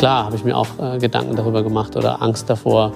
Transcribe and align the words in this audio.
klar 0.00 0.24
habe 0.24 0.34
ich 0.34 0.44
mir 0.44 0.56
auch 0.56 0.66
äh, 0.78 0.98
Gedanken 0.98 1.36
darüber 1.36 1.62
gemacht 1.62 1.94
oder 1.94 2.22
Angst 2.22 2.48
davor, 2.48 2.92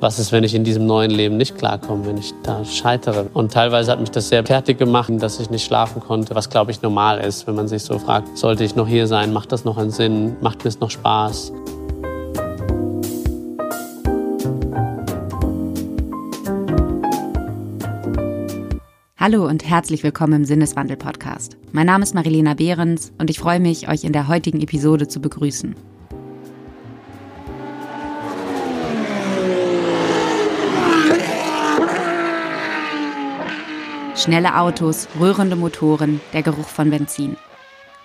was 0.00 0.18
ist, 0.18 0.32
wenn 0.32 0.42
ich 0.42 0.54
in 0.54 0.64
diesem 0.64 0.86
neuen 0.86 1.10
Leben 1.10 1.36
nicht 1.36 1.58
klarkomme, 1.58 2.06
wenn 2.06 2.16
ich 2.16 2.32
da 2.42 2.64
scheitere. 2.64 3.26
Und 3.34 3.52
teilweise 3.52 3.92
hat 3.92 4.00
mich 4.00 4.10
das 4.10 4.30
sehr 4.30 4.42
fertig 4.46 4.78
gemacht, 4.78 5.10
dass 5.18 5.38
ich 5.38 5.50
nicht 5.50 5.66
schlafen 5.66 6.00
konnte, 6.00 6.34
was 6.34 6.48
glaube 6.48 6.70
ich 6.70 6.80
normal 6.80 7.18
ist, 7.18 7.46
wenn 7.46 7.56
man 7.56 7.68
sich 7.68 7.82
so 7.82 7.98
fragt, 7.98 8.38
sollte 8.38 8.64
ich 8.64 8.74
noch 8.74 8.88
hier 8.88 9.06
sein, 9.06 9.34
macht 9.34 9.52
das 9.52 9.66
noch 9.66 9.76
einen 9.76 9.90
Sinn, 9.90 10.34
macht 10.40 10.64
mir 10.64 10.70
es 10.70 10.80
noch 10.80 10.90
Spaß. 10.90 11.52
Hallo 19.18 19.46
und 19.46 19.68
herzlich 19.68 20.02
willkommen 20.02 20.32
im 20.32 20.44
Sinneswandel-Podcast. 20.46 21.58
Mein 21.72 21.84
Name 21.84 22.02
ist 22.02 22.14
Marilena 22.14 22.54
Behrens 22.54 23.12
und 23.18 23.28
ich 23.28 23.38
freue 23.38 23.60
mich, 23.60 23.90
euch 23.90 24.04
in 24.04 24.14
der 24.14 24.26
heutigen 24.26 24.62
Episode 24.62 25.06
zu 25.06 25.20
begrüßen. 25.20 25.74
Schnelle 34.20 34.58
Autos, 34.58 35.08
rührende 35.18 35.56
Motoren, 35.56 36.20
der 36.34 36.42
Geruch 36.42 36.68
von 36.68 36.90
Benzin. 36.90 37.38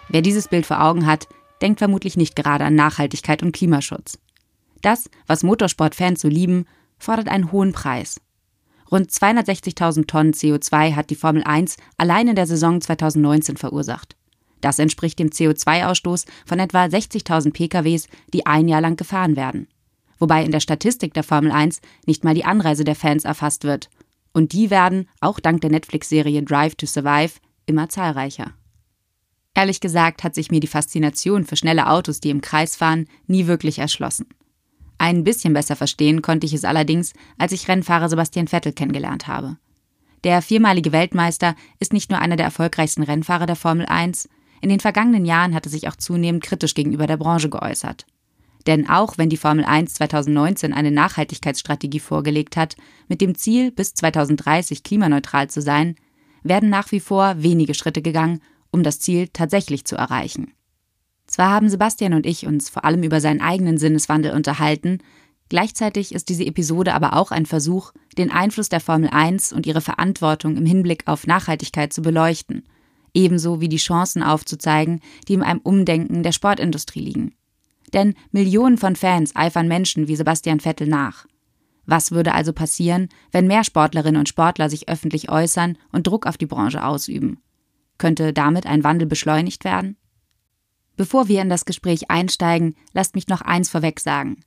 Wer 0.07 0.21
dieses 0.21 0.47
Bild 0.47 0.65
vor 0.65 0.81
Augen 0.81 1.05
hat, 1.05 1.27
denkt 1.61 1.79
vermutlich 1.79 2.15
nicht 2.15 2.37
gerade 2.37 2.63
an 2.63 2.73
Nachhaltigkeit 2.73 3.43
und 3.43 3.51
Klimaschutz. 3.51 4.17
Das, 4.81 5.09
was 5.27 5.43
Motorsportfans 5.43 6.21
so 6.21 6.29
lieben, 6.29 6.67
fordert 6.97 7.27
einen 7.27 7.51
hohen 7.51 7.73
Preis. 7.73 8.21
Rund 8.89 9.11
260.000 9.11 10.07
Tonnen 10.07 10.31
CO2 10.31 10.95
hat 10.95 11.09
die 11.09 11.15
Formel 11.15 11.43
1 11.43 11.75
allein 11.97 12.29
in 12.29 12.37
der 12.37 12.47
Saison 12.47 12.79
2019 12.79 13.57
verursacht. 13.57 14.15
Das 14.61 14.79
entspricht 14.79 15.19
dem 15.19 15.31
CO2-Ausstoß 15.31 16.27
von 16.45 16.59
etwa 16.59 16.85
60.000 16.85 17.51
PKWs, 17.51 18.07
die 18.33 18.45
ein 18.45 18.69
Jahr 18.69 18.79
lang 18.79 18.95
gefahren 18.95 19.35
werden. 19.35 19.67
Wobei 20.17 20.45
in 20.45 20.51
der 20.51 20.61
Statistik 20.61 21.13
der 21.13 21.23
Formel 21.23 21.51
1 21.51 21.81
nicht 22.05 22.23
mal 22.23 22.33
die 22.33 22.45
Anreise 22.45 22.85
der 22.85 22.95
Fans 22.95 23.25
erfasst 23.25 23.65
wird 23.65 23.89
und 24.35 24.51
die 24.51 24.69
werden, 24.69 25.07
auch 25.21 25.39
dank 25.39 25.61
der 25.61 25.71
Netflix-Serie 25.71 26.43
Drive 26.43 26.75
to 26.75 26.85
Survive, 26.85 27.39
immer 27.65 27.87
zahlreicher. 27.87 28.51
Ehrlich 29.53 29.79
gesagt 29.79 30.25
hat 30.25 30.35
sich 30.35 30.51
mir 30.51 30.59
die 30.59 30.67
Faszination 30.67 31.45
für 31.45 31.55
schnelle 31.55 31.89
Autos, 31.89 32.19
die 32.19 32.31
im 32.31 32.41
Kreis 32.41 32.75
fahren, 32.75 33.07
nie 33.27 33.47
wirklich 33.47 33.79
erschlossen. 33.79 34.27
Ein 34.97 35.23
bisschen 35.23 35.53
besser 35.53 35.77
verstehen 35.77 36.21
konnte 36.21 36.45
ich 36.45 36.53
es 36.53 36.65
allerdings, 36.65 37.13
als 37.37 37.53
ich 37.53 37.69
Rennfahrer 37.69 38.09
Sebastian 38.09 38.49
Vettel 38.49 38.73
kennengelernt 38.73 39.27
habe. 39.27 39.55
Der 40.25 40.41
viermalige 40.41 40.91
Weltmeister 40.91 41.55
ist 41.79 41.93
nicht 41.93 42.11
nur 42.11 42.19
einer 42.19 42.35
der 42.35 42.45
erfolgreichsten 42.45 43.03
Rennfahrer 43.03 43.45
der 43.45 43.55
Formel 43.55 43.85
1, 43.85 44.27
in 44.59 44.67
den 44.67 44.81
vergangenen 44.81 45.25
Jahren 45.25 45.55
hat 45.55 45.65
er 45.65 45.69
sich 45.69 45.87
auch 45.87 45.95
zunehmend 45.95 46.43
kritisch 46.43 46.73
gegenüber 46.73 47.07
der 47.07 47.17
Branche 47.17 47.49
geäußert. 47.49 48.05
Denn 48.67 48.89
auch 48.89 49.17
wenn 49.17 49.29
die 49.29 49.37
Formel 49.37 49.63
1 49.63 49.93
2019 49.95 50.73
eine 50.73 50.91
Nachhaltigkeitsstrategie 50.91 51.99
vorgelegt 51.99 52.57
hat, 52.57 52.75
mit 53.07 53.21
dem 53.21 53.35
Ziel, 53.35 53.71
bis 53.71 53.93
2030 53.93 54.83
klimaneutral 54.83 55.49
zu 55.49 55.61
sein, 55.61 55.95
werden 56.43 56.69
nach 56.69 56.91
wie 56.91 56.99
vor 56.99 57.35
wenige 57.37 57.73
Schritte 57.73 58.01
gegangen, 58.01 58.41
um 58.71 58.83
das 58.83 58.99
Ziel 58.99 59.27
tatsächlich 59.31 59.85
zu 59.85 59.95
erreichen. 59.95 60.53
Zwar 61.27 61.49
haben 61.49 61.69
Sebastian 61.69 62.13
und 62.13 62.25
ich 62.25 62.45
uns 62.45 62.69
vor 62.69 62.85
allem 62.85 63.03
über 63.03 63.19
seinen 63.19 63.41
eigenen 63.41 63.77
Sinneswandel 63.77 64.33
unterhalten, 64.33 64.99
gleichzeitig 65.49 66.13
ist 66.13 66.29
diese 66.29 66.45
Episode 66.45 66.93
aber 66.93 67.13
auch 67.13 67.31
ein 67.31 67.45
Versuch, 67.45 67.91
den 68.17 68.31
Einfluss 68.31 68.69
der 68.69 68.79
Formel 68.79 69.09
1 69.09 69.53
und 69.53 69.65
ihre 69.65 69.81
Verantwortung 69.81 70.55
im 70.57 70.65
Hinblick 70.65 71.07
auf 71.07 71.25
Nachhaltigkeit 71.25 71.93
zu 71.93 72.01
beleuchten, 72.01 72.63
ebenso 73.13 73.59
wie 73.59 73.69
die 73.69 73.77
Chancen 73.77 74.21
aufzuzeigen, 74.21 75.01
die 75.27 75.33
in 75.33 75.43
einem 75.43 75.61
Umdenken 75.61 76.21
der 76.21 76.31
Sportindustrie 76.31 77.01
liegen. 77.01 77.35
Denn 77.93 78.15
Millionen 78.31 78.77
von 78.77 78.95
Fans 78.95 79.35
eifern 79.35 79.67
Menschen 79.67 80.07
wie 80.07 80.15
Sebastian 80.15 80.59
Vettel 80.59 80.87
nach. 80.87 81.25
Was 81.85 82.11
würde 82.11 82.33
also 82.33 82.51
passieren, 82.51 83.09
wenn 83.31 83.47
mehr 83.47 83.63
Sportlerinnen 83.63 84.19
und 84.19 84.29
Sportler 84.29 84.69
sich 84.69 84.89
öffentlich 84.89 85.29
äußern 85.29 85.77
und 85.91 86.07
Druck 86.07 86.25
auf 86.25 86.37
die 86.37 86.47
Branche 86.47 86.83
ausüben? 86.83 87.39
Könnte 87.97 88.33
damit 88.33 88.65
ein 88.65 88.83
Wandel 88.83 89.07
beschleunigt 89.07 89.63
werden? 89.63 89.97
Bevor 90.97 91.27
wir 91.27 91.41
in 91.41 91.49
das 91.49 91.65
Gespräch 91.65 92.09
einsteigen, 92.09 92.75
lasst 92.93 93.15
mich 93.15 93.27
noch 93.27 93.41
eins 93.41 93.69
vorweg 93.69 93.99
sagen. 93.99 94.41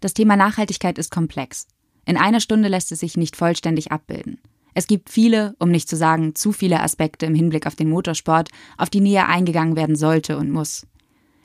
Das 0.00 0.14
Thema 0.14 0.36
Nachhaltigkeit 0.36 0.98
ist 0.98 1.10
komplex. 1.10 1.66
In 2.06 2.16
einer 2.16 2.40
Stunde 2.40 2.68
lässt 2.68 2.90
es 2.92 3.00
sich 3.00 3.16
nicht 3.16 3.36
vollständig 3.36 3.92
abbilden. 3.92 4.40
Es 4.72 4.86
gibt 4.86 5.10
viele, 5.10 5.54
um 5.58 5.70
nicht 5.70 5.88
zu 5.88 5.96
sagen 5.96 6.34
zu 6.34 6.52
viele 6.52 6.80
Aspekte 6.80 7.26
im 7.26 7.34
Hinblick 7.34 7.66
auf 7.66 7.74
den 7.74 7.90
Motorsport, 7.90 8.48
auf 8.78 8.88
die 8.88 9.00
näher 9.00 9.28
eingegangen 9.28 9.76
werden 9.76 9.96
sollte 9.96 10.38
und 10.38 10.50
muss. 10.50 10.86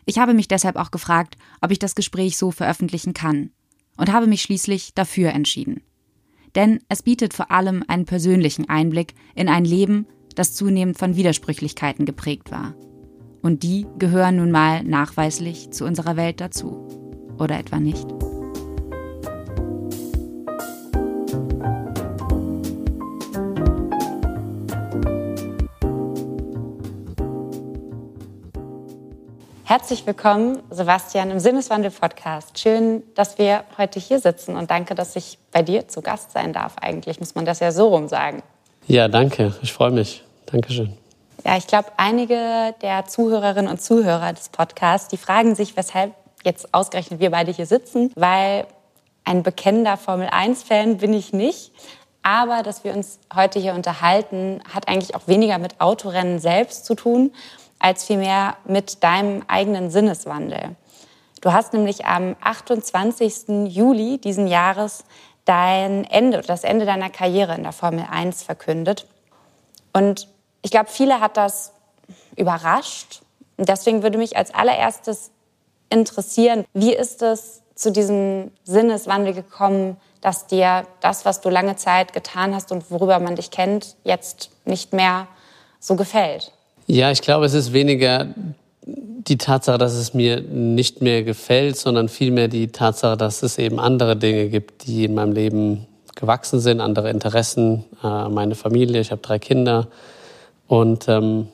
Ich 0.05 0.19
habe 0.19 0.33
mich 0.33 0.47
deshalb 0.47 0.75
auch 0.75 0.91
gefragt, 0.91 1.35
ob 1.61 1.71
ich 1.71 1.79
das 1.79 1.95
Gespräch 1.95 2.37
so 2.37 2.51
veröffentlichen 2.51 3.13
kann 3.13 3.51
und 3.97 4.11
habe 4.11 4.27
mich 4.27 4.41
schließlich 4.41 4.93
dafür 4.93 5.31
entschieden. 5.31 5.81
Denn 6.53 6.79
es 6.89 7.03
bietet 7.03 7.33
vor 7.33 7.51
allem 7.51 7.83
einen 7.87 8.05
persönlichen 8.05 8.69
Einblick 8.69 9.13
in 9.33 9.49
ein 9.49 9.65
Leben, 9.65 10.07
das 10.35 10.53
zunehmend 10.53 10.97
von 10.97 11.15
Widersprüchlichkeiten 11.15 12.05
geprägt 12.05 12.51
war. 12.51 12.75
Und 13.41 13.63
die 13.63 13.85
gehören 13.99 14.37
nun 14.37 14.51
mal 14.51 14.83
nachweislich 14.83 15.71
zu 15.71 15.85
unserer 15.85 16.15
Welt 16.15 16.41
dazu. 16.41 16.87
Oder 17.37 17.59
etwa 17.59 17.79
nicht? 17.79 18.07
Herzlich 29.67 30.05
willkommen, 30.05 30.61
Sebastian, 30.69 31.31
im 31.31 31.39
Sinneswandel-Podcast. 31.39 32.59
Schön, 32.59 33.01
dass 33.15 33.39
wir 33.39 33.63
heute 33.79 33.99
hier 33.99 34.19
sitzen 34.19 34.55
und 34.55 34.69
danke, 34.69 34.93
dass 34.93 35.15
ich 35.15 35.39
bei 35.51 35.63
dir 35.63 35.87
zu 35.87 36.03
Gast 36.03 36.33
sein 36.33 36.53
darf. 36.53 36.75
Eigentlich 36.79 37.19
muss 37.19 37.33
man 37.33 37.45
das 37.45 37.61
ja 37.61 37.71
so 37.71 37.87
rum 37.87 38.07
sagen. 38.07 38.43
Ja, 38.85 39.07
danke. 39.07 39.55
Ich 39.63 39.73
freue 39.73 39.89
mich. 39.89 40.23
Dankeschön. 40.45 40.95
Ja, 41.43 41.57
ich 41.57 41.65
glaube, 41.65 41.87
einige 41.97 42.75
der 42.83 43.07
Zuhörerinnen 43.07 43.71
und 43.71 43.81
Zuhörer 43.81 44.33
des 44.33 44.49
Podcasts, 44.49 45.07
die 45.07 45.17
fragen 45.17 45.55
sich, 45.55 45.75
weshalb 45.75 46.13
jetzt 46.43 46.71
ausgerechnet 46.71 47.19
wir 47.19 47.31
beide 47.31 47.51
hier 47.51 47.65
sitzen, 47.65 48.11
weil 48.15 48.67
ein 49.23 49.41
bekennender 49.41 49.97
Formel-1-Fan 49.97 50.97
bin 50.97 51.11
ich 51.11 51.33
nicht. 51.33 51.71
Aber 52.21 52.61
dass 52.61 52.83
wir 52.83 52.93
uns 52.93 53.17
heute 53.35 53.59
hier 53.59 53.73
unterhalten, 53.73 54.61
hat 54.71 54.87
eigentlich 54.87 55.15
auch 55.15 55.27
weniger 55.27 55.57
mit 55.57 55.81
Autorennen 55.81 56.37
selbst 56.37 56.85
zu 56.85 56.93
tun, 56.93 57.31
als 57.79 58.05
vielmehr 58.05 58.57
mit 58.65 59.03
deinem 59.03 59.43
eigenen 59.47 59.89
Sinneswandel. 59.89 60.75
Du 61.41 61.53
hast 61.53 61.73
nämlich 61.73 62.05
am 62.05 62.35
28. 62.41 63.67
Juli 63.67 64.17
diesen 64.17 64.47
Jahres 64.47 65.03
dein 65.45 66.03
Ende, 66.05 66.41
das 66.41 66.63
Ende 66.63 66.85
deiner 66.85 67.09
Karriere 67.09 67.55
in 67.55 67.63
der 67.63 67.71
Formel 67.71 68.05
1 68.09 68.43
verkündet. 68.43 69.07
Und 69.93 70.27
ich 70.63 70.71
glaube, 70.71 70.89
viele 70.89 71.21
hat 71.21 71.37
das 71.37 71.73
überrascht. 72.35 73.21
Und 73.57 73.69
deswegen 73.69 74.03
würde 74.03 74.17
mich 74.17 74.35
als 74.35 74.53
allererstes 74.53 75.31
interessieren, 75.89 76.65
wie 76.73 76.93
ist 76.93 77.21
es 77.21 77.61
zu 77.75 77.91
diesem 77.91 78.51
Sinneswandel 78.63 79.33
gekommen, 79.33 79.97
dass 80.21 80.47
dir 80.47 80.87
das, 81.01 81.25
was 81.25 81.41
du 81.41 81.49
lange 81.49 81.75
Zeit 81.75 82.13
getan 82.13 82.55
hast 82.55 82.71
und 82.71 82.89
worüber 82.89 83.19
man 83.19 83.35
dich 83.35 83.51
kennt, 83.51 83.95
jetzt 84.03 84.49
nicht 84.65 84.93
mehr 84.93 85.27
so 85.79 85.95
gefällt? 85.95 86.51
Ja, 86.87 87.09
ich 87.09 87.21
glaube, 87.21 87.45
es 87.45 87.55
ist 87.55 87.73
weniger 87.73 88.27
die 88.85 89.37
Tatsache, 89.37 89.79
dass 89.79 89.93
es 89.95 90.13
mir 90.13 90.41
nicht 90.41 91.01
mehr 91.01 91.23
gefällt, 91.23 91.77
sondern 91.77 92.09
vielmehr 92.09 92.47
die 92.47 92.67
Tatsache, 92.67 93.17
dass 93.17 93.41
es 93.41 93.57
eben 93.57 93.79
andere 93.79 94.15
Dinge 94.15 94.49
gibt, 94.49 94.85
die 94.85 95.05
in 95.05 95.15
meinem 95.15 95.31
Leben 95.31 95.87
gewachsen 96.15 96.59
sind, 96.59 96.81
andere 96.81 97.09
Interessen, 97.09 97.85
äh, 98.03 98.29
meine 98.29 98.53
Familie, 98.53 99.01
ich 99.01 99.11
habe 99.11 99.21
drei 99.23 99.39
Kinder. 99.39 99.87
Und 100.67 101.07
ähm, 101.07 101.47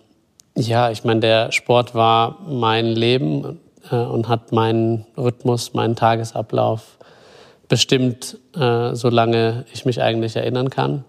ja, 0.56 0.92
ich 0.92 1.06
meine, 1.06 1.22
der 1.22 1.54
Sport 1.54 1.95
war 1.95 2.39
mein 2.50 2.88
Leben 2.88 3.57
äh, 3.89 3.95
und 3.95 4.27
hat 4.27 4.51
meinen 4.51 5.06
Rhythmus, 5.18 5.74
meinen 5.74 5.95
Tagesablauf 5.95 6.98
bestimmt, 7.69 8.38
äh, 8.54 8.94
solange 8.95 9.63
ich 9.74 9.86
mich 9.86 10.01
eigentlich 10.01 10.36
erinnern 10.36 10.69
kann 10.69 11.06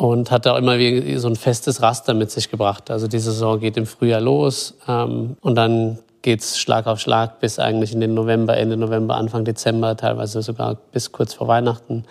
und 0.00 0.30
hat 0.30 0.46
auch 0.46 0.56
immer 0.56 0.78
wie 0.78 1.18
so 1.18 1.28
ein 1.28 1.36
festes 1.36 1.82
Raster 1.82 2.14
mit 2.14 2.30
sich 2.30 2.50
gebracht. 2.50 2.90
Also 2.90 3.06
die 3.06 3.18
Saison 3.18 3.60
geht 3.60 3.76
im 3.76 3.84
Frühjahr 3.84 4.22
los 4.22 4.74
ähm, 4.88 5.36
und 5.42 5.56
dann 5.56 5.98
geht's 6.22 6.58
Schlag 6.58 6.86
auf 6.86 7.00
Schlag 7.00 7.38
bis 7.40 7.58
eigentlich 7.58 7.92
in 7.92 8.00
den 8.00 8.14
November, 8.14 8.56
Ende 8.56 8.78
November, 8.78 9.16
Anfang 9.16 9.44
Dezember, 9.44 9.98
teilweise 9.98 10.40
sogar 10.40 10.78
bis 10.92 11.12
kurz 11.12 11.34
vor 11.34 11.48
Weihnachten. 11.48 12.04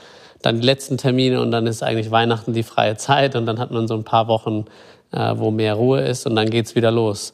Dann 0.44 0.59
die 0.59 0.65
letzten 0.68 0.97
Termine 0.97 1.41
und 1.41 1.50
dann 1.50 1.65
ist 1.65 1.81
eigentlich 1.81 2.12
Weihnachten 2.12 2.53
die 2.53 2.62
freie 2.62 2.95
Zeit 2.95 3.36
und 3.36 3.47
dann 3.47 3.57
hat 3.57 3.71
man 3.71 3.88
so 3.88 3.95
ein 3.95 4.03
paar 4.03 4.27
Wochen, 4.27 4.65
äh, 5.12 5.33
wo 5.38 5.50
mehr 5.50 5.74
Ruhe 5.74 6.01
ist 6.01 6.27
und 6.27 6.35
dann 6.35 6.51
geht's 6.51 6.75
wieder 6.75 6.92
los. 6.92 7.33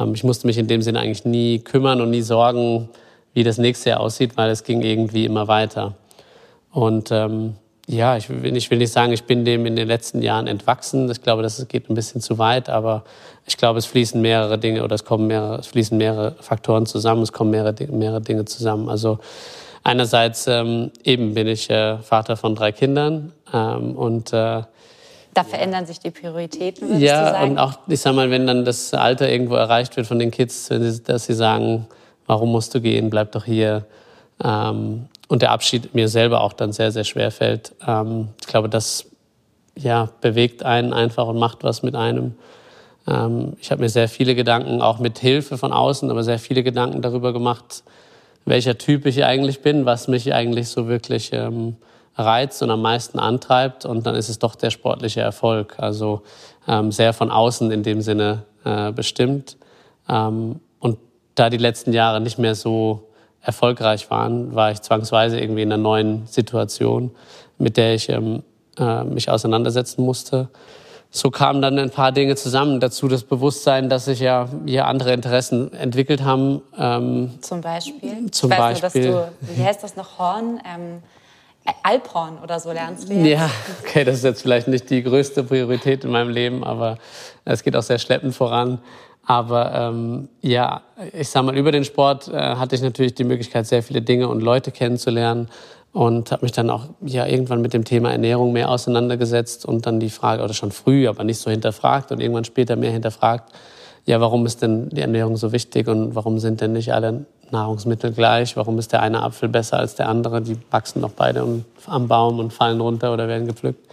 Ähm, 0.00 0.14
ich 0.14 0.24
musste 0.24 0.46
mich 0.46 0.56
in 0.56 0.66
dem 0.66 0.80
Sinne 0.80 1.00
eigentlich 1.00 1.26
nie 1.26 1.58
kümmern 1.58 2.00
und 2.00 2.08
nie 2.08 2.22
sorgen, 2.22 2.88
wie 3.34 3.44
das 3.44 3.58
nächste 3.58 3.90
Jahr 3.90 4.00
aussieht, 4.00 4.38
weil 4.38 4.48
es 4.48 4.64
ging 4.64 4.80
irgendwie 4.80 5.26
immer 5.26 5.46
weiter. 5.46 5.94
Und 6.72 7.10
ähm, 7.12 7.56
ja, 7.90 8.16
ich 8.16 8.28
will, 8.28 8.56
ich 8.56 8.70
will 8.70 8.78
nicht 8.78 8.92
sagen, 8.92 9.12
ich 9.12 9.24
bin 9.24 9.44
dem 9.44 9.66
in 9.66 9.74
den 9.74 9.88
letzten 9.88 10.22
Jahren 10.22 10.46
entwachsen. 10.46 11.10
Ich 11.10 11.22
glaube, 11.22 11.42
das 11.42 11.66
geht 11.66 11.90
ein 11.90 11.94
bisschen 11.94 12.20
zu 12.20 12.38
weit, 12.38 12.68
aber 12.68 13.02
ich 13.46 13.56
glaube, 13.56 13.80
es 13.80 13.86
fließen 13.86 14.20
mehrere 14.20 14.58
Dinge 14.58 14.84
oder 14.84 14.94
es 14.94 15.04
kommen 15.04 15.26
mehrere, 15.26 15.58
es 15.58 15.66
fließen 15.66 15.98
mehrere 15.98 16.36
Faktoren 16.40 16.86
zusammen, 16.86 17.22
es 17.22 17.32
kommen 17.32 17.50
mehrere, 17.50 17.74
mehrere 17.88 18.20
Dinge 18.20 18.44
zusammen. 18.44 18.88
Also 18.88 19.18
einerseits 19.82 20.46
ähm, 20.46 20.92
eben 21.02 21.34
bin 21.34 21.48
ich 21.48 21.68
äh, 21.68 21.98
Vater 21.98 22.36
von 22.36 22.54
drei 22.54 22.70
Kindern 22.70 23.32
ähm, 23.52 23.96
und 23.96 24.32
äh, 24.32 24.62
da 25.32 25.44
verändern 25.44 25.86
sich 25.86 26.00
die 26.00 26.10
Prioritäten, 26.10 27.00
ja, 27.00 27.40
und 27.42 27.56
auch, 27.56 27.74
ich 27.86 28.00
sag 28.00 28.16
mal, 28.16 28.32
wenn 28.32 28.48
dann 28.48 28.64
das 28.64 28.92
Alter 28.94 29.30
irgendwo 29.30 29.54
erreicht 29.54 29.96
wird 29.96 30.08
von 30.08 30.18
den 30.18 30.32
Kids, 30.32 30.68
dass 31.04 31.26
sie 31.26 31.34
sagen, 31.34 31.86
warum 32.26 32.50
musst 32.50 32.74
du 32.74 32.80
gehen, 32.80 33.10
bleib 33.10 33.30
doch 33.32 33.44
hier. 33.44 33.84
Ähm, 34.42 35.06
und 35.28 35.42
der 35.42 35.52
Abschied 35.52 35.94
mir 35.94 36.08
selber 36.08 36.40
auch 36.40 36.52
dann 36.52 36.72
sehr, 36.72 36.90
sehr 36.90 37.04
schwer 37.04 37.30
fällt. 37.30 37.72
Ähm, 37.86 38.28
ich 38.40 38.46
glaube, 38.46 38.68
das 38.68 39.06
ja, 39.76 40.08
bewegt 40.20 40.64
einen 40.64 40.92
einfach 40.92 41.26
und 41.26 41.38
macht 41.38 41.62
was 41.62 41.82
mit 41.82 41.94
einem. 41.94 42.34
Ähm, 43.06 43.56
ich 43.60 43.70
habe 43.70 43.82
mir 43.82 43.88
sehr 43.88 44.08
viele 44.08 44.34
Gedanken, 44.34 44.82
auch 44.82 44.98
mit 44.98 45.18
Hilfe 45.18 45.58
von 45.58 45.72
außen, 45.72 46.10
aber 46.10 46.22
sehr 46.22 46.38
viele 46.38 46.62
Gedanken 46.62 47.02
darüber 47.02 47.32
gemacht, 47.32 47.82
welcher 48.44 48.78
Typ 48.78 49.06
ich 49.06 49.24
eigentlich 49.24 49.62
bin, 49.62 49.86
was 49.86 50.08
mich 50.08 50.32
eigentlich 50.34 50.68
so 50.68 50.88
wirklich 50.88 51.32
ähm, 51.32 51.76
reizt 52.16 52.62
und 52.62 52.70
am 52.70 52.82
meisten 52.82 53.18
antreibt. 53.18 53.84
Und 53.84 54.06
dann 54.06 54.14
ist 54.14 54.28
es 54.28 54.38
doch 54.38 54.54
der 54.54 54.70
sportliche 54.70 55.20
Erfolg. 55.20 55.76
Also 55.78 56.22
ähm, 56.66 56.92
sehr 56.92 57.12
von 57.12 57.30
außen 57.30 57.70
in 57.70 57.82
dem 57.82 58.00
Sinne 58.00 58.44
äh, 58.64 58.92
bestimmt. 58.92 59.56
Ähm, 60.08 60.60
und 60.78 60.98
da 61.34 61.50
die 61.50 61.58
letzten 61.58 61.92
Jahre 61.92 62.20
nicht 62.20 62.38
mehr 62.38 62.54
so 62.54 63.09
erfolgreich 63.42 64.10
waren, 64.10 64.54
war 64.54 64.70
ich 64.70 64.82
zwangsweise 64.82 65.40
irgendwie 65.40 65.62
in 65.62 65.72
einer 65.72 65.82
neuen 65.82 66.26
Situation, 66.26 67.10
mit 67.58 67.76
der 67.76 67.94
ich 67.94 68.08
ähm, 68.08 68.42
äh, 68.78 69.04
mich 69.04 69.30
auseinandersetzen 69.30 70.04
musste. 70.04 70.48
So 71.12 71.30
kamen 71.30 71.60
dann 71.60 71.78
ein 71.78 71.90
paar 71.90 72.12
Dinge 72.12 72.36
zusammen. 72.36 72.78
Dazu 72.78 73.08
das 73.08 73.24
Bewusstsein, 73.24 73.88
dass 73.88 74.04
sich 74.04 74.20
ja 74.20 74.48
hier 74.64 74.86
andere 74.86 75.12
Interessen 75.12 75.72
entwickelt 75.72 76.22
haben. 76.22 76.62
Ähm, 76.78 77.30
zum 77.40 77.60
Beispiel? 77.60 78.30
Zum 78.30 78.52
ich 78.52 78.58
weiß 78.58 78.80
Beispiel. 78.80 79.10
Nur, 79.10 79.20
dass 79.20 79.48
du, 79.48 79.56
wie 79.56 79.64
heißt 79.64 79.82
das 79.82 79.96
noch, 79.96 80.18
Horn? 80.18 80.60
Ähm, 80.64 81.02
Alphorn 81.82 82.38
oder 82.42 82.58
so 82.58 82.72
lernst 82.72 83.08
du 83.08 83.14
jetzt. 83.14 83.26
Ja, 83.26 83.50
okay, 83.80 84.04
das 84.04 84.16
ist 84.16 84.24
jetzt 84.24 84.42
vielleicht 84.42 84.68
nicht 84.68 84.88
die 84.90 85.02
größte 85.02 85.44
Priorität 85.44 86.04
in 86.04 86.10
meinem 86.10 86.30
Leben, 86.30 86.64
aber 86.64 86.96
es 87.44 87.62
geht 87.62 87.76
auch 87.76 87.82
sehr 87.82 87.98
schleppend 87.98 88.34
voran. 88.34 88.78
Aber 89.30 89.72
ähm, 89.72 90.28
ja, 90.40 90.82
ich 91.12 91.28
sag 91.28 91.44
mal, 91.44 91.56
über 91.56 91.70
den 91.70 91.84
Sport 91.84 92.26
äh, 92.26 92.32
hatte 92.56 92.74
ich 92.74 92.82
natürlich 92.82 93.14
die 93.14 93.22
Möglichkeit, 93.22 93.64
sehr 93.64 93.80
viele 93.80 94.02
Dinge 94.02 94.26
und 94.26 94.40
Leute 94.40 94.72
kennenzulernen 94.72 95.48
und 95.92 96.32
habe 96.32 96.44
mich 96.44 96.50
dann 96.50 96.68
auch 96.68 96.86
ja 97.00 97.24
irgendwann 97.26 97.60
mit 97.60 97.72
dem 97.72 97.84
Thema 97.84 98.10
Ernährung 98.10 98.52
mehr 98.52 98.68
auseinandergesetzt 98.68 99.64
und 99.64 99.86
dann 99.86 100.00
die 100.00 100.10
Frage, 100.10 100.42
oder 100.42 100.52
schon 100.52 100.72
früh, 100.72 101.06
aber 101.06 101.22
nicht 101.22 101.38
so 101.38 101.48
hinterfragt 101.48 102.10
und 102.10 102.18
irgendwann 102.18 102.42
später 102.42 102.74
mehr 102.74 102.90
hinterfragt, 102.90 103.52
ja, 104.04 104.20
warum 104.20 104.46
ist 104.46 104.62
denn 104.62 104.88
die 104.88 105.00
Ernährung 105.00 105.36
so 105.36 105.52
wichtig 105.52 105.86
und 105.86 106.16
warum 106.16 106.40
sind 106.40 106.60
denn 106.60 106.72
nicht 106.72 106.92
alle 106.92 107.26
Nahrungsmittel 107.52 108.10
gleich? 108.10 108.56
Warum 108.56 108.80
ist 108.80 108.90
der 108.90 109.00
eine 109.00 109.22
Apfel 109.22 109.48
besser 109.48 109.78
als 109.78 109.94
der 109.94 110.08
andere? 110.08 110.42
Die 110.42 110.56
wachsen 110.72 111.02
doch 111.02 111.12
beide 111.12 111.46
am 111.86 112.08
Baum 112.08 112.40
und 112.40 112.52
fallen 112.52 112.80
runter 112.80 113.12
oder 113.12 113.28
werden 113.28 113.46
gepflückt. 113.46 113.86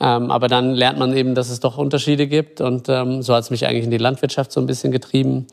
Ähm, 0.00 0.30
aber 0.30 0.48
dann 0.48 0.74
lernt 0.74 0.98
man 0.98 1.16
eben, 1.16 1.34
dass 1.34 1.50
es 1.50 1.60
doch 1.60 1.78
Unterschiede 1.78 2.26
gibt. 2.26 2.60
Und 2.60 2.88
ähm, 2.88 3.22
so 3.22 3.34
hat 3.34 3.44
es 3.44 3.50
mich 3.50 3.66
eigentlich 3.66 3.84
in 3.84 3.90
die 3.90 3.98
Landwirtschaft 3.98 4.52
so 4.52 4.60
ein 4.60 4.66
bisschen 4.66 4.92
getrieben. 4.92 5.46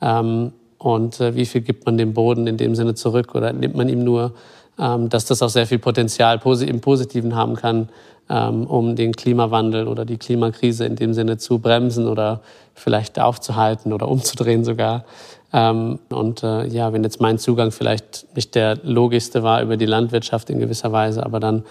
Ähm, 0.00 0.52
und 0.78 1.20
äh, 1.20 1.34
wie 1.34 1.46
viel 1.46 1.60
gibt 1.60 1.86
man 1.86 1.96
dem 1.96 2.12
Boden 2.12 2.46
in 2.46 2.56
dem 2.56 2.74
Sinne 2.74 2.94
zurück 2.94 3.34
oder 3.34 3.52
nimmt 3.52 3.74
man 3.74 3.88
ihm 3.88 4.04
nur, 4.04 4.34
ähm, 4.78 5.08
dass 5.08 5.24
das 5.24 5.42
auch 5.42 5.48
sehr 5.48 5.66
viel 5.66 5.78
Potenzial 5.78 6.40
im 6.44 6.80
Positiven 6.80 7.34
haben 7.34 7.54
kann, 7.54 7.88
ähm, 8.28 8.66
um 8.66 8.96
den 8.96 9.14
Klimawandel 9.14 9.86
oder 9.86 10.04
die 10.04 10.18
Klimakrise 10.18 10.84
in 10.84 10.96
dem 10.96 11.14
Sinne 11.14 11.38
zu 11.38 11.58
bremsen 11.58 12.06
oder 12.08 12.40
vielleicht 12.74 13.20
aufzuhalten 13.20 13.92
oder 13.92 14.08
umzudrehen 14.08 14.64
sogar. 14.64 15.04
Ähm, 15.52 16.00
und 16.10 16.42
äh, 16.42 16.66
ja, 16.66 16.92
wenn 16.92 17.04
jetzt 17.04 17.20
mein 17.20 17.38
Zugang 17.38 17.70
vielleicht 17.70 18.26
nicht 18.34 18.54
der 18.56 18.78
logischste 18.82 19.42
war 19.42 19.62
über 19.62 19.76
die 19.76 19.86
Landwirtschaft 19.86 20.50
in 20.50 20.58
gewisser 20.58 20.90
Weise, 20.90 21.24
aber 21.24 21.38
dann 21.38 21.62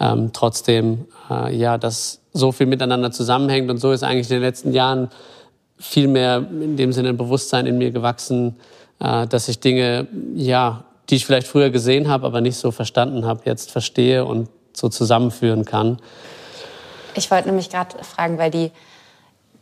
ähm, 0.00 0.30
trotzdem, 0.32 1.06
äh, 1.30 1.54
ja, 1.54 1.78
dass 1.78 2.20
so 2.32 2.52
viel 2.52 2.66
miteinander 2.66 3.10
zusammenhängt 3.12 3.70
und 3.70 3.78
so 3.78 3.92
ist 3.92 4.02
eigentlich 4.02 4.30
in 4.30 4.36
den 4.36 4.42
letzten 4.42 4.72
Jahren 4.72 5.10
viel 5.78 6.08
mehr 6.08 6.38
in 6.38 6.76
dem 6.76 6.92
Sinne 6.92 7.10
ein 7.10 7.16
Bewusstsein 7.16 7.66
in 7.66 7.78
mir 7.78 7.90
gewachsen, 7.90 8.56
äh, 9.00 9.26
dass 9.26 9.48
ich 9.48 9.60
Dinge, 9.60 10.06
ja, 10.34 10.84
die 11.08 11.16
ich 11.16 11.26
vielleicht 11.26 11.46
früher 11.46 11.70
gesehen 11.70 12.08
habe, 12.08 12.26
aber 12.26 12.40
nicht 12.40 12.56
so 12.56 12.70
verstanden 12.70 13.26
habe, 13.26 13.42
jetzt 13.44 13.70
verstehe 13.70 14.24
und 14.24 14.48
so 14.72 14.88
zusammenführen 14.88 15.64
kann. 15.64 15.98
Ich 17.14 17.30
wollte 17.30 17.48
nämlich 17.48 17.70
gerade 17.70 18.02
fragen, 18.04 18.38
weil 18.38 18.50
die 18.50 18.70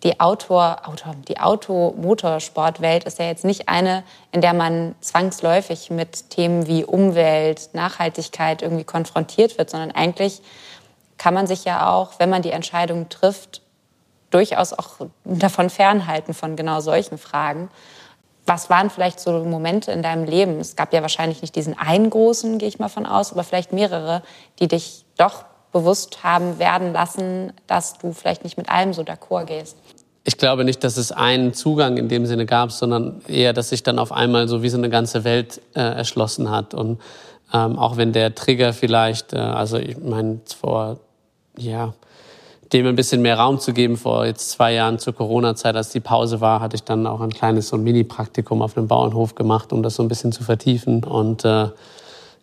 die 0.04 0.20
Autor, 0.20 0.82
Autor, 0.84 1.14
die 1.26 1.40
Automotorsportwelt 1.40 3.04
ist 3.04 3.18
ja 3.18 3.26
jetzt 3.26 3.44
nicht 3.44 3.68
eine, 3.68 4.04
in 4.30 4.40
der 4.40 4.54
man 4.54 4.94
zwangsläufig 5.00 5.90
mit 5.90 6.30
Themen 6.30 6.68
wie 6.68 6.84
Umwelt, 6.84 7.70
Nachhaltigkeit 7.72 8.62
irgendwie 8.62 8.84
konfrontiert 8.84 9.58
wird, 9.58 9.70
sondern 9.70 9.90
eigentlich 9.90 10.40
kann 11.16 11.34
man 11.34 11.48
sich 11.48 11.64
ja 11.64 11.92
auch, 11.92 12.12
wenn 12.18 12.30
man 12.30 12.42
die 12.42 12.52
Entscheidung 12.52 13.08
trifft, 13.08 13.60
durchaus 14.30 14.72
auch 14.72 15.06
davon 15.24 15.68
fernhalten 15.68 16.32
von 16.32 16.54
genau 16.54 16.80
solchen 16.80 17.18
Fragen. 17.18 17.68
Was 18.46 18.70
waren 18.70 18.90
vielleicht 18.90 19.18
so 19.18 19.32
Momente 19.44 19.90
in 19.90 20.02
deinem 20.02 20.24
Leben? 20.24 20.60
Es 20.60 20.76
gab 20.76 20.92
ja 20.92 21.02
wahrscheinlich 21.02 21.42
nicht 21.42 21.56
diesen 21.56 21.76
einen 21.76 22.08
großen, 22.08 22.58
gehe 22.58 22.68
ich 22.68 22.78
mal 22.78 22.88
von 22.88 23.04
aus, 23.04 23.32
aber 23.32 23.42
vielleicht 23.42 23.72
mehrere, 23.72 24.22
die 24.60 24.68
dich 24.68 25.04
doch 25.16 25.44
bewusst 25.78 26.25
haben 26.25 26.58
werden 26.58 26.92
lassen, 26.92 27.52
dass 27.66 27.98
du 27.98 28.12
vielleicht 28.12 28.44
nicht 28.44 28.56
mit 28.56 28.69
allem 28.69 28.92
so 28.92 29.02
d'accord 29.02 29.44
gehst? 29.44 29.76
Ich 30.25 30.36
glaube 30.36 30.64
nicht, 30.64 30.84
dass 30.84 30.96
es 30.96 31.12
einen 31.12 31.54
Zugang 31.54 31.96
in 31.96 32.08
dem 32.08 32.26
Sinne 32.26 32.44
gab, 32.44 32.70
sondern 32.72 33.22
eher, 33.28 33.52
dass 33.52 33.70
sich 33.70 33.82
dann 33.82 33.98
auf 33.98 34.12
einmal 34.12 34.48
so 34.48 34.62
wie 34.62 34.69
so 34.69 34.76
eine 34.76 34.90
ganze 34.90 35.25
Welt 35.25 35.60
äh, 35.75 35.80
erschlossen 35.80 36.50
hat. 36.50 36.75
Und 36.75 37.00
ähm, 37.54 37.78
auch 37.78 37.96
wenn 37.96 38.12
der 38.12 38.34
Trigger 38.34 38.72
vielleicht, 38.72 39.32
äh, 39.32 39.38
also 39.38 39.78
ich 39.78 39.96
meine, 39.98 40.40
vor, 40.60 40.98
ja, 41.56 41.94
dem 42.72 42.86
ein 42.86 42.96
bisschen 42.96 43.22
mehr 43.22 43.38
Raum 43.38 43.58
zu 43.58 43.72
geben, 43.72 43.96
vor 43.96 44.26
jetzt 44.26 44.50
zwei 44.50 44.74
Jahren 44.74 44.98
zur 44.98 45.14
Corona-Zeit, 45.14 45.74
als 45.76 45.90
die 45.90 46.00
Pause 46.00 46.42
war, 46.42 46.60
hatte 46.60 46.76
ich 46.76 46.84
dann 46.84 47.06
auch 47.06 47.22
ein 47.22 47.31
kleines 47.31 47.69
so 47.69 47.76
ein 47.76 47.82
Mini-Praktikum 47.82 48.60
auf 48.60 48.76
einem 48.76 48.88
Bauernhof 48.88 49.34
gemacht, 49.34 49.72
um 49.72 49.82
das 49.82 49.94
so 49.94 50.02
ein 50.02 50.08
bisschen 50.08 50.32
zu 50.32 50.44
vertiefen. 50.44 51.04
Und 51.04 51.46
äh, 51.46 51.69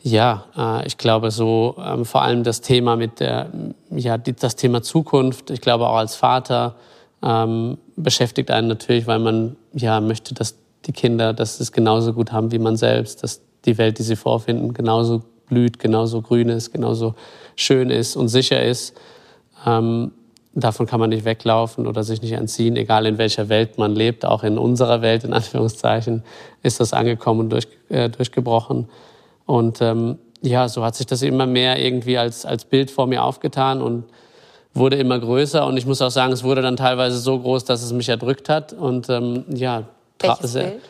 ja, 0.06 0.46
äh, 0.56 0.86
ich 0.86 1.00
glaube 1.00 1.32
so 1.32 1.76
ähm, 1.84 2.06
vor 2.06 2.22
allem 2.22 2.44
das 2.44 2.62
Thema 2.62 2.96
mit 2.96 3.20
der, 3.20 3.50
ja, 3.90 4.20
das 4.20 4.56
Thema 4.56 4.84
Zukunft. 4.84 5.50
Ich 5.50 5.62
glaube 5.62 5.88
auch 5.88 5.96
als 5.96 6.16
Vater 6.16 6.76
ähm, 7.24 7.80
beschäftigt 7.96 8.52
einen 8.52 8.68
natürlich, 8.68 9.08
weil 9.08 9.18
man 9.18 9.56
ja 9.74 10.00
möchte, 10.02 10.36
dass 10.36 10.58
die 10.86 10.92
Kinder, 10.92 11.34
dass 11.34 11.60
es 11.60 11.72
genauso 11.72 12.14
gut 12.14 12.32
haben 12.32 12.52
wie 12.52 12.60
man 12.60 12.78
selbst, 12.78 13.24
dass 13.24 13.42
die 13.66 13.80
Welt, 13.80 13.98
die 13.98 14.04
sie 14.04 14.16
vorfinden, 14.16 14.76
genauso 14.76 15.24
blüht, 15.48 15.80
genauso 15.80 16.22
grün 16.22 16.50
ist, 16.50 16.72
genauso 16.72 17.16
schön 17.56 17.90
ist 17.90 18.16
und 18.16 18.28
sicher 18.28 18.64
ist. 18.64 18.96
Ähm, 19.66 20.12
davon 20.54 20.86
kann 20.86 21.00
man 21.00 21.10
nicht 21.10 21.26
weglaufen 21.26 21.88
oder 21.88 22.04
sich 22.04 22.22
nicht 22.22 22.34
entziehen, 22.34 22.76
egal 22.76 23.08
in 23.08 23.18
welcher 23.18 23.50
Welt 23.50 23.80
man 23.80 23.96
lebt. 23.96 24.24
Auch 24.24 24.44
in 24.44 24.60
unserer 24.60 25.02
Welt, 25.02 25.24
in 25.24 25.34
Anführungszeichen, 25.34 26.22
ist 26.62 26.80
das 26.80 26.94
angekommen 26.94 27.40
und 27.40 27.50
durch, 27.50 27.68
äh, 27.90 28.08
durchgebrochen. 28.08 28.88
Und 29.46 29.82
ähm, 29.82 30.18
ja, 30.42 30.68
so 30.70 30.84
hat 30.84 30.96
sich 30.96 31.06
das 31.06 31.22
immer 31.22 31.46
mehr 31.46 31.84
irgendwie 31.84 32.18
als, 32.18 32.46
als 32.46 32.66
Bild 32.66 32.92
vor 32.92 33.08
mir 33.08 33.24
aufgetan 33.24 33.82
und 33.82 34.06
wurde 34.74 34.98
immer 34.98 35.20
größer. 35.20 35.66
Und 35.66 35.78
ich 35.78 35.86
muss 35.86 36.02
auch 36.02 36.12
sagen, 36.12 36.34
es 36.34 36.44
wurde 36.44 36.62
dann 36.62 36.78
teilweise 36.78 37.18
so 37.18 37.40
groß, 37.40 37.66
dass 37.66 37.82
es 37.82 37.94
mich 37.94 38.10
erdrückt 38.10 38.50
hat. 38.50 38.74
Und 38.74 39.10
ähm, 39.10 39.46
ja, 39.50 39.86
Welches 40.20 40.54
Bild? 40.54 40.82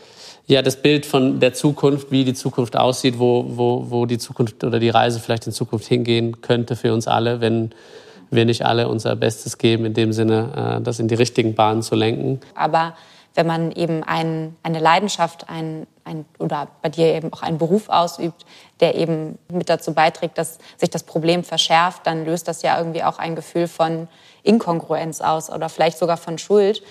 Ja, 0.48 0.62
das 0.62 0.76
Bild 0.76 1.08
von 1.08 1.40
der 1.40 1.54
Zukunft, 1.54 2.12
wie 2.12 2.24
die 2.24 2.36
Zukunft 2.36 2.78
aussieht, 2.78 3.18
wo, 3.18 3.46
wo, 3.48 3.88
wo 3.90 4.06
die 4.06 4.20
Zukunft 4.20 4.64
oder 4.64 4.80
die 4.80 4.90
Reise 4.90 5.20
vielleicht 5.20 5.48
in 5.48 5.54
Zukunft 5.54 5.88
hingehen 5.88 6.42
könnte 6.42 6.76
für 6.76 6.94
uns 6.94 7.08
alle, 7.08 7.42
wenn 7.42 7.72
wir 8.30 8.46
nicht 8.46 8.64
alle 8.64 8.88
unser 8.88 9.16
Bestes 9.16 9.58
geben, 9.58 9.86
in 9.86 9.96
dem 9.96 10.14
Sinne, 10.14 10.78
äh, 10.78 10.84
das 10.84 11.00
in 11.00 11.08
die 11.08 11.16
richtigen 11.16 11.56
Bahnen 11.56 11.82
zu 11.82 11.96
lenken. 11.96 12.42
Aber 12.54 12.94
wenn 13.36 13.46
man 13.46 13.72
eben 13.72 14.04
ein, 14.04 14.56
eine 14.64 14.80
Leidenschaft 14.80 15.50
ein, 15.50 15.86
ein, 16.06 16.26
oder 16.40 16.70
bei 16.82 16.90
dir 16.90 17.14
eben 17.14 17.32
auch 17.34 17.42
einen 17.42 17.58
Beruf 17.58 17.90
ausübt, 17.90 18.46
der 18.80 18.96
eben 18.96 19.38
mit 19.52 19.70
dazu 19.70 19.94
beiträgt, 19.94 20.38
dass 20.38 20.58
sich 20.78 20.90
das 20.90 21.04
Problem 21.04 21.44
verschärft, 21.44 22.08
dann 22.08 22.26
löst 22.26 22.48
das 22.48 22.62
ja 22.62 22.78
irgendwie 22.78 23.04
auch 23.04 23.20
ein 23.20 23.36
Gefühl 23.36 23.68
von 23.68 24.08
Inkongruenz 24.44 25.22
aus 25.22 25.50
oder 25.50 25.70
vielleicht 25.70 25.98
sogar 25.98 26.18
von 26.18 26.38
Schuld, 26.38 26.82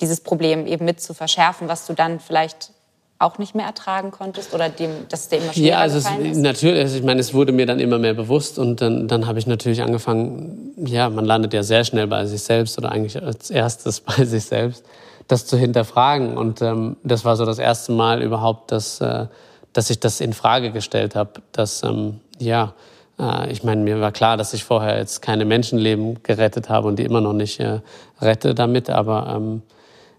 dieses 0.00 0.20
Problem 0.20 0.66
eben 0.66 0.84
mit 0.84 1.00
zu 1.00 1.14
verschärfen, 1.14 1.68
was 1.68 1.86
du 1.86 1.92
dann 1.92 2.20
vielleicht 2.20 2.72
auch 3.20 3.36
nicht 3.36 3.54
mehr 3.54 3.66
ertragen 3.66 4.10
konntest 4.10 4.54
oder 4.54 4.70
dem, 4.70 4.90
dass 5.10 5.20
es 5.20 5.28
dir 5.28 5.36
immer 5.36 5.52
schwerer 5.52 5.66
Ja, 5.66 5.78
also 5.78 5.98
es, 5.98 6.38
natürlich, 6.38 6.80
also 6.80 6.96
ich 6.96 7.04
meine, 7.04 7.20
es 7.20 7.34
wurde 7.34 7.52
mir 7.52 7.66
dann 7.66 7.78
immer 7.78 7.98
mehr 7.98 8.14
bewusst 8.14 8.58
und 8.58 8.80
dann, 8.80 9.08
dann 9.08 9.26
habe 9.26 9.38
ich 9.38 9.46
natürlich 9.46 9.82
angefangen, 9.82 10.72
ja, 10.78 11.10
man 11.10 11.26
landet 11.26 11.52
ja 11.52 11.62
sehr 11.62 11.84
schnell 11.84 12.06
bei 12.06 12.24
sich 12.24 12.42
selbst 12.42 12.78
oder 12.78 12.90
eigentlich 12.90 13.22
als 13.22 13.50
erstes 13.50 14.00
bei 14.16 14.24
sich 14.24 14.46
selbst 14.46 14.84
das 15.28 15.46
zu 15.46 15.56
hinterfragen. 15.56 16.36
Und 16.36 16.62
ähm, 16.62 16.96
das 17.02 17.24
war 17.24 17.36
so 17.36 17.44
das 17.44 17.58
erste 17.58 17.92
Mal 17.92 18.22
überhaupt, 18.22 18.72
dass, 18.72 19.00
äh, 19.00 19.26
dass 19.72 19.90
ich 19.90 20.00
das 20.00 20.20
in 20.20 20.32
Frage 20.32 20.70
gestellt 20.72 21.14
habe, 21.14 21.42
dass 21.52 21.82
ähm, 21.82 22.20
ja 22.38 22.74
Äh, 23.20 23.52
ich 23.52 23.62
meine, 23.62 23.82
mir 23.82 24.00
war 24.00 24.12
klar, 24.12 24.36
dass 24.36 24.54
ich 24.54 24.64
vorher 24.64 24.98
jetzt 24.98 25.20
keine 25.20 25.44
Menschenleben 25.44 26.22
gerettet 26.22 26.68
habe 26.68 26.88
und 26.88 26.98
die 26.98 27.04
immer 27.04 27.20
noch 27.20 27.34
nicht 27.34 27.60
äh, 27.60 27.80
rette 28.20 28.54
damit, 28.54 28.90
aber 28.90 29.34
ähm, 29.36 29.62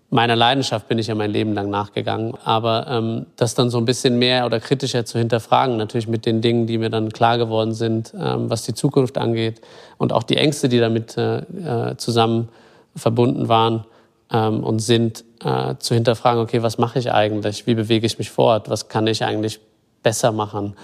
meiner 0.09 0.35
Leidenschaft 0.35 0.87
bin 0.87 0.99
ich 0.99 1.07
ja 1.07 1.15
mein 1.15 1.31
Leben 1.31 1.53
lang 1.53 1.69
nachgegangen. 1.69 2.33
Aber 2.43 2.85
ähm, 2.89 3.25
das 3.37 3.55
dann 3.55 3.69
so 3.69 3.77
ein 3.77 3.85
bisschen 3.85 4.19
mehr 4.19 4.45
oder 4.45 4.59
kritischer 4.59 5.05
zu 5.05 5.17
hinterfragen, 5.17 5.77
natürlich 5.77 6.07
mit 6.07 6.25
den 6.25 6.41
Dingen, 6.41 6.67
die 6.67 6.77
mir 6.77 6.89
dann 6.89 7.11
klar 7.11 7.37
geworden 7.37 7.73
sind, 7.73 8.13
ähm, 8.13 8.49
was 8.49 8.63
die 8.63 8.73
Zukunft 8.73 9.17
angeht 9.17 9.61
und 9.97 10.13
auch 10.13 10.23
die 10.23 10.37
Ängste, 10.37 10.69
die 10.69 10.79
damit 10.79 11.17
äh, 11.17 11.37
äh 11.39 11.97
zusammen 11.97 12.49
verbunden 12.95 13.47
waren 13.47 13.85
ähm, 14.31 14.63
und 14.63 14.79
sind, 14.79 15.23
äh, 15.43 15.75
zu 15.79 15.93
hinterfragen, 15.93 16.41
okay, 16.41 16.63
was 16.63 16.77
mache 16.77 16.99
ich 16.99 17.11
eigentlich? 17.11 17.67
Wie 17.67 17.75
bewege 17.75 18.05
ich 18.05 18.17
mich 18.17 18.31
fort? 18.31 18.69
Was 18.69 18.87
kann 18.87 19.07
ich 19.07 19.23
eigentlich 19.23 19.59
besser 20.03 20.31
machen? 20.31 20.75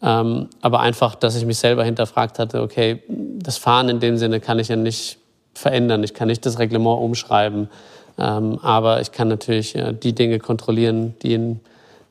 Ähm, 0.00 0.48
aber 0.60 0.80
einfach, 0.80 1.14
dass 1.14 1.36
ich 1.36 1.44
mich 1.44 1.58
selber 1.58 1.84
hinterfragt 1.84 2.38
hatte, 2.38 2.62
okay, 2.62 3.02
das 3.08 3.58
Fahren 3.58 3.88
in 3.88 4.00
dem 4.00 4.16
Sinne 4.16 4.40
kann 4.40 4.58
ich 4.58 4.68
ja 4.68 4.76
nicht 4.76 5.18
verändern. 5.54 6.04
Ich 6.04 6.14
kann 6.14 6.28
nicht 6.28 6.46
das 6.46 6.58
Reglement 6.58 7.00
umschreiben. 7.00 7.68
Ähm, 8.16 8.58
aber 8.62 9.00
ich 9.00 9.12
kann 9.12 9.28
natürlich 9.28 9.74
äh, 9.74 9.92
die 9.92 10.14
Dinge 10.14 10.38
kontrollieren, 10.38 11.14
die 11.22 11.34
in, 11.34 11.60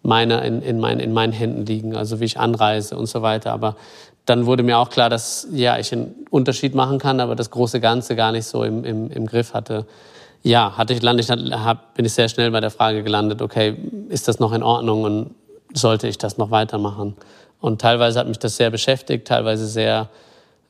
meiner, 0.03 0.43
in, 0.43 0.61
in, 0.61 0.79
mein, 0.79 0.99
in 0.99 1.13
meinen 1.13 1.33
Händen 1.33 1.65
liegen, 1.65 1.95
also 1.95 2.19
wie 2.19 2.25
ich 2.25 2.39
anreise 2.39 2.97
und 2.97 3.07
so 3.07 3.21
weiter. 3.21 3.51
Aber 3.51 3.75
dann 4.25 4.45
wurde 4.45 4.63
mir 4.63 4.77
auch 4.77 4.89
klar, 4.89 5.09
dass 5.09 5.47
ja, 5.51 5.77
ich 5.77 5.91
einen 5.93 6.13
Unterschied 6.29 6.75
machen 6.75 6.99
kann, 6.99 7.19
aber 7.19 7.35
das 7.35 7.51
große 7.51 7.79
Ganze 7.79 8.15
gar 8.15 8.31
nicht 8.31 8.45
so 8.45 8.63
im, 8.63 8.83
im, 8.83 9.09
im 9.09 9.25
Griff 9.25 9.53
hatte. 9.53 9.85
Ja, 10.47 10.77
hatte 10.77 10.93
ich, 10.93 11.01
lande 11.01 11.21
ich, 11.21 11.29
hab, 11.29 11.93
bin 11.95 12.05
ich 12.05 12.13
sehr 12.13 12.29
schnell 12.29 12.51
bei 12.51 12.61
der 12.61 12.71
Frage 12.71 13.03
gelandet, 13.03 13.41
okay, 13.41 13.75
ist 14.07 14.29
das 14.29 14.39
noch 14.39 14.53
in 14.53 14.63
Ordnung 14.63 15.03
und 15.03 15.35
sollte 15.73 16.07
ich 16.07 16.17
das 16.17 16.37
noch 16.37 16.51
weitermachen? 16.51 17.17
Und 17.59 17.81
teilweise 17.81 18.17
hat 18.17 18.29
mich 18.29 18.39
das 18.39 18.55
sehr 18.55 18.69
beschäftigt, 18.69 19.27
teilweise 19.27 19.67
sehr 19.67 20.07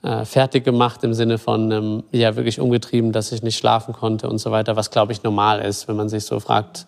äh, 0.01 0.25
fertig 0.25 0.65
gemacht 0.65 1.03
im 1.03 1.13
Sinne 1.13 1.38
von, 1.38 1.72
ähm, 1.72 2.03
ja, 2.12 2.36
wirklich 2.36 2.60
umgetrieben, 2.60 3.12
dass 3.12 3.31
ich 3.31 3.43
nicht 3.43 3.55
schlafen 3.55 3.93
konnte 3.93 4.27
und 4.27 4.39
so 4.39 4.50
weiter, 4.50 4.75
was 4.75 4.89
glaube 4.89 5.12
ich 5.12 5.22
normal 5.22 5.62
ist, 5.62 5.88
wenn 5.88 5.96
man 5.96 6.10
sich 6.10 6.25
so 6.25 6.39
fragt, 6.39 6.88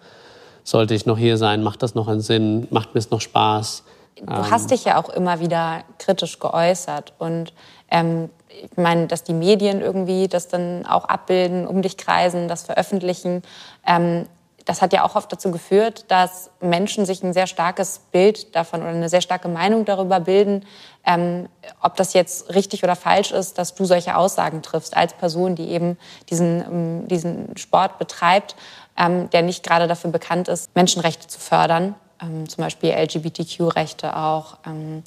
sollte 0.64 0.96
ich 0.96 1.06
noch 1.06 1.20
hier 1.20 1.38
sein, 1.38 1.62
macht 1.62 1.84
das 1.84 1.94
noch 1.94 2.08
einen 2.08 2.22
Sinn, 2.22 2.66
macht 2.72 2.96
mir 2.96 3.00
es 3.00 3.12
noch 3.12 3.22
Spaß? 3.22 3.84
Du 4.16 4.24
ähm, 4.24 4.50
hast 4.50 4.72
dich 4.72 4.86
ja 4.86 5.00
auch 5.00 5.10
immer 5.10 5.40
wieder 5.40 5.84
kritisch 6.00 6.40
geäußert 6.40 7.14
und 7.20 7.54
ähm, 7.92 8.32
ich 8.50 8.78
meine, 8.78 9.08
dass 9.08 9.24
die 9.24 9.34
Medien 9.34 9.82
irgendwie 9.82 10.28
das 10.28 10.48
dann 10.48 10.86
auch 10.86 11.06
abbilden, 11.06 11.68
um 11.68 11.82
dich 11.82 11.98
kreisen, 11.98 12.48
das 12.48 12.64
veröffentlichen. 12.64 13.44
Ähm, 13.86 14.26
das 14.66 14.84
hat 14.84 14.94
ja 14.94 15.04
auch 15.04 15.16
oft 15.16 15.32
dazu 15.32 15.50
geführt, 15.50 16.06
dass 16.10 16.52
Menschen 16.62 17.06
sich 17.06 17.24
ein 17.24 17.34
sehr 17.34 17.48
starkes 17.48 18.02
Bild 18.12 18.56
davon 18.56 18.82
oder 18.82 18.92
eine 18.92 19.10
sehr 19.10 19.22
starke 19.22 19.48
Meinung 19.48 19.84
darüber 19.84 20.20
bilden, 20.20 20.64
ähm, 21.06 21.50
ob 21.82 21.96
das 21.96 22.14
jetzt 22.14 22.54
richtig 22.54 22.84
oder 22.84 22.96
falsch 22.96 23.32
ist, 23.32 23.58
dass 23.58 23.74
du 23.74 23.86
solche 23.86 24.16
Aussagen 24.16 24.62
triffst 24.62 24.96
als 24.96 25.14
Person, 25.14 25.56
die 25.56 25.70
eben 25.70 25.98
diesen, 26.30 26.62
ähm, 26.62 27.08
diesen 27.08 27.58
Sport 27.58 27.98
betreibt, 27.98 28.56
ähm, 28.96 29.30
der 29.32 29.42
nicht 29.42 29.64
gerade 29.64 29.88
dafür 29.88 30.12
bekannt 30.12 30.48
ist, 30.48 30.76
Menschenrechte 30.76 31.26
zu 31.26 31.40
fördern, 31.40 31.96
ähm, 32.22 32.48
zum 32.48 32.64
Beispiel 32.64 32.92
LGBTQ-Rechte 32.92 34.16
auch, 34.16 34.58
ähm, 34.68 35.04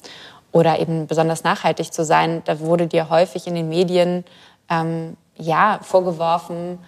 oder 0.53 0.79
eben 0.79 1.07
besonders 1.07 1.43
nachhaltig 1.43 1.91
zu 1.91 2.05
sein. 2.05 2.41
Da 2.45 2.61
wurde 2.61 2.87
dir 2.87 3.09
häufig 3.09 3.47
in 3.47 3.55
den 3.55 3.67
Medien 3.67 4.23
ähm, 4.69 5.17
ja 5.35 5.79
vorgeworfen, 5.81 6.79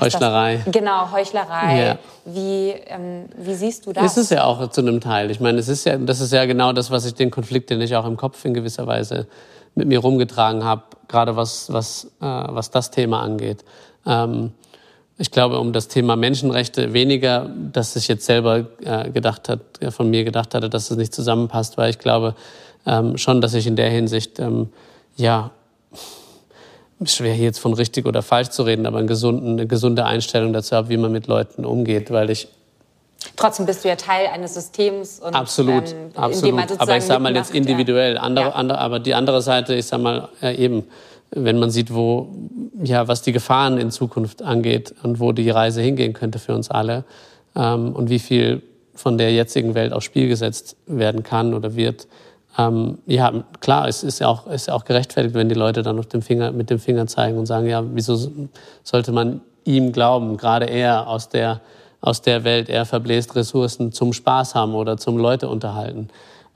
Heuchlerei. 0.00 0.62
Das, 0.64 0.72
genau, 0.72 1.10
Heuchlerei. 1.12 1.86
Ja. 1.86 1.98
Wie, 2.24 2.70
ähm, 2.86 3.28
wie 3.36 3.54
siehst 3.54 3.86
du 3.86 3.92
das? 3.92 4.04
Ist 4.04 4.16
es 4.16 4.30
ja 4.30 4.44
auch 4.44 4.70
zu 4.70 4.80
einem 4.80 5.00
Teil. 5.00 5.30
Ich 5.30 5.40
meine, 5.40 5.58
es 5.58 5.68
ist 5.68 5.84
ja, 5.84 5.96
das 5.98 6.20
ist 6.20 6.32
ja 6.32 6.44
genau 6.46 6.72
das, 6.72 6.90
was 6.90 7.04
ich 7.04 7.14
den 7.14 7.30
Konflikt, 7.30 7.70
den 7.70 7.80
ich 7.80 7.94
auch 7.94 8.06
im 8.06 8.16
Kopf 8.16 8.42
in 8.44 8.54
gewisser 8.54 8.86
Weise 8.86 9.26
mit 9.74 9.88
mir 9.88 9.98
rumgetragen 9.98 10.64
habe, 10.64 10.82
gerade 11.08 11.36
was, 11.36 11.72
was, 11.72 12.06
äh, 12.20 12.24
was 12.24 12.70
das 12.70 12.90
Thema 12.90 13.20
angeht. 13.20 13.64
Ähm, 14.06 14.52
ich 15.18 15.30
glaube, 15.30 15.58
um 15.60 15.72
das 15.72 15.88
Thema 15.88 16.16
Menschenrechte 16.16 16.94
weniger, 16.94 17.50
dass 17.72 17.94
ich 17.94 18.08
jetzt 18.08 18.24
selber 18.24 18.66
äh, 18.82 19.10
gedacht 19.10 19.48
hat, 19.48 19.60
von 19.90 20.08
mir 20.08 20.24
gedacht 20.24 20.54
hatte, 20.54 20.70
dass 20.70 20.90
es 20.90 20.96
nicht 20.96 21.14
zusammenpasst, 21.14 21.76
weil 21.76 21.90
ich 21.90 21.98
glaube 21.98 22.34
ähm, 22.86 23.16
schon, 23.18 23.40
dass 23.40 23.54
ich 23.54 23.66
in 23.66 23.76
der 23.76 23.90
Hinsicht 23.90 24.38
ähm, 24.38 24.68
ja 25.16 25.50
schwer 27.04 27.34
hier 27.34 27.46
jetzt 27.46 27.58
von 27.58 27.74
richtig 27.74 28.06
oder 28.06 28.22
falsch 28.22 28.50
zu 28.50 28.62
reden, 28.62 28.86
aber 28.86 28.98
einen 28.98 29.08
gesunden, 29.08 29.52
eine 29.52 29.66
gesunde 29.66 30.04
Einstellung 30.04 30.52
dazu 30.52 30.76
habe, 30.76 30.88
wie 30.88 30.96
man 30.96 31.12
mit 31.12 31.26
Leuten 31.26 31.64
umgeht, 31.64 32.10
weil 32.10 32.30
ich 32.30 32.48
Trotzdem 33.36 33.66
bist 33.66 33.84
du 33.84 33.88
ja 33.88 33.94
Teil 33.94 34.26
eines 34.26 34.54
Systems 34.54 35.20
und 35.20 35.34
absolut, 35.34 35.92
ähm, 35.92 36.10
absolut. 36.16 36.80
aber 36.80 36.96
ich 36.96 37.04
sage 37.04 37.22
mal 37.22 37.34
jetzt 37.34 37.54
individuell. 37.54 38.18
Andere, 38.18 38.46
ja. 38.46 38.52
andere, 38.52 38.78
aber 38.78 38.98
die 38.98 39.14
andere 39.14 39.42
Seite, 39.42 39.74
ich 39.74 39.86
sage 39.86 40.02
mal 40.02 40.28
ja, 40.40 40.50
eben, 40.50 40.84
wenn 41.30 41.58
man 41.58 41.70
sieht, 41.70 41.94
wo 41.94 42.28
ja 42.82 43.06
was 43.06 43.22
die 43.22 43.32
Gefahren 43.32 43.78
in 43.78 43.92
Zukunft 43.92 44.42
angeht 44.42 44.94
und 45.04 45.20
wo 45.20 45.30
die 45.30 45.48
Reise 45.50 45.80
hingehen 45.80 46.14
könnte 46.14 46.40
für 46.40 46.54
uns 46.54 46.70
alle 46.70 47.04
ähm, 47.54 47.92
und 47.94 48.10
wie 48.10 48.18
viel 48.18 48.62
von 48.94 49.18
der 49.18 49.32
jetzigen 49.32 49.74
Welt 49.74 49.92
aufs 49.92 50.04
Spiel 50.04 50.28
gesetzt 50.28 50.76
werden 50.86 51.22
kann 51.22 51.54
oder 51.54 51.76
wird, 51.76 52.06
ähm, 52.58 52.98
ja, 53.06 53.32
klar, 53.60 53.88
es 53.88 54.02
ist 54.02 54.18
ja, 54.18 54.28
auch, 54.28 54.46
ist 54.46 54.68
ja 54.68 54.74
auch 54.74 54.84
gerechtfertigt, 54.84 55.34
wenn 55.34 55.48
die 55.48 55.54
Leute 55.54 55.82
dann 55.82 56.00
dem 56.00 56.22
Finger, 56.22 56.52
mit 56.52 56.70
dem 56.70 56.78
Finger 56.78 57.06
zeigen 57.06 57.38
und 57.38 57.46
sagen, 57.46 57.66
ja, 57.66 57.82
wieso 57.94 58.30
sollte 58.82 59.12
man 59.12 59.40
ihm 59.64 59.92
glauben, 59.92 60.36
gerade 60.36 60.66
er 60.66 61.06
aus 61.06 61.28
der, 61.28 61.60
aus 62.00 62.20
der 62.20 62.44
Welt, 62.44 62.68
er 62.68 62.84
verbläst 62.84 63.36
Ressourcen 63.36 63.92
zum 63.92 64.12
Spaß 64.12 64.54
haben 64.54 64.74
oder 64.74 64.96
zum 64.96 65.16
Leute 65.16 65.48
unterhalten. 65.48 66.08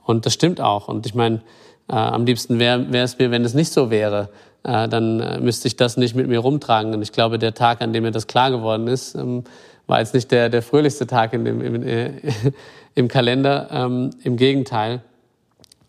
Und 0.05 0.25
das 0.25 0.33
stimmt 0.33 0.61
auch. 0.61 0.87
Und 0.87 1.05
ich 1.05 1.15
meine, 1.15 1.41
äh, 1.89 1.93
am 1.93 2.25
liebsten 2.25 2.59
wäre 2.59 2.85
es 2.91 3.17
mir, 3.17 3.31
wenn 3.31 3.43
es 3.43 3.53
nicht 3.53 3.71
so 3.71 3.89
wäre. 3.89 4.29
Äh, 4.63 4.87
dann 4.87 5.19
äh, 5.19 5.39
müsste 5.39 5.67
ich 5.67 5.77
das 5.77 5.97
nicht 5.97 6.15
mit 6.15 6.27
mir 6.27 6.39
rumtragen. 6.39 6.93
Und 6.93 7.01
ich 7.01 7.11
glaube, 7.11 7.39
der 7.39 7.53
Tag, 7.53 7.81
an 7.81 7.93
dem 7.93 8.03
mir 8.03 8.11
das 8.11 8.27
klar 8.27 8.51
geworden 8.51 8.87
ist, 8.87 9.15
ähm, 9.15 9.45
war 9.87 9.99
jetzt 9.99 10.13
nicht 10.13 10.31
der, 10.31 10.49
der 10.49 10.61
fröhlichste 10.61 11.07
Tag 11.07 11.33
in 11.33 11.45
dem, 11.45 11.61
im, 11.61 11.83
äh, 11.83 12.11
im 12.95 13.07
Kalender. 13.07 13.67
Ähm, 13.71 14.11
Im 14.23 14.37
Gegenteil. 14.37 15.01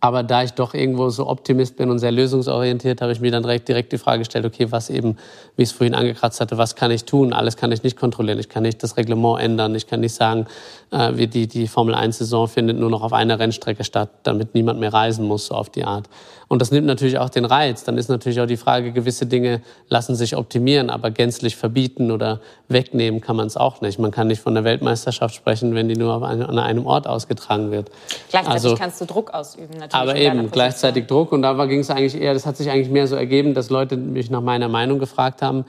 Aber 0.01 0.23
da 0.23 0.45
ich 0.45 0.53
doch 0.53 0.75
irgendwo 0.75 1.11
so 1.11 1.27
Optimist 1.27 1.77
bin 1.77 1.91
und 1.91 1.99
sehr 1.99 2.13
lösungsorientiert, 2.13 3.01
habe 3.03 3.11
ich 3.11 3.21
mir 3.21 3.33
dann 3.33 3.43
direkt, 3.43 3.69
direkt 3.69 3.93
die 3.93 3.99
Frage 3.99 4.21
gestellt, 4.21 4.45
okay, 4.47 4.71
was 4.71 4.91
eben, 4.91 5.17
wie 5.57 5.63
ich 5.65 5.71
es 5.71 5.73
vorhin 5.73 5.95
angekratzt 5.95 6.41
hatte, 6.41 6.57
was 6.57 6.77
kann 6.77 6.93
ich 6.93 7.05
tun? 7.05 7.33
Alles 7.33 7.57
kann 7.57 7.73
ich 7.73 7.83
nicht 7.83 7.97
kontrollieren. 7.97 8.39
Ich 8.39 8.49
kann 8.49 8.63
nicht 8.63 8.81
das 8.83 8.97
Reglement 8.97 9.41
ändern. 9.41 9.75
Ich 9.75 9.89
kann 9.89 10.01
nicht 10.01 10.15
sagen, 10.15 10.47
äh, 10.93 11.13
wie 11.15 11.27
die, 11.27 11.49
die 11.49 11.67
Formel 11.67 11.97
1-Saison 11.97 12.47
findet 12.47 12.79
nur 12.79 12.91
noch 12.91 13.03
auf 13.03 13.13
einer 13.13 13.41
Rennstrecke 13.41 13.83
statt, 13.83 14.11
damit 14.23 14.55
niemand 14.55 14.79
mehr 14.79 14.93
reisen 14.93 15.27
muss, 15.27 15.47
so 15.47 15.55
auf 15.57 15.69
die 15.69 15.85
Art. 15.85 16.09
Und 16.49 16.63
das 16.63 16.71
nimmt 16.71 16.87
natürlich 16.87 17.19
auch 17.19 17.29
den 17.29 17.45
Reiz. 17.45 17.85
Dann 17.85 17.99
ist 17.99 18.09
natürlich 18.09 18.41
auch 18.41 18.47
die 18.47 18.57
Frage, 18.57 18.93
gewisse 18.93 19.27
Dinge 19.27 19.61
lassen 19.89 20.15
sich 20.15 20.35
optimieren, 20.35 20.89
aber 20.89 21.11
gänzlich 21.11 21.57
verbieten 21.57 22.11
oder 22.11 22.41
wegnehmen 22.69 23.21
kann 23.21 23.37
man 23.37 23.47
es 23.47 23.59
auch 23.59 23.83
nicht. 23.83 23.99
Man 23.99 24.11
kann 24.11 24.29
nicht 24.29 24.41
von 24.41 24.55
der 24.55 24.65
Weltmeisterschaft 24.65 25.35
sprechen, 25.35 25.75
wenn 25.75 25.89
die 25.89 25.97
nur 25.97 26.23
an 26.23 26.59
einem 26.59 26.87
Ort 26.87 27.07
ausgetragen 27.07 27.71
wird. 27.71 27.91
Gleichzeitig 28.31 28.65
also, 28.65 28.77
kannst 28.77 29.01
du 29.01 29.05
Druck 29.05 29.35
ausüben, 29.35 29.79
natürlich. 29.93 30.29
Aber 30.29 30.39
eben, 30.39 30.51
gleichzeitig 30.51 31.07
Druck. 31.07 31.33
Und 31.33 31.43
da 31.43 31.67
ging 31.67 31.81
es 31.81 31.91
eigentlich 31.91 32.21
eher, 32.21 32.35
das 32.35 32.47
hat 32.47 32.57
sich 32.57 32.71
eigentlich 32.71 32.91
mehr 32.91 33.07
so 33.07 33.17
ergeben, 33.17 33.55
dass 33.55 33.71
Leute 33.71 33.97
mich 33.97 34.31
nach 34.31 34.41
meiner 34.41 34.69
Meinung 34.69 34.99
gefragt 34.99 35.43
haben. 35.43 35.65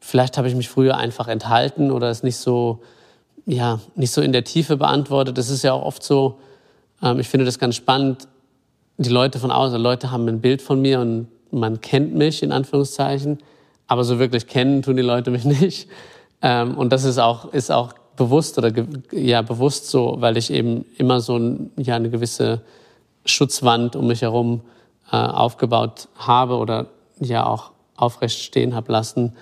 Vielleicht 0.00 0.38
habe 0.38 0.48
ich 0.48 0.54
mich 0.54 0.68
früher 0.68 0.96
einfach 0.96 1.28
enthalten 1.28 1.90
oder 1.90 2.10
es 2.10 2.22
nicht 2.22 2.36
so, 2.36 2.80
ja, 3.46 3.80
nicht 3.94 4.12
so 4.12 4.22
in 4.22 4.32
der 4.32 4.44
Tiefe 4.44 4.76
beantwortet. 4.76 5.36
Das 5.38 5.50
ist 5.50 5.62
ja 5.62 5.72
auch 5.72 5.84
oft 5.84 6.02
so, 6.02 6.38
ähm, 7.02 7.20
ich 7.20 7.28
finde 7.28 7.44
das 7.44 7.58
ganz 7.58 7.76
spannend, 7.76 8.28
die 8.96 9.10
Leute 9.10 9.38
von 9.38 9.50
außen, 9.50 9.80
Leute 9.80 10.10
haben 10.10 10.28
ein 10.28 10.40
Bild 10.40 10.62
von 10.62 10.80
mir 10.80 11.00
und 11.00 11.28
man 11.50 11.80
kennt 11.80 12.14
mich 12.14 12.42
in 12.42 12.52
Anführungszeichen, 12.52 13.38
aber 13.86 14.04
so 14.04 14.18
wirklich 14.18 14.46
kennen 14.46 14.82
tun 14.82 14.96
die 14.96 15.02
Leute 15.02 15.30
mich 15.30 15.44
nicht. 15.60 15.88
Ähm, 16.42 16.76
und 16.76 16.92
das 16.92 17.04
ist 17.04 17.18
auch, 17.18 17.52
ist 17.52 17.70
auch 17.70 17.94
bewusst 18.16 18.58
oder 18.58 18.70
ja 19.12 19.42
bewusst 19.42 19.88
so, 19.88 20.16
weil 20.18 20.36
ich 20.36 20.52
eben 20.52 20.84
immer 20.98 21.20
so 21.20 21.38
ein, 21.38 21.70
ja, 21.76 21.96
eine 21.96 22.10
gewisse 22.10 22.60
Schutzwand 23.30 23.96
um 23.96 24.06
mich 24.06 24.22
herum 24.22 24.62
äh, 25.10 25.16
aufgebaut 25.16 26.08
habe 26.16 26.56
oder 26.56 26.86
ja 27.20 27.46
auch 27.46 27.70
aufrecht 27.96 28.40
stehen 28.40 28.74
habe 28.74 28.92
lassen, 28.92 29.34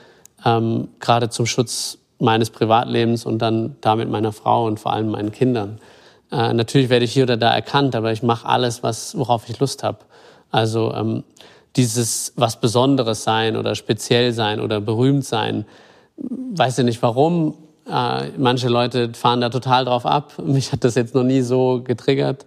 ähm, 0.44 0.88
gerade 1.00 1.28
zum 1.28 1.46
Schutz 1.46 1.98
meines 2.18 2.50
Privatlebens 2.50 3.24
und 3.24 3.38
dann 3.38 3.76
damit 3.80 4.10
meiner 4.10 4.32
Frau 4.32 4.66
und 4.66 4.80
vor 4.80 4.92
allem 4.92 5.10
meinen 5.10 5.32
Kindern. 5.32 5.78
Äh, 6.32 6.52
natürlich 6.52 6.88
werde 6.88 7.04
ich 7.04 7.12
hier 7.12 7.22
oder 7.22 7.36
da 7.36 7.50
erkannt, 7.50 7.94
aber 7.94 8.12
ich 8.12 8.22
mache 8.22 8.46
alles, 8.46 8.82
was, 8.82 9.16
worauf 9.16 9.48
ich 9.48 9.58
Lust 9.60 9.82
habe. 9.82 9.98
Also 10.50 10.92
ähm, 10.94 11.24
dieses 11.76 12.32
was 12.36 12.60
Besonderes 12.60 13.22
sein 13.22 13.56
oder 13.56 13.74
speziell 13.74 14.32
sein 14.32 14.60
oder 14.60 14.80
berühmt 14.80 15.24
sein, 15.24 15.64
weiß 16.16 16.78
ich 16.78 16.84
nicht 16.84 17.02
warum. 17.02 17.54
Äh, 17.88 18.30
manche 18.36 18.68
Leute 18.68 19.12
fahren 19.14 19.40
da 19.40 19.48
total 19.48 19.84
drauf 19.84 20.04
ab. 20.04 20.32
Mich 20.44 20.72
hat 20.72 20.84
das 20.84 20.96
jetzt 20.96 21.14
noch 21.14 21.22
nie 21.22 21.42
so 21.42 21.80
getriggert. 21.82 22.44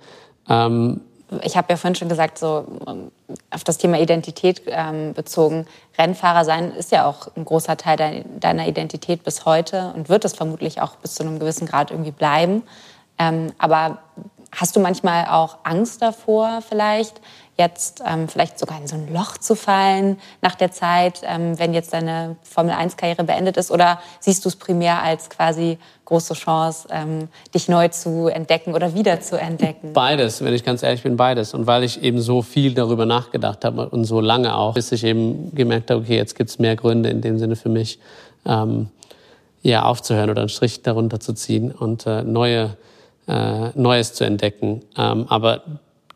Ähm, 0.49 1.01
ich 1.43 1.55
habe 1.55 1.67
ja 1.69 1.77
vorhin 1.77 1.95
schon 1.95 2.09
gesagt, 2.09 2.37
so 2.37 2.65
ähm, 2.87 3.11
auf 3.49 3.63
das 3.63 3.77
Thema 3.77 3.99
Identität 3.99 4.63
ähm, 4.67 5.13
bezogen. 5.13 5.65
Rennfahrer 5.97 6.43
sein 6.45 6.71
ist 6.71 6.91
ja 6.91 7.05
auch 7.05 7.29
ein 7.35 7.45
großer 7.45 7.77
Teil 7.77 8.25
deiner 8.39 8.67
Identität 8.67 9.23
bis 9.23 9.45
heute 9.45 9.93
und 9.95 10.09
wird 10.09 10.25
es 10.25 10.33
vermutlich 10.33 10.81
auch 10.81 10.95
bis 10.97 11.15
zu 11.15 11.23
einem 11.23 11.39
gewissen 11.39 11.67
Grad 11.67 11.91
irgendwie 11.91 12.11
bleiben. 12.11 12.63
Ähm, 13.17 13.53
aber 13.57 13.99
hast 14.55 14.75
du 14.75 14.79
manchmal 14.79 15.25
auch 15.27 15.59
Angst 15.63 16.01
davor, 16.01 16.61
vielleicht, 16.67 17.21
jetzt 17.61 18.01
ähm, 18.05 18.27
vielleicht 18.27 18.59
sogar 18.59 18.79
in 18.79 18.87
so 18.87 18.95
ein 18.95 19.13
Loch 19.13 19.37
zu 19.37 19.55
fallen 19.55 20.19
nach 20.41 20.55
der 20.55 20.71
Zeit, 20.71 21.21
ähm, 21.23 21.57
wenn 21.59 21.73
jetzt 21.73 21.93
deine 21.93 22.35
Formel-1-Karriere 22.43 23.23
beendet 23.23 23.57
ist? 23.57 23.71
Oder 23.71 23.99
siehst 24.19 24.43
du 24.43 24.49
es 24.49 24.55
primär 24.55 25.01
als 25.01 25.29
quasi 25.29 25.77
große 26.05 26.33
Chance, 26.33 26.87
ähm, 26.91 27.29
dich 27.53 27.69
neu 27.69 27.87
zu 27.87 28.27
entdecken 28.27 28.73
oder 28.73 28.93
wieder 28.93 29.21
zu 29.21 29.39
entdecken? 29.39 29.93
Beides, 29.93 30.43
wenn 30.43 30.53
ich 30.53 30.63
ganz 30.63 30.83
ehrlich 30.83 31.03
bin, 31.03 31.15
beides. 31.15 31.53
Und 31.53 31.67
weil 31.67 31.83
ich 31.83 32.01
eben 32.03 32.19
so 32.19 32.41
viel 32.41 32.73
darüber 32.73 33.05
nachgedacht 33.05 33.63
habe 33.63 33.87
und 33.89 34.03
so 34.03 34.19
lange 34.19 34.55
auch, 34.57 34.73
bis 34.73 34.91
ich 34.91 35.03
eben 35.03 35.55
gemerkt 35.55 35.89
habe, 35.89 36.01
okay, 36.01 36.17
jetzt 36.17 36.35
gibt 36.35 36.49
es 36.49 36.59
mehr 36.59 36.75
Gründe 36.75 37.09
in 37.09 37.21
dem 37.21 37.39
Sinne 37.39 37.55
für 37.55 37.69
mich, 37.69 37.99
ähm, 38.45 38.89
ja, 39.61 39.83
aufzuhören 39.83 40.29
oder 40.29 40.41
einen 40.41 40.49
Strich 40.49 40.81
darunter 40.81 41.19
zu 41.19 41.33
ziehen 41.33 41.71
und 41.71 42.05
äh, 42.07 42.23
neue, 42.23 42.75
äh, 43.27 43.69
Neues 43.75 44.13
zu 44.13 44.25
entdecken. 44.25 44.81
Ähm, 44.97 45.27
aber 45.29 45.61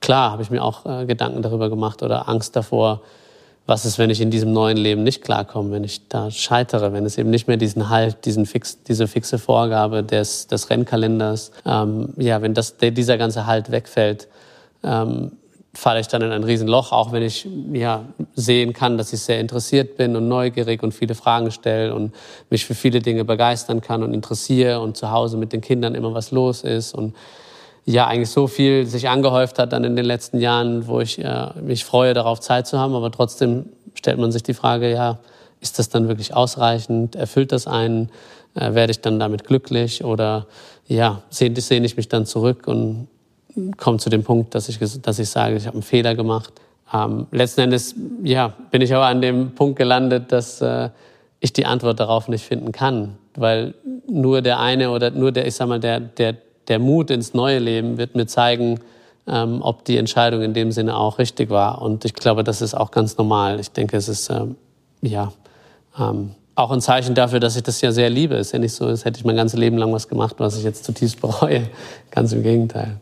klar 0.05 0.31
habe 0.31 0.43
ich 0.43 0.51
mir 0.51 0.63
auch 0.63 0.85
äh, 0.85 1.05
Gedanken 1.05 1.41
darüber 1.41 1.69
gemacht 1.69 2.03
oder 2.03 2.29
Angst 2.29 2.55
davor, 2.55 3.01
was 3.65 3.85
ist, 3.85 3.97
wenn 3.97 4.11
ich 4.11 4.21
in 4.21 4.29
diesem 4.29 4.53
neuen 4.53 4.77
Leben 4.77 5.03
nicht 5.03 5.23
klarkomme, 5.23 5.71
wenn 5.71 5.83
ich 5.83 6.07
da 6.07 6.29
scheitere, 6.29 6.93
wenn 6.93 7.05
es 7.05 7.17
eben 7.17 7.31
nicht 7.31 7.47
mehr 7.47 7.57
diesen 7.57 7.89
Halt, 7.89 8.25
diesen 8.25 8.45
fix, 8.45 8.83
diese 8.83 9.07
fixe 9.07 9.39
Vorgabe 9.39 10.03
des, 10.03 10.45
des 10.45 10.69
Rennkalenders, 10.69 11.51
ähm, 11.65 12.09
ja, 12.17 12.43
wenn 12.43 12.53
das, 12.53 12.77
dieser 12.77 13.17
ganze 13.17 13.47
Halt 13.47 13.71
wegfällt, 13.71 14.27
ähm, 14.83 15.31
falle 15.73 15.99
ich 15.99 16.07
dann 16.07 16.21
in 16.21 16.31
ein 16.31 16.43
Riesenloch, 16.43 16.91
auch 16.91 17.11
wenn 17.11 17.23
ich 17.23 17.47
ja 17.73 18.05
sehen 18.35 18.73
kann, 18.73 18.99
dass 18.99 19.11
ich 19.11 19.21
sehr 19.21 19.39
interessiert 19.39 19.97
bin 19.97 20.15
und 20.15 20.27
neugierig 20.27 20.83
und 20.83 20.93
viele 20.93 21.15
Fragen 21.15 21.49
stelle 21.49 21.95
und 21.95 22.13
mich 22.51 22.65
für 22.65 22.75
viele 22.75 22.99
Dinge 22.99 23.25
begeistern 23.25 23.81
kann 23.81 24.03
und 24.03 24.13
interessiere 24.13 24.79
und 24.79 24.95
zu 24.95 25.09
Hause 25.09 25.37
mit 25.37 25.51
den 25.51 25.61
Kindern 25.61 25.95
immer 25.95 26.13
was 26.13 26.29
los 26.29 26.63
ist 26.63 26.93
und 26.93 27.15
ja 27.85 28.07
eigentlich 28.07 28.29
so 28.29 28.47
viel 28.47 28.85
sich 28.85 29.07
angehäuft 29.09 29.59
hat 29.59 29.73
dann 29.73 29.83
in 29.83 29.95
den 29.95 30.05
letzten 30.05 30.39
Jahren, 30.39 30.87
wo 30.87 31.01
ich 31.01 31.23
äh, 31.23 31.49
mich 31.61 31.85
freue, 31.85 32.13
darauf 32.13 32.39
Zeit 32.39 32.67
zu 32.67 32.79
haben. 32.79 32.95
Aber 32.95 33.11
trotzdem 33.11 33.67
stellt 33.93 34.17
man 34.17 34.31
sich 34.31 34.43
die 34.43 34.53
Frage, 34.53 34.91
ja, 34.91 35.19
ist 35.61 35.79
das 35.79 35.89
dann 35.89 36.07
wirklich 36.07 36.33
ausreichend? 36.33 37.15
Erfüllt 37.15 37.51
das 37.51 37.67
einen? 37.67 38.09
Äh, 38.55 38.73
werde 38.73 38.91
ich 38.91 39.01
dann 39.01 39.19
damit 39.19 39.45
glücklich? 39.45 40.03
Oder 40.03 40.47
ja, 40.87 41.21
sehne, 41.29 41.61
sehne 41.61 41.85
ich 41.85 41.95
mich 41.95 42.09
dann 42.09 42.25
zurück 42.25 42.67
und 42.67 43.07
komme 43.77 43.99
zu 43.99 44.09
dem 44.09 44.23
Punkt, 44.23 44.53
dass 44.55 44.67
ich, 44.67 44.79
dass 45.01 45.19
ich 45.19 45.29
sage, 45.29 45.55
ich 45.55 45.65
habe 45.65 45.75
einen 45.75 45.83
Fehler 45.83 46.15
gemacht. 46.15 46.53
Ähm, 46.93 47.27
letzten 47.31 47.61
Endes 47.61 47.95
ja, 48.23 48.53
bin 48.71 48.81
ich 48.81 48.93
aber 48.93 49.05
an 49.05 49.21
dem 49.21 49.51
Punkt 49.51 49.77
gelandet, 49.77 50.31
dass 50.31 50.61
äh, 50.61 50.89
ich 51.39 51.53
die 51.53 51.65
Antwort 51.65 51.99
darauf 51.99 52.27
nicht 52.27 52.45
finden 52.45 52.71
kann. 52.71 53.17
Weil 53.35 53.75
nur 54.07 54.41
der 54.41 54.59
eine 54.59 54.91
oder 54.91 55.11
nur 55.11 55.31
der, 55.31 55.47
ich 55.47 55.55
sag 55.55 55.67
mal, 55.67 55.79
der, 55.79 55.99
der 55.99 56.35
der 56.67 56.79
Mut 56.79 57.11
ins 57.11 57.33
neue 57.33 57.59
Leben 57.59 57.97
wird 57.97 58.15
mir 58.15 58.27
zeigen, 58.27 58.79
ähm, 59.27 59.61
ob 59.61 59.85
die 59.85 59.97
Entscheidung 59.97 60.41
in 60.41 60.53
dem 60.53 60.71
Sinne 60.71 60.95
auch 60.97 61.17
richtig 61.19 61.49
war. 61.49 61.81
Und 61.81 62.05
ich 62.05 62.13
glaube, 62.13 62.43
das 62.43 62.61
ist 62.61 62.75
auch 62.75 62.91
ganz 62.91 63.17
normal. 63.17 63.59
Ich 63.59 63.71
denke, 63.71 63.97
es 63.97 64.07
ist 64.07 64.29
ähm, 64.29 64.55
ja 65.01 65.31
ähm, 65.99 66.35
auch 66.55 66.71
ein 66.71 66.81
Zeichen 66.81 67.15
dafür, 67.15 67.39
dass 67.39 67.55
ich 67.55 67.63
das 67.63 67.81
ja 67.81 67.91
sehr 67.91 68.09
liebe. 68.09 68.35
Es 68.35 68.47
ist 68.47 68.53
ja 68.53 68.59
nicht 68.59 68.73
so, 68.73 68.85
als 68.85 69.05
hätte 69.05 69.19
ich 69.19 69.25
mein 69.25 69.35
ganzes 69.35 69.59
Leben 69.59 69.77
lang 69.77 69.91
was 69.93 70.07
gemacht, 70.07 70.35
was 70.37 70.57
ich 70.57 70.63
jetzt 70.63 70.85
zutiefst 70.85 71.21
bereue. 71.21 71.69
Ganz 72.11 72.31
im 72.31 72.43
Gegenteil. 72.43 72.97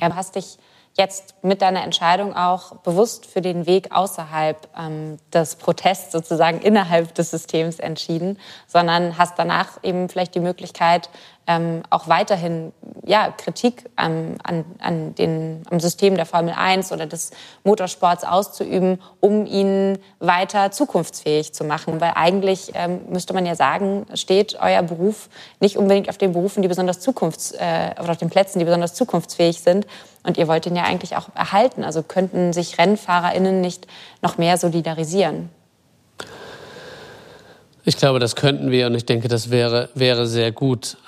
Ja, 0.00 0.08
du 0.08 0.16
hast 0.16 0.34
dich 0.34 0.58
jetzt 0.96 1.36
mit 1.42 1.62
deiner 1.62 1.84
Entscheidung 1.84 2.34
auch 2.34 2.76
bewusst 2.78 3.24
für 3.24 3.40
den 3.40 3.66
Weg 3.66 3.94
außerhalb 3.94 4.68
ähm, 4.76 5.18
des 5.32 5.54
Protests 5.54 6.10
sozusagen 6.10 6.60
innerhalb 6.60 7.14
des 7.14 7.30
Systems 7.30 7.78
entschieden, 7.78 8.36
sondern 8.66 9.16
hast 9.16 9.38
danach 9.38 9.82
eben 9.84 10.08
vielleicht 10.08 10.34
die 10.34 10.40
Möglichkeit, 10.40 11.08
ähm, 11.48 11.82
auch 11.88 12.08
weiterhin 12.08 12.72
ja, 13.06 13.32
Kritik 13.36 13.86
ähm, 13.98 14.36
an, 14.44 14.64
an 14.78 15.14
den, 15.14 15.62
am 15.70 15.80
System 15.80 16.14
der 16.14 16.26
Formel 16.26 16.52
1 16.54 16.92
oder 16.92 17.06
des 17.06 17.30
Motorsports 17.64 18.22
auszuüben, 18.22 19.00
um 19.20 19.46
ihn 19.46 19.98
weiter 20.20 20.70
zukunftsfähig 20.70 21.54
zu 21.54 21.64
machen. 21.64 22.02
Weil 22.02 22.12
eigentlich 22.14 22.72
ähm, 22.74 23.00
müsste 23.08 23.32
man 23.32 23.46
ja 23.46 23.54
sagen, 23.54 24.06
steht 24.12 24.58
euer 24.60 24.82
Beruf 24.82 25.30
nicht 25.58 25.78
unbedingt 25.78 26.10
auf 26.10 26.18
den 26.18 26.34
Berufen, 26.34 26.60
die 26.62 26.68
besonders 26.68 27.00
zukunfts- 27.00 27.54
äh, 27.54 27.98
oder 27.98 28.10
auf 28.10 28.18
den 28.18 28.28
Plätzen, 28.28 28.58
die 28.58 28.66
besonders 28.66 28.92
zukunftsfähig 28.92 29.60
sind. 29.60 29.86
Und 30.24 30.36
ihr 30.36 30.46
wollt 30.46 30.66
ihn 30.66 30.76
ja 30.76 30.84
eigentlich 30.84 31.16
auch 31.16 31.34
erhalten. 31.34 31.82
Also 31.82 32.02
könnten 32.02 32.52
sich 32.52 32.76
RennfahrerInnen 32.76 33.62
nicht 33.62 33.86
noch 34.20 34.36
mehr 34.36 34.58
solidarisieren? 34.58 35.48
Ich 37.84 37.96
glaube, 37.96 38.18
das 38.18 38.36
könnten 38.36 38.70
wir 38.70 38.86
und 38.86 38.94
ich 38.94 39.06
denke, 39.06 39.28
das 39.28 39.50
wäre, 39.50 39.88
wäre 39.94 40.26
sehr 40.26 40.52
gut. 40.52 40.98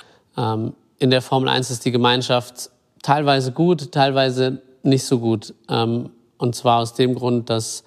Ähm, 0.40 0.72
in 0.98 1.10
der 1.10 1.22
Formel 1.22 1.48
1 1.48 1.70
ist 1.70 1.84
die 1.84 1.92
Gemeinschaft 1.92 2.70
teilweise 3.02 3.52
gut, 3.52 3.92
teilweise 3.92 4.62
nicht 4.82 5.04
so 5.04 5.18
gut. 5.18 5.54
Ähm, 5.68 6.10
und 6.38 6.54
zwar 6.54 6.80
aus 6.80 6.94
dem 6.94 7.14
Grund, 7.14 7.50
dass 7.50 7.84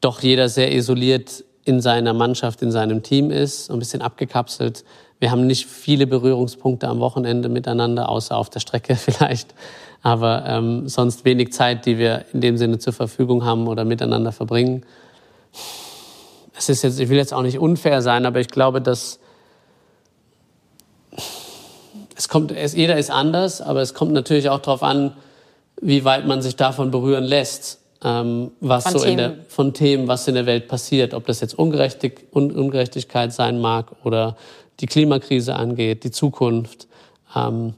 doch 0.00 0.22
jeder 0.22 0.48
sehr 0.48 0.74
isoliert 0.74 1.44
in 1.64 1.80
seiner 1.80 2.12
Mannschaft, 2.12 2.62
in 2.62 2.70
seinem 2.70 3.02
Team 3.02 3.30
ist, 3.30 3.70
ein 3.70 3.78
bisschen 3.78 4.02
abgekapselt. 4.02 4.84
Wir 5.18 5.30
haben 5.30 5.46
nicht 5.46 5.66
viele 5.66 6.06
Berührungspunkte 6.06 6.88
am 6.88 7.00
Wochenende 7.00 7.48
miteinander, 7.48 8.08
außer 8.08 8.36
auf 8.36 8.50
der 8.50 8.60
Strecke 8.60 8.96
vielleicht. 8.96 9.54
Aber 10.02 10.44
ähm, 10.46 10.88
sonst 10.88 11.24
wenig 11.24 11.52
Zeit, 11.52 11.86
die 11.86 11.98
wir 11.98 12.26
in 12.32 12.40
dem 12.40 12.56
Sinne 12.56 12.78
zur 12.78 12.92
Verfügung 12.92 13.44
haben 13.44 13.66
oder 13.66 13.84
miteinander 13.84 14.30
verbringen. 14.30 14.84
Es 16.56 16.68
ist 16.68 16.82
jetzt, 16.82 17.00
ich 17.00 17.08
will 17.08 17.16
jetzt 17.16 17.34
auch 17.34 17.42
nicht 17.42 17.58
unfair 17.58 18.02
sein, 18.02 18.26
aber 18.26 18.40
ich 18.40 18.48
glaube, 18.48 18.80
dass 18.80 19.18
es 22.16 22.28
kommt, 22.28 22.50
es, 22.50 22.74
jeder 22.74 22.96
ist 22.96 23.10
anders, 23.10 23.60
aber 23.60 23.82
es 23.82 23.94
kommt 23.94 24.12
natürlich 24.12 24.48
auch 24.48 24.60
darauf 24.60 24.82
an, 24.82 25.12
wie 25.80 26.04
weit 26.04 26.26
man 26.26 26.40
sich 26.42 26.56
davon 26.56 26.90
berühren 26.90 27.24
lässt, 27.24 27.80
ähm, 28.02 28.52
was 28.60 28.84
von 28.84 28.92
so 28.92 28.98
Themen. 29.00 29.10
in 29.10 29.16
der, 29.18 29.34
von 29.48 29.74
Themen, 29.74 30.08
was 30.08 30.26
in 30.26 30.34
der 30.34 30.46
Welt 30.46 30.68
passiert, 30.68 31.12
ob 31.14 31.26
das 31.26 31.40
jetzt 31.40 31.58
Ungerechtig, 31.58 32.26
Un 32.34 32.50
Ungerechtigkeit 32.50 33.32
sein 33.32 33.60
mag 33.60 33.92
oder 34.04 34.36
die 34.80 34.86
Klimakrise 34.86 35.54
angeht, 35.54 36.04
die 36.04 36.10
Zukunft. 36.10 36.88
Ähm, 37.34 37.74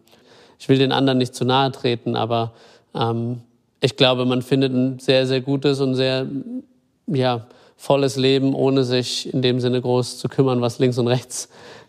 ich 0.58 0.68
will 0.68 0.78
den 0.78 0.92
anderen 0.92 1.18
nicht 1.18 1.34
zu 1.34 1.44
nahe 1.44 1.72
treten, 1.72 2.16
aber 2.16 2.52
ähm, 2.94 3.42
ich 3.80 3.96
glaube, 3.96 4.24
man 4.24 4.42
findet 4.42 4.72
ein 4.72 4.98
sehr, 4.98 5.26
sehr 5.26 5.40
gutes 5.40 5.80
und 5.80 5.94
sehr, 5.94 6.26
ja, 7.06 7.46
volles 7.76 8.16
Leben, 8.16 8.54
ohne 8.54 8.82
sich 8.82 9.32
in 9.32 9.40
dem 9.40 9.60
Sinne 9.60 9.80
groß 9.80 10.18
zu 10.18 10.28
kümmern, 10.28 10.60
was 10.60 10.80
links 10.80 10.98
und 10.98 11.06
rechts 11.06 11.48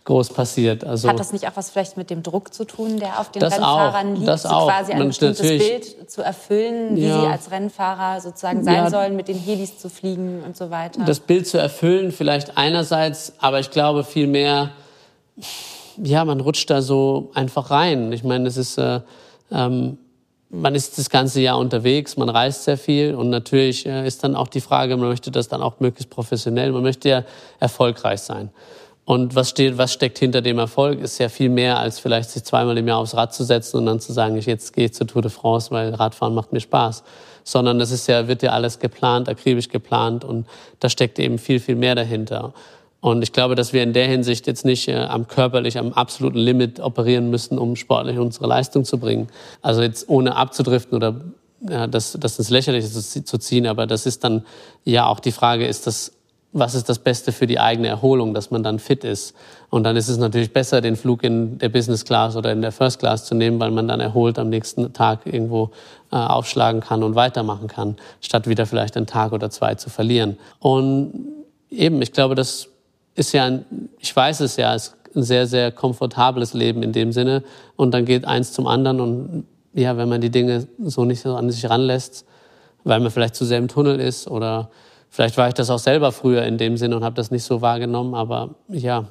groß 0.10 0.30
passiert. 0.30 0.84
Also 0.84 1.08
Hat 1.08 1.20
das 1.20 1.34
nicht 1.34 1.48
auch 1.48 1.52
was 1.56 1.70
vielleicht 1.70 1.96
mit 1.96 2.10
dem 2.10 2.24
Druck 2.24 2.52
zu 2.52 2.66
tun, 2.66 2.98
der 2.98 3.20
auf 3.20 3.30
den 3.32 3.44
Rennfahrern 3.44 4.14
auch, 4.14 4.16
liegt, 4.16 4.28
das 4.28 4.42
so 4.42 4.50
auch. 4.50 4.68
quasi 4.68 4.92
ein 4.92 5.08
bestimmtes 5.08 5.42
Bild 5.42 6.10
zu 6.10 6.24
erfüllen, 6.24 6.96
wie 6.96 7.08
ja. 7.08 7.22
sie 7.22 7.28
als 7.28 7.52
Rennfahrer 7.52 8.20
sozusagen 8.20 8.64
sein 8.64 8.76
ja. 8.76 8.90
sollen, 8.90 9.16
mit 9.16 9.28
den 9.28 9.38
Helis 9.38 9.78
zu 9.78 9.88
fliegen 9.88 10.42
und 10.44 10.58
so 10.58 10.72
weiter? 10.72 11.06
Das 11.06 11.20
Bild 11.20 11.46
zu 11.48 11.60
erfüllen 11.60 12.12
vielleicht 12.12 12.58
einerseits, 12.58 13.34
aber 13.38 13.60
ich 13.60 13.70
glaube 13.70 14.04
viel 14.04 14.26
mehr, 14.26 14.72
ja, 15.98 16.26
man 16.26 16.40
rutscht 16.40 16.72
da 16.72 16.82
so 16.82 17.30
einfach 17.36 17.70
rein. 17.70 18.12
Ich 18.12 18.24
meine, 18.24 18.48
es 18.48 18.58
ist, 18.58 18.80
äh, 18.80 19.02
ähm, 19.52 20.00
man 20.50 20.74
ist 20.74 20.98
das 20.98 21.12
ganze 21.12 21.40
Jahr 21.40 21.60
unterwegs, 21.60 22.18
man 22.18 22.30
reist 22.30 22.64
sehr 22.64 22.80
viel 22.80 23.14
und 23.14 23.30
natürlich 23.30 23.86
äh, 23.86 24.08
ist 24.08 24.24
dann 24.24 24.36
auch 24.36 24.48
die 24.48 24.62
Frage, 24.62 24.98
man 24.98 25.10
möchte 25.10 25.30
das 25.30 25.50
dann 25.50 25.62
auch 25.62 25.80
möglichst 25.80 26.10
professionell, 26.10 26.72
man 26.72 26.82
möchte 26.82 27.10
ja 27.10 27.24
erfolgreich 27.60 28.22
sein. 28.22 28.50
Und 29.10 29.34
was, 29.34 29.50
steht, 29.50 29.80
was 29.80 29.92
steckt 29.92 30.20
hinter 30.20 30.44
dem 30.44 30.60
Erfolg, 30.60 31.00
ist 31.00 31.18
ja 31.18 31.30
viel 31.30 31.50
mehr, 31.50 31.80
als 31.80 31.98
vielleicht 31.98 32.30
sich 32.30 32.44
zweimal 32.44 32.78
im 32.78 32.88
Jahr 32.88 33.00
aufs 33.00 33.16
Rad 33.16 33.34
zu 33.34 33.44
setzen 33.44 33.78
und 33.78 33.88
dann 33.88 34.00
zu 34.00 34.14
sagen, 34.14 34.38
ich 34.38 34.46
jetzt 34.46 34.72
gehe 34.72 34.86
ich 34.86 34.94
zur 34.94 35.08
Tour 35.08 35.24
de 35.24 35.32
France, 35.32 35.72
weil 35.72 35.96
Radfahren 35.96 36.36
macht 36.36 36.54
mir 36.54 36.60
Spaß. 36.60 37.02
Sondern 37.44 37.80
das 37.80 37.90
ist 37.90 38.06
ja, 38.06 38.28
wird 38.28 38.44
ja 38.44 38.52
alles 38.52 38.78
geplant, 38.78 39.28
akribisch 39.28 39.70
geplant 39.70 40.24
und 40.24 40.46
da 40.80 40.90
steckt 40.90 41.18
eben 41.18 41.40
viel, 41.40 41.60
viel 41.60 41.76
mehr 41.76 41.96
dahinter. 41.96 42.54
Und 43.02 43.24
ich 43.24 43.34
glaube, 43.34 43.56
dass 43.56 43.74
wir 43.74 43.82
in 43.82 43.94
der 43.94 44.06
Hinsicht 44.06 44.46
jetzt 44.46 44.64
nicht 44.64 44.88
äh, 44.88 44.98
am 44.98 45.28
körperlich, 45.28 45.80
am 45.80 45.92
absoluten 45.94 46.38
Limit 46.38 46.80
operieren 46.80 47.32
müssen, 47.32 47.58
um 47.58 47.76
sportlich 47.76 48.20
unsere 48.20 48.46
Leistung 48.46 48.86
zu 48.86 49.00
bringen. 49.00 49.30
Also 49.64 49.82
jetzt 49.82 50.08
ohne 50.08 50.36
abzudriften 50.36 50.96
oder 50.96 51.16
ja, 51.68 51.88
das, 51.88 52.16
das 52.20 52.38
ins 52.38 52.52
Lächerliche 52.52 52.88
zu, 52.88 53.24
zu 53.24 53.38
ziehen, 53.40 53.66
aber 53.66 53.88
das 53.88 54.06
ist 54.06 54.24
dann 54.24 54.46
ja 54.86 55.08
auch 55.08 55.20
die 55.20 55.32
Frage, 55.32 55.66
ist 55.66 55.88
das 55.88 56.12
was 56.52 56.74
ist 56.74 56.90
das 56.90 57.00
Beste 57.00 57.32
für 57.32 57.46
die 57.46 57.60
eigene 57.60 57.88
Erholung, 57.88 58.34
dass 58.34 58.50
man 58.50 58.64
dann 58.64 58.80
fit 58.80 59.04
ist. 59.04 59.36
Und 59.70 59.84
dann 59.84 59.96
ist 59.96 60.08
es 60.08 60.18
natürlich 60.18 60.52
besser, 60.52 60.82
den 60.82 60.96
Flug 60.96 61.24
in 61.24 61.60
der 61.60 61.70
Business 61.70 62.06
Class 62.06 62.36
oder 62.36 62.52
in 62.52 62.62
der 62.62 62.72
First 62.72 63.00
Class 63.00 63.26
zu 63.26 63.36
nehmen, 63.36 63.60
weil 63.60 63.70
man 63.70 63.88
dann 63.88 64.00
erholt 64.00 64.40
am 64.40 64.50
nächsten 64.50 64.92
Tag 64.94 65.26
irgendwo 65.26 65.70
äh, 66.12 66.16
aufschlagen 66.16 66.82
kann 66.82 67.04
und 67.04 67.14
weitermachen 67.14 67.68
kann, 67.68 67.98
statt 68.20 68.48
wieder 68.48 68.66
vielleicht 68.66 68.98
einen 68.98 69.06
Tag 69.06 69.32
oder 69.32 69.52
zwei 69.52 69.76
zu 69.76 69.92
verlieren. 69.92 70.38
Und 70.60 71.14
eben, 71.70 72.02
ich 72.02 72.14
glaube, 72.14 72.34
das 72.34 72.68
ist 73.14 73.32
ja, 73.34 73.46
ein, 73.46 73.66
ich 74.00 74.16
weiß 74.16 74.40
es 74.40 74.56
ja, 74.56 74.74
ist 74.74 74.96
ein 75.16 75.22
sehr, 75.22 75.46
sehr 75.46 75.72
komfortables 75.72 76.54
Leben 76.54 76.82
in 76.82 76.94
dem 76.94 77.12
Sinne. 77.12 77.44
Und 77.76 77.94
dann 77.94 78.06
geht 78.06 78.26
eins 78.26 78.54
zum 78.54 78.66
anderen 78.66 79.00
und 79.02 79.46
ja, 79.74 79.98
wenn 79.98 80.10
man 80.10 80.20
die 80.20 80.32
Dinge 80.32 80.68
so 80.80 81.06
nicht 81.06 81.22
so 81.22 81.36
an 81.36 81.52
sich 81.52 81.70
ranlässt, 81.70 82.26
weil 82.84 83.00
man 83.00 83.12
vielleicht 83.12 83.36
zu 83.36 83.46
sehr 83.46 83.60
im 83.60 83.68
Tunnel 83.68 84.00
ist 84.00 84.28
oder 84.28 84.72
Vielleicht 85.10 85.38
war 85.38 85.48
ich 85.48 85.54
das 85.54 85.70
auch 85.70 85.80
selber 85.80 86.12
früher 86.12 86.44
in 86.44 86.58
dem 86.58 86.78
Sinne 86.78 86.96
und 86.96 87.04
habe 87.04 87.16
das 87.16 87.32
nicht 87.32 87.44
so 87.44 87.62
wahrgenommen, 87.62 88.14
aber 88.14 88.56
ja, 88.68 89.06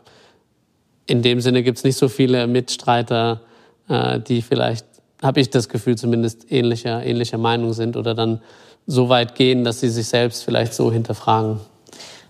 in 1.06 1.22
dem 1.22 1.40
Sinne 1.40 1.62
gibt 1.62 1.78
es 1.78 1.84
nicht 1.84 1.96
so 1.96 2.08
viele 2.08 2.46
Mitstreiter, 2.46 3.40
äh, 3.88 4.20
die 4.20 4.42
vielleicht, 4.42 4.86
habe 5.22 5.40
ich 5.40 5.50
das 5.50 5.68
Gefühl, 5.68 5.96
zumindest 5.96 6.52
ähnlicher, 6.52 7.04
ähnlicher 7.04 7.38
Meinung 7.38 7.72
sind 7.72 7.96
oder 7.96 8.14
dann 8.14 8.40
so 8.86 9.08
weit 9.08 9.34
gehen, 9.34 9.64
dass 9.64 9.80
sie 9.80 9.88
sich 9.88 10.06
selbst 10.06 10.44
vielleicht 10.44 10.74
so 10.74 10.92
hinterfragen. 10.92 11.60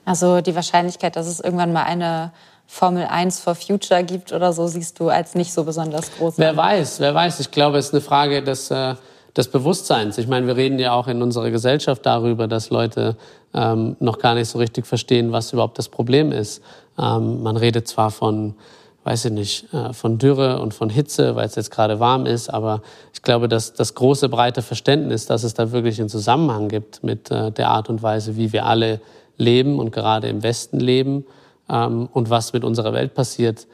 Also 0.05 0.41
die 0.41 0.55
Wahrscheinlichkeit, 0.55 1.17
dass 1.17 1.27
es 1.27 1.39
irgendwann 1.39 1.73
mal 1.73 1.83
eine 1.85 2.33
Formel 2.67 3.07
1 3.07 3.41
for 3.41 3.55
Future 3.55 4.03
gibt 4.05 4.33
oder 4.33 4.53
so, 4.53 4.67
siehst 4.67 4.99
du 5.01 5.09
als 5.09 5.35
nicht 5.35 5.53
so 5.53 5.65
besonders 5.65 6.11
groß. 6.17 6.35
Wer 6.37 6.57
weiß, 6.57 7.01
wer 7.01 7.15
weiß. 7.15 7.41
Ich 7.41 7.51
glaube, 7.51 7.79
es 7.79 7.87
ist 7.87 7.95
eine 7.95 8.01
Frage 8.01 8.43
des, 8.43 8.71
äh, 8.71 8.95
des 9.39 9.49
Bewusstseins. 9.49 10.19
Ich 10.19 10.27
meine, 10.27 10.49
wir 10.49 10.57
reden 10.57 10.79
ja 10.81 10.93
auch 10.93 11.07
in 11.07 11.23
unserer 11.23 11.51
Gesellschaft 11.51 12.05
darüber, 12.05 12.49
dass 12.49 12.71
Leute 12.71 13.17
ähm, 13.55 13.97
noch 14.01 14.19
gar 14.19 14.35
nicht 14.35 14.49
so 14.49 14.59
richtig 14.59 14.85
verstehen, 14.85 15.31
was 15.31 15.53
überhaupt 15.53 15.79
das 15.79 15.89
Problem 15.89 16.33
ist. 16.33 16.63
Ähm, 16.99 17.43
man 17.43 17.57
redet 17.57 17.87
zwar 17.87 18.11
von, 18.11 18.57
weiß 19.05 19.27
ich 19.27 19.33
nicht, 19.33 19.73
äh, 19.73 19.93
von 19.93 20.19
Dürre 20.19 20.61
und 20.61 20.75
von 20.75 20.91
Hitze, 20.91 21.37
weil 21.37 21.47
es 21.47 21.55
jetzt 21.55 21.71
gerade 21.71 22.01
warm 22.01 22.27
ist, 22.27 22.51
aber 22.53 22.83
ich 23.15 23.23
glaube, 23.23 23.49
dass 23.49 23.73
das 23.75 23.95
große, 23.95 24.29
breite 24.29 24.61
Verständnis, 24.61 25.27
dass 25.27 25.45
es 25.45 25.55
da 25.55 25.71
wirklich 25.71 26.01
einen 26.01 26.09
Zusammenhang 26.09 26.69
gibt 26.69 27.05
mit 27.05 27.31
äh, 27.31 27.53
der 27.53 27.71
Art 27.71 27.89
und 27.89 28.03
Weise, 28.03 28.37
wie 28.37 28.53
wir 28.53 28.67
alle 28.67 29.01
leben 29.37 29.79
und 29.79 29.93
gerade 29.93 30.29
im 30.29 30.43
Westen 30.43 30.81
leben, 30.81 31.25
ähm, 31.71 32.09
und 32.13 32.29
was 32.29 32.53
mit 32.53 32.65
unserer 32.65 32.93
Welt 32.93 33.15
passiert. 33.15 33.69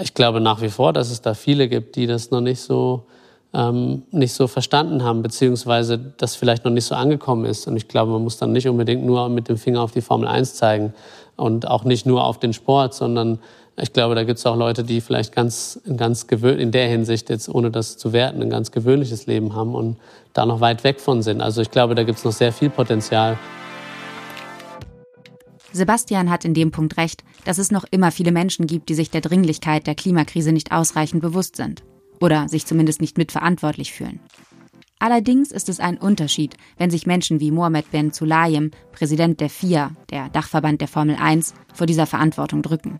Ich 0.00 0.14
glaube 0.14 0.40
nach 0.40 0.62
wie 0.62 0.70
vor, 0.70 0.94
dass 0.94 1.10
es 1.10 1.20
da 1.20 1.34
viele 1.34 1.68
gibt, 1.68 1.96
die 1.96 2.06
das 2.06 2.30
noch 2.30 2.40
nicht 2.40 2.60
so 2.60 3.04
ähm, 3.54 4.02
nicht 4.10 4.32
so 4.32 4.46
verstanden 4.46 5.04
haben, 5.04 5.22
beziehungsweise 5.22 5.98
das 6.16 6.36
vielleicht 6.36 6.64
noch 6.64 6.72
nicht 6.72 6.86
so 6.86 6.94
angekommen 6.94 7.44
ist. 7.44 7.66
Und 7.66 7.76
ich 7.76 7.88
glaube, 7.88 8.12
man 8.12 8.22
muss 8.22 8.38
dann 8.38 8.52
nicht 8.52 8.68
unbedingt 8.68 9.04
nur 9.04 9.28
mit 9.28 9.48
dem 9.48 9.58
Finger 9.58 9.82
auf 9.82 9.92
die 9.92 10.00
Formel 10.00 10.26
1 10.26 10.54
zeigen 10.54 10.94
und 11.36 11.68
auch 11.68 11.84
nicht 11.84 12.06
nur 12.06 12.24
auf 12.24 12.38
den 12.38 12.52
Sport, 12.52 12.94
sondern 12.94 13.38
ich 13.76 13.92
glaube, 13.92 14.14
da 14.14 14.24
gibt 14.24 14.38
es 14.38 14.46
auch 14.46 14.56
Leute, 14.56 14.84
die 14.84 15.00
vielleicht 15.00 15.34
ganz, 15.34 15.80
ganz 15.96 16.24
in 16.24 16.72
der 16.72 16.88
Hinsicht 16.88 17.30
jetzt, 17.30 17.48
ohne 17.48 17.70
das 17.70 17.96
zu 17.96 18.12
werten, 18.12 18.42
ein 18.42 18.50
ganz 18.50 18.70
gewöhnliches 18.70 19.26
Leben 19.26 19.54
haben 19.54 19.74
und 19.74 19.96
da 20.34 20.44
noch 20.44 20.60
weit 20.60 20.84
weg 20.84 21.00
von 21.00 21.22
sind. 21.22 21.40
Also 21.40 21.62
ich 21.62 21.70
glaube, 21.70 21.94
da 21.94 22.04
gibt 22.04 22.18
es 22.18 22.24
noch 22.24 22.32
sehr 22.32 22.52
viel 22.52 22.70
Potenzial. 22.70 23.38
Sebastian 25.72 26.30
hat 26.30 26.44
in 26.44 26.52
dem 26.52 26.70
Punkt 26.70 26.98
recht, 26.98 27.24
dass 27.46 27.56
es 27.56 27.70
noch 27.70 27.84
immer 27.90 28.12
viele 28.12 28.30
Menschen 28.30 28.66
gibt, 28.66 28.90
die 28.90 28.94
sich 28.94 29.10
der 29.10 29.22
Dringlichkeit 29.22 29.86
der 29.86 29.94
Klimakrise 29.94 30.52
nicht 30.52 30.70
ausreichend 30.70 31.22
bewusst 31.22 31.56
sind 31.56 31.82
oder 32.22 32.48
sich 32.48 32.66
zumindest 32.66 33.00
nicht 33.00 33.18
mitverantwortlich 33.18 33.92
fühlen. 33.92 34.20
Allerdings 35.00 35.50
ist 35.50 35.68
es 35.68 35.80
ein 35.80 35.98
Unterschied, 35.98 36.56
wenn 36.78 36.88
sich 36.88 37.06
Menschen 37.06 37.40
wie 37.40 37.50
Mohamed 37.50 37.90
Ben 37.90 38.12
Sulayem, 38.12 38.70
Präsident 38.92 39.40
der 39.40 39.50
FIA, 39.50 39.90
der 40.10 40.28
Dachverband 40.28 40.80
der 40.80 40.86
Formel 40.86 41.16
1, 41.16 41.54
vor 41.74 41.88
dieser 41.88 42.06
Verantwortung 42.06 42.62
drücken. 42.62 42.98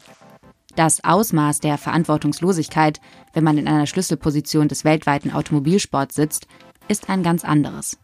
Das 0.74 1.04
Ausmaß 1.04 1.61
der 1.61 1.78
Verantwortungslosigkeit, 1.78 3.00
wenn 3.32 3.44
man 3.44 3.56
in 3.56 3.68
einer 3.68 3.87
Schlüsselposition 3.87 4.66
des 4.66 4.85
weltweiten 4.85 5.30
Automobilsports 5.30 6.16
sitzt, 6.16 6.48
ist 6.88 7.08
ein 7.08 7.22
ganz 7.22 7.44
anderes. 7.44 7.98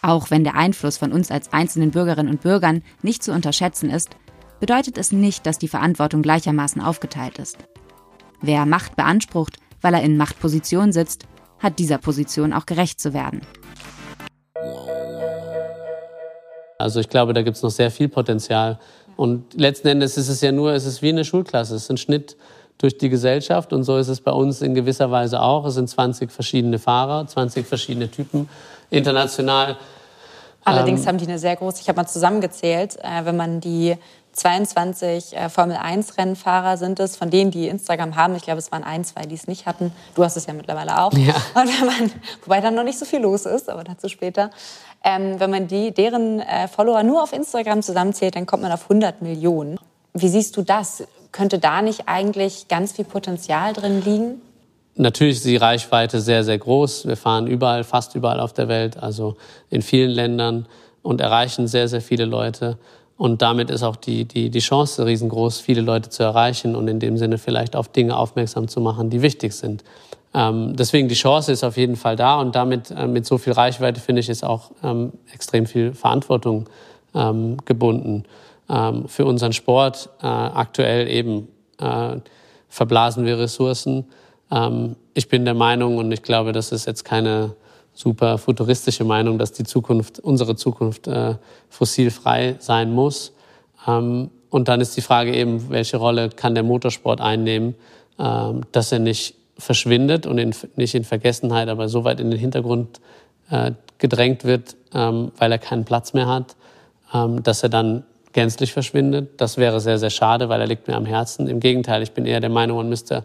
Auch 0.00 0.30
wenn 0.30 0.44
der 0.44 0.54
Einfluss 0.54 0.98
von 0.98 1.10
uns 1.10 1.32
als 1.32 1.52
einzelnen 1.52 1.90
Bürgerinnen 1.90 2.30
und 2.30 2.42
Bürgern 2.42 2.84
nicht 3.02 3.24
zu 3.24 3.32
unterschätzen 3.32 3.90
ist, 3.90 4.10
bedeutet 4.60 4.96
es 4.96 5.10
nicht, 5.10 5.44
dass 5.44 5.58
die 5.58 5.66
Verantwortung 5.66 6.22
gleichermaßen 6.22 6.80
aufgeteilt 6.80 7.40
ist. 7.40 7.58
Wer 8.40 8.64
Macht 8.64 8.94
beansprucht, 8.94 9.58
weil 9.80 9.94
er 9.94 10.02
in 10.02 10.16
Machtposition 10.16 10.92
sitzt, 10.92 11.24
hat 11.58 11.78
dieser 11.78 11.98
Position 11.98 12.52
auch 12.52 12.66
gerecht 12.66 13.00
zu 13.00 13.12
werden. 13.12 13.40
Also 16.78 17.00
ich 17.00 17.08
glaube, 17.08 17.32
da 17.32 17.42
gibt 17.42 17.56
es 17.56 17.62
noch 17.62 17.70
sehr 17.70 17.90
viel 17.90 18.08
Potenzial. 18.08 18.78
Und 19.16 19.54
letzten 19.54 19.88
Endes 19.88 20.16
ist 20.16 20.28
es 20.28 20.40
ja 20.40 20.52
nur, 20.52 20.72
es 20.72 20.84
ist 20.84 21.02
wie 21.02 21.08
eine 21.08 21.24
Schulklasse, 21.24 21.74
es 21.74 21.84
ist 21.84 21.90
ein 21.90 21.96
Schnitt 21.96 22.36
durch 22.78 22.96
die 22.96 23.08
Gesellschaft 23.08 23.72
und 23.72 23.82
so 23.82 23.96
ist 23.96 24.06
es 24.06 24.20
bei 24.20 24.30
uns 24.30 24.62
in 24.62 24.74
gewisser 24.74 25.10
Weise 25.10 25.42
auch. 25.42 25.66
Es 25.66 25.74
sind 25.74 25.90
20 25.90 26.30
verschiedene 26.30 26.78
Fahrer, 26.78 27.26
20 27.26 27.66
verschiedene 27.66 28.08
Typen 28.08 28.48
international. 28.90 29.76
Allerdings 30.64 31.00
ähm, 31.00 31.08
haben 31.08 31.18
die 31.18 31.26
eine 31.26 31.40
sehr 31.40 31.56
große, 31.56 31.80
ich 31.82 31.88
habe 31.88 31.96
mal 31.96 32.06
zusammengezählt, 32.06 32.96
äh, 33.02 33.24
wenn 33.24 33.36
man 33.36 33.60
die 33.60 33.96
22 34.38 35.36
äh, 35.36 35.48
Formel-1-Rennfahrer 35.48 36.76
sind 36.76 37.00
es, 37.00 37.16
von 37.16 37.30
denen, 37.30 37.50
die 37.50 37.68
Instagram 37.68 38.16
haben. 38.16 38.34
Ich 38.36 38.42
glaube, 38.42 38.58
es 38.58 38.70
waren 38.72 38.84
ein, 38.84 39.04
zwei, 39.04 39.22
die 39.22 39.34
es 39.34 39.46
nicht 39.46 39.66
hatten. 39.66 39.92
Du 40.14 40.24
hast 40.24 40.36
es 40.36 40.46
ja 40.46 40.54
mittlerweile 40.54 41.02
auch. 41.02 41.12
Ja. 41.12 41.34
Und 41.54 41.68
wenn 41.80 41.86
man, 41.86 42.12
wobei 42.44 42.60
dann 42.60 42.74
noch 42.74 42.84
nicht 42.84 42.98
so 42.98 43.04
viel 43.04 43.20
los 43.20 43.46
ist, 43.46 43.68
aber 43.68 43.84
dazu 43.84 44.08
später. 44.08 44.50
Ähm, 45.04 45.38
wenn 45.38 45.50
man 45.50 45.68
die, 45.68 45.92
deren 45.92 46.40
äh, 46.40 46.68
Follower 46.68 47.02
nur 47.02 47.22
auf 47.22 47.32
Instagram 47.32 47.82
zusammenzählt, 47.82 48.36
dann 48.36 48.46
kommt 48.46 48.62
man 48.62 48.72
auf 48.72 48.84
100 48.84 49.22
Millionen. 49.22 49.78
Wie 50.14 50.28
siehst 50.28 50.56
du 50.56 50.62
das? 50.62 51.04
Könnte 51.30 51.58
da 51.58 51.82
nicht 51.82 52.08
eigentlich 52.08 52.68
ganz 52.68 52.92
viel 52.92 53.04
Potenzial 53.04 53.72
drin 53.72 54.02
liegen? 54.04 54.40
Natürlich 54.96 55.36
ist 55.36 55.44
die 55.44 55.56
Reichweite 55.56 56.20
sehr, 56.20 56.42
sehr 56.42 56.58
groß. 56.58 57.06
Wir 57.06 57.16
fahren 57.16 57.46
überall, 57.46 57.84
fast 57.84 58.16
überall 58.16 58.40
auf 58.40 58.52
der 58.52 58.66
Welt, 58.66 58.96
also 58.96 59.36
in 59.70 59.82
vielen 59.82 60.10
Ländern 60.10 60.66
und 61.02 61.20
erreichen 61.20 61.68
sehr, 61.68 61.86
sehr 61.86 62.00
viele 62.00 62.24
Leute. 62.24 62.78
Und 63.18 63.42
damit 63.42 63.68
ist 63.68 63.82
auch 63.82 63.96
die, 63.96 64.24
die, 64.24 64.48
die 64.48 64.58
Chance 64.60 65.04
riesengroß, 65.04 65.60
viele 65.60 65.82
Leute 65.82 66.08
zu 66.08 66.22
erreichen 66.22 66.74
und 66.74 66.88
in 66.88 67.00
dem 67.00 67.18
Sinne 67.18 67.36
vielleicht 67.36 67.76
auf 67.76 67.88
Dinge 67.88 68.16
aufmerksam 68.16 68.68
zu 68.68 68.80
machen, 68.80 69.10
die 69.10 69.20
wichtig 69.20 69.52
sind. 69.52 69.84
Ähm, 70.32 70.74
deswegen 70.76 71.08
die 71.08 71.14
Chance 71.14 71.52
ist 71.52 71.64
auf 71.64 71.76
jeden 71.76 71.96
Fall 71.96 72.16
da 72.16 72.40
und 72.40 72.54
damit 72.54 72.90
äh, 72.90 73.06
mit 73.06 73.26
so 73.26 73.36
viel 73.36 73.52
Reichweite 73.52 74.00
finde 74.00 74.20
ich 74.20 74.28
ist 74.28 74.44
auch 74.44 74.70
ähm, 74.82 75.12
extrem 75.34 75.66
viel 75.66 75.92
Verantwortung 75.92 76.68
ähm, 77.14 77.58
gebunden. 77.66 78.24
Ähm, 78.70 79.08
für 79.08 79.26
unseren 79.26 79.52
Sport 79.52 80.08
äh, 80.22 80.26
aktuell 80.26 81.08
eben 81.08 81.48
äh, 81.78 82.16
verblasen 82.68 83.26
wir 83.26 83.38
Ressourcen 83.38 84.06
ähm, 84.50 84.96
ich 85.14 85.28
bin 85.28 85.44
der 85.44 85.54
Meinung, 85.54 85.98
und 85.98 86.12
ich 86.12 86.22
glaube, 86.22 86.52
das 86.52 86.72
ist 86.72 86.86
jetzt 86.86 87.04
keine 87.04 87.54
super 87.98 88.38
futuristische 88.38 89.02
Meinung, 89.02 89.38
dass 89.38 89.50
die 89.50 89.64
Zukunft, 89.64 90.20
unsere 90.20 90.54
Zukunft 90.54 91.08
äh, 91.08 91.34
fossilfrei 91.68 92.54
sein 92.60 92.92
muss. 92.92 93.32
Ähm, 93.88 94.30
und 94.50 94.68
dann 94.68 94.80
ist 94.80 94.96
die 94.96 95.00
Frage 95.00 95.34
eben, 95.34 95.68
welche 95.68 95.96
Rolle 95.96 96.28
kann 96.28 96.54
der 96.54 96.62
Motorsport 96.62 97.20
einnehmen, 97.20 97.74
ähm, 98.20 98.60
dass 98.70 98.92
er 98.92 99.00
nicht 99.00 99.34
verschwindet 99.58 100.26
und 100.26 100.38
in, 100.38 100.54
nicht 100.76 100.94
in 100.94 101.02
Vergessenheit, 101.02 101.68
aber 101.68 101.88
so 101.88 102.04
weit 102.04 102.20
in 102.20 102.30
den 102.30 102.38
Hintergrund 102.38 103.00
äh, 103.50 103.72
gedrängt 103.98 104.44
wird, 104.44 104.76
ähm, 104.94 105.32
weil 105.36 105.50
er 105.50 105.58
keinen 105.58 105.84
Platz 105.84 106.12
mehr 106.12 106.28
hat, 106.28 106.54
ähm, 107.12 107.42
dass 107.42 107.64
er 107.64 107.68
dann 107.68 108.04
gänzlich 108.32 108.72
verschwindet. 108.72 109.40
Das 109.40 109.56
wäre 109.56 109.80
sehr, 109.80 109.98
sehr 109.98 110.10
schade, 110.10 110.48
weil 110.48 110.60
er 110.60 110.68
liegt 110.68 110.86
mir 110.86 110.94
am 110.94 111.04
Herzen. 111.04 111.48
Im 111.48 111.58
Gegenteil, 111.58 112.04
ich 112.04 112.12
bin 112.12 112.26
eher 112.26 112.38
der 112.38 112.50
Meinung, 112.50 112.76
man 112.76 112.88
müsste 112.88 113.24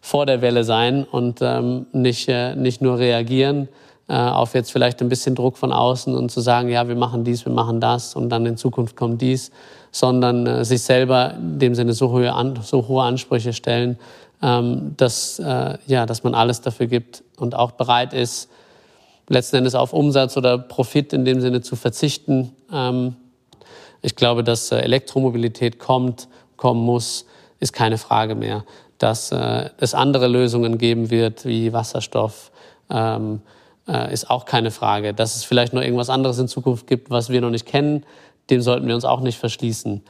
vor 0.00 0.26
der 0.26 0.42
Welle 0.42 0.64
sein 0.64 1.04
und 1.04 1.38
ähm, 1.42 1.86
nicht, 1.92 2.28
äh, 2.28 2.56
nicht 2.56 2.82
nur 2.82 2.98
reagieren 2.98 3.68
auf 4.14 4.54
jetzt 4.54 4.72
vielleicht 4.72 5.00
ein 5.00 5.08
bisschen 5.08 5.34
Druck 5.34 5.56
von 5.56 5.72
außen 5.72 6.14
und 6.14 6.30
zu 6.30 6.40
sagen, 6.40 6.68
ja, 6.68 6.88
wir 6.88 6.96
machen 6.96 7.24
dies, 7.24 7.44
wir 7.44 7.52
machen 7.52 7.80
das 7.80 8.14
und 8.14 8.28
dann 8.28 8.46
in 8.46 8.56
Zukunft 8.56 8.96
kommt 8.96 9.20
dies, 9.20 9.50
sondern 9.92 10.46
äh, 10.46 10.64
sich 10.64 10.82
selber 10.82 11.34
in 11.34 11.58
dem 11.58 11.74
Sinne 11.74 11.92
so 11.92 12.10
hohe, 12.10 12.32
so 12.62 12.88
hohe 12.88 13.02
Ansprüche 13.02 13.52
stellen, 13.52 13.98
ähm, 14.42 14.94
dass, 14.96 15.38
äh, 15.38 15.78
ja, 15.86 16.06
dass 16.06 16.24
man 16.24 16.34
alles 16.34 16.60
dafür 16.60 16.86
gibt 16.86 17.22
und 17.36 17.54
auch 17.54 17.72
bereit 17.72 18.12
ist, 18.12 18.48
letzten 19.28 19.56
Endes 19.56 19.74
auf 19.74 19.92
Umsatz 19.92 20.36
oder 20.36 20.58
Profit 20.58 21.12
in 21.12 21.24
dem 21.24 21.40
Sinne 21.40 21.60
zu 21.60 21.76
verzichten. 21.76 22.52
Ähm, 22.72 23.16
ich 24.02 24.16
glaube, 24.16 24.42
dass 24.42 24.72
äh, 24.72 24.78
Elektromobilität 24.78 25.78
kommt, 25.78 26.28
kommen 26.56 26.84
muss, 26.84 27.26
ist 27.60 27.72
keine 27.72 27.98
Frage 27.98 28.34
mehr 28.34 28.64
dass 29.00 29.32
äh, 29.32 29.70
es 29.78 29.94
andere 29.94 30.28
Lösungen 30.28 30.78
geben 30.78 31.10
wird, 31.10 31.46
wie 31.46 31.72
Wasserstoff, 31.72 32.52
ähm, 32.90 33.40
äh, 33.90 34.12
ist 34.12 34.30
auch 34.30 34.44
keine 34.44 34.70
Frage. 34.70 35.14
Dass 35.14 35.36
es 35.36 35.44
vielleicht 35.44 35.72
noch 35.72 35.82
irgendwas 35.82 36.10
anderes 36.10 36.38
in 36.38 36.48
Zukunft 36.48 36.86
gibt, 36.86 37.10
was 37.10 37.30
wir 37.30 37.40
noch 37.40 37.50
nicht 37.50 37.66
kennen, 37.66 38.04
dem 38.48 38.60
sollten 38.60 38.86
wir 38.86 38.94
uns 38.94 39.04
auch 39.04 39.20
nicht 39.20 39.38
verschließen. 39.38 40.02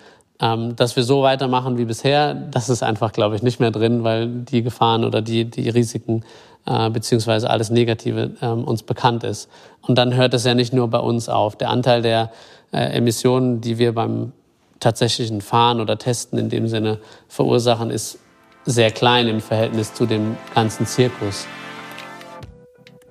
Ähm, 0.43 0.77
dass 0.77 0.97
wir 0.97 1.03
so 1.03 1.23
weitermachen 1.23 1.77
wie 1.79 1.85
bisher, 1.85 2.35
das 2.35 2.69
ist 2.69 2.83
einfach, 2.83 3.13
glaube 3.13 3.37
ich, 3.37 3.43
nicht 3.43 3.61
mehr 3.61 3.71
drin, 3.71 4.05
weil 4.05 4.27
die 4.29 4.63
Gefahren 4.63 5.05
oder 5.05 5.21
die, 5.21 5.45
die 5.45 5.69
Risiken 5.69 6.25
äh, 6.67 6.89
beziehungsweise 6.91 7.51
alles 7.51 7.71
Negative 7.71 8.33
ähm, 8.41 8.65
uns 8.65 8.83
bekannt 8.83 9.25
ist. 9.25 9.51
Und 9.83 9.97
dann 9.97 10.15
hört 10.15 10.33
es 10.35 10.45
ja 10.45 10.55
nicht 10.55 10.73
nur 10.73 10.89
bei 10.89 10.99
uns 10.99 11.29
auf. 11.29 11.57
Der 11.57 11.71
Anteil 11.71 12.03
der 12.03 12.31
äh, 12.73 12.97
Emissionen, 12.97 13.61
die 13.61 13.79
wir 13.79 13.95
beim 13.95 14.33
tatsächlichen 14.79 15.43
Fahren 15.43 15.81
oder 15.81 15.99
Testen 15.99 16.39
in 16.39 16.49
dem 16.49 16.69
Sinne 16.69 16.99
verursachen, 17.29 17.91
ist 17.91 18.19
sehr 18.65 18.91
klein 18.91 19.29
im 19.29 19.41
Verhältnis 19.41 19.93
zu 19.93 20.07
dem 20.07 20.37
ganzen 20.55 20.87
Zirkus. 20.87 21.47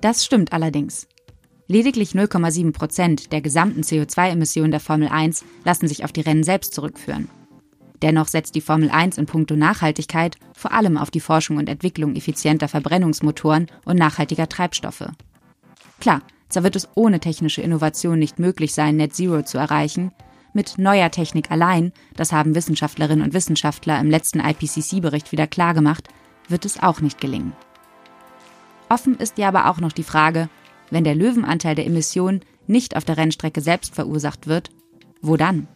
Das 0.00 0.24
stimmt 0.24 0.52
allerdings. 0.52 1.06
Lediglich 1.66 2.12
0,7 2.12 2.72
Prozent 2.72 3.32
der 3.32 3.40
gesamten 3.40 3.82
CO2-Emissionen 3.82 4.72
der 4.72 4.80
Formel 4.80 5.08
1 5.08 5.44
lassen 5.64 5.86
sich 5.86 6.04
auf 6.04 6.12
die 6.12 6.22
Rennen 6.22 6.42
selbst 6.42 6.74
zurückführen. 6.74 7.28
Dennoch 8.02 8.28
setzt 8.28 8.54
die 8.54 8.60
Formel 8.60 8.90
1 8.90 9.18
in 9.18 9.26
puncto 9.26 9.56
Nachhaltigkeit 9.56 10.36
vor 10.54 10.72
allem 10.72 10.96
auf 10.96 11.10
die 11.10 11.20
Forschung 11.20 11.58
und 11.58 11.68
Entwicklung 11.68 12.16
effizienter 12.16 12.66
Verbrennungsmotoren 12.66 13.66
und 13.84 13.98
nachhaltiger 13.98 14.48
Treibstoffe. 14.48 15.10
Klar, 16.00 16.22
zwar 16.48 16.64
wird 16.64 16.76
es 16.76 16.88
ohne 16.94 17.20
technische 17.20 17.62
Innovation 17.62 18.18
nicht 18.18 18.38
möglich 18.38 18.72
sein, 18.74 18.96
Net 18.96 19.14
Zero 19.14 19.42
zu 19.42 19.58
erreichen, 19.58 20.12
mit 20.52 20.78
neuer 20.78 21.10
Technik 21.10 21.50
allein, 21.50 21.92
das 22.16 22.32
haben 22.32 22.54
Wissenschaftlerinnen 22.54 23.24
und 23.24 23.34
Wissenschaftler 23.34 24.00
im 24.00 24.10
letzten 24.10 24.40
IPCC-Bericht 24.40 25.30
wieder 25.30 25.46
klargemacht, 25.46 26.08
wird 26.48 26.64
es 26.64 26.82
auch 26.82 27.00
nicht 27.00 27.20
gelingen. 27.20 27.52
Offen 28.90 29.16
ist 29.16 29.38
ja 29.38 29.48
aber 29.48 29.70
auch 29.70 29.78
noch 29.78 29.92
die 29.92 30.02
Frage, 30.02 30.50
wenn 30.90 31.04
der 31.04 31.14
Löwenanteil 31.14 31.76
der 31.76 31.86
Emissionen 31.86 32.40
nicht 32.66 32.96
auf 32.96 33.04
der 33.04 33.16
Rennstrecke 33.16 33.60
selbst 33.60 33.94
verursacht 33.94 34.48
wird, 34.48 34.70
wo 35.22 35.36
dann? 35.36 35.68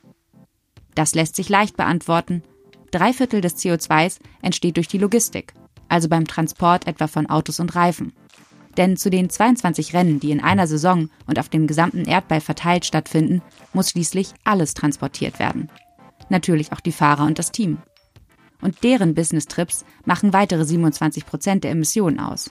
Das 0.97 1.15
lässt 1.15 1.37
sich 1.37 1.49
leicht 1.49 1.77
beantworten. 1.77 2.43
Drei 2.91 3.13
Viertel 3.13 3.41
des 3.41 3.57
CO2s 3.57 4.19
entsteht 4.43 4.77
durch 4.77 4.89
die 4.89 4.99
Logistik, 4.99 5.55
also 5.89 6.09
beim 6.09 6.27
Transport 6.27 6.89
etwa 6.89 7.07
von 7.07 7.31
Autos 7.31 7.61
und 7.61 7.75
Reifen. 7.77 8.13
Denn 8.77 8.97
zu 8.97 9.11
den 9.11 9.31
22 9.31 9.95
Rennen, 9.95 10.19
die 10.19 10.33
in 10.33 10.43
einer 10.43 10.67
Saison 10.67 11.09
und 11.27 11.39
auf 11.39 11.49
dem 11.49 11.69
gesamten 11.69 12.07
Erdball 12.07 12.41
verteilt 12.41 12.85
stattfinden, 12.85 13.43
muss 13.73 13.91
schließlich 13.91 14.33
alles 14.43 14.75
transportiert 14.75 15.39
werden. 15.39 15.71
Natürlich 16.31 16.73
auch 16.73 16.81
die 16.81 16.91
Fahrer 16.91 17.27
und 17.27 17.39
das 17.39 17.53
Team. 17.53 17.79
Und 18.61 18.83
deren 18.83 19.15
Business-Trips 19.15 19.85
machen 20.05 20.33
weitere 20.33 20.65
27 20.65 21.27
Prozent 21.27 21.63
der 21.63 21.71
Emissionen 21.71 22.19
aus. 22.19 22.51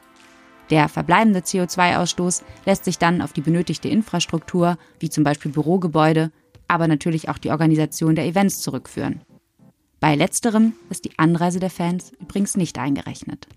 Der 0.69 0.89
verbleibende 0.89 1.41
CO2-Ausstoß 1.41 2.43
lässt 2.65 2.85
sich 2.85 2.97
dann 2.97 3.21
auf 3.21 3.33
die 3.33 3.41
benötigte 3.41 3.89
Infrastruktur, 3.89 4.77
wie 4.99 5.09
zum 5.09 5.23
Beispiel 5.23 5.51
Bürogebäude, 5.51 6.31
aber 6.67 6.87
natürlich 6.87 7.29
auch 7.29 7.37
die 7.37 7.51
Organisation 7.51 8.15
der 8.15 8.25
Events 8.25 8.61
zurückführen. 8.61 9.21
Bei 9.99 10.15
letzterem 10.15 10.73
ist 10.89 11.05
die 11.05 11.17
Anreise 11.17 11.59
der 11.59 11.69
Fans 11.69 12.11
übrigens 12.19 12.57
nicht 12.57 12.77
eingerechnet. 12.77 13.47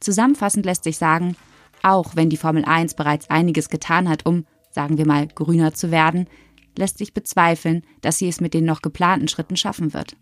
Zusammenfassend 0.00 0.64
lässt 0.64 0.84
sich 0.84 0.98
sagen, 0.98 1.36
auch 1.82 2.16
wenn 2.16 2.30
die 2.30 2.36
Formel 2.36 2.64
1 2.64 2.94
bereits 2.94 3.30
einiges 3.30 3.68
getan 3.68 4.08
hat, 4.08 4.26
um, 4.26 4.46
sagen 4.70 4.98
wir 4.98 5.06
mal, 5.06 5.26
grüner 5.28 5.74
zu 5.74 5.90
werden, 5.90 6.26
lässt 6.76 6.98
sich 6.98 7.14
bezweifeln, 7.14 7.82
dass 8.00 8.18
sie 8.18 8.28
es 8.28 8.40
mit 8.40 8.54
den 8.54 8.64
noch 8.64 8.82
geplanten 8.82 9.28
Schritten 9.28 9.56
schaffen 9.56 9.92
wird. 9.94 10.16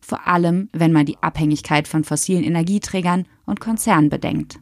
Vor 0.00 0.26
allem, 0.26 0.68
wenn 0.72 0.92
man 0.92 1.06
die 1.06 1.18
Abhängigkeit 1.20 1.88
von 1.88 2.04
fossilen 2.04 2.44
Energieträgern 2.44 3.26
und 3.44 3.60
Konzernen 3.60 4.08
bedenkt. 4.08 4.58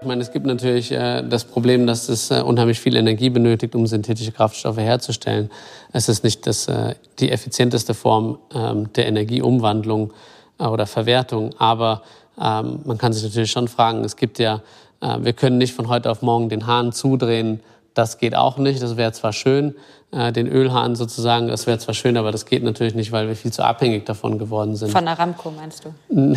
Ich 0.00 0.08
meine, 0.08 0.22
es 0.22 0.30
gibt 0.30 0.46
natürlich 0.46 0.92
äh, 0.92 1.22
das 1.22 1.44
Problem, 1.44 1.86
dass 1.86 2.08
es 2.08 2.30
äh, 2.30 2.40
unheimlich 2.40 2.78
viel 2.78 2.94
Energie 2.94 3.28
benötigt, 3.28 3.74
um 3.74 3.88
synthetische 3.88 4.30
Kraftstoffe 4.30 4.76
herzustellen. 4.76 5.50
Es 5.92 6.08
ist 6.08 6.22
nicht 6.22 6.46
das, 6.46 6.68
äh, 6.68 6.94
die 7.18 7.32
effizienteste 7.32 7.92
Form 7.92 8.38
ähm, 8.54 8.92
der 8.92 9.08
Energieumwandlung 9.08 10.12
äh, 10.60 10.66
oder 10.66 10.86
Verwertung, 10.86 11.50
aber 11.58 12.02
ähm, 12.40 12.80
man 12.84 12.98
kann 12.98 13.12
sich 13.12 13.24
natürlich 13.24 13.50
schon 13.50 13.66
fragen, 13.66 14.04
es 14.04 14.16
gibt 14.16 14.38
ja, 14.38 14.62
äh, 15.00 15.18
wir 15.22 15.32
können 15.32 15.58
nicht 15.58 15.74
von 15.74 15.88
heute 15.88 16.10
auf 16.10 16.22
morgen 16.22 16.48
den 16.48 16.68
Hahn 16.68 16.92
zudrehen, 16.92 17.60
das 17.96 18.18
geht 18.18 18.36
auch 18.36 18.58
nicht. 18.58 18.82
Das 18.82 18.96
wäre 18.96 19.12
zwar 19.12 19.32
schön, 19.32 19.74
äh, 20.12 20.30
den 20.30 20.46
Ölhahn 20.46 20.94
sozusagen, 20.94 21.48
das 21.48 21.66
wäre 21.66 21.78
zwar 21.78 21.94
schön, 21.94 22.16
aber 22.16 22.30
das 22.30 22.44
geht 22.44 22.62
natürlich 22.62 22.94
nicht, 22.94 23.10
weil 23.10 23.26
wir 23.26 23.34
viel 23.34 23.52
zu 23.52 23.64
abhängig 23.64 24.04
davon 24.04 24.38
geworden 24.38 24.76
sind. 24.76 24.92
Von 24.92 25.08
Aramco 25.08 25.50
meinst 25.50 25.84
du? 25.84 26.34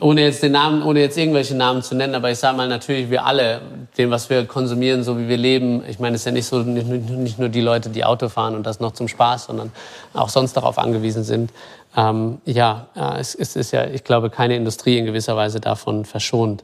ohne 0.00 0.22
jetzt 0.22 0.42
den 0.42 0.52
Namen, 0.52 0.82
ohne 0.82 1.00
jetzt 1.00 1.18
irgendwelche 1.18 1.56
Namen 1.56 1.82
zu 1.82 1.96
nennen, 1.96 2.14
aber 2.14 2.30
ich 2.30 2.38
sage 2.38 2.56
mal 2.56 2.68
natürlich, 2.68 3.10
wir 3.10 3.26
alle, 3.26 3.60
dem, 3.98 4.10
was 4.10 4.30
wir 4.30 4.46
konsumieren, 4.46 5.02
so 5.02 5.18
wie 5.18 5.28
wir 5.28 5.36
leben, 5.36 5.82
ich 5.88 5.98
meine, 5.98 6.14
es 6.14 6.22
ist 6.22 6.26
ja 6.26 6.32
nicht 6.32 6.46
so, 6.46 6.60
nicht 6.60 7.38
nur 7.38 7.48
die 7.48 7.60
Leute, 7.60 7.90
die 7.90 8.04
Auto 8.04 8.28
fahren 8.28 8.54
und 8.54 8.64
das 8.64 8.78
noch 8.78 8.92
zum 8.92 9.08
Spaß, 9.08 9.46
sondern 9.46 9.72
auch 10.14 10.28
sonst 10.28 10.56
darauf 10.56 10.78
angewiesen 10.78 11.24
sind. 11.24 11.50
Ähm, 11.96 12.40
ja, 12.44 12.86
äh, 12.94 13.20
es, 13.20 13.34
es 13.34 13.56
ist 13.56 13.72
ja, 13.72 13.86
ich 13.86 14.04
glaube, 14.04 14.30
keine 14.30 14.56
Industrie 14.56 14.98
in 14.98 15.04
gewisser 15.04 15.36
Weise 15.36 15.60
davon 15.60 16.04
verschont. 16.04 16.62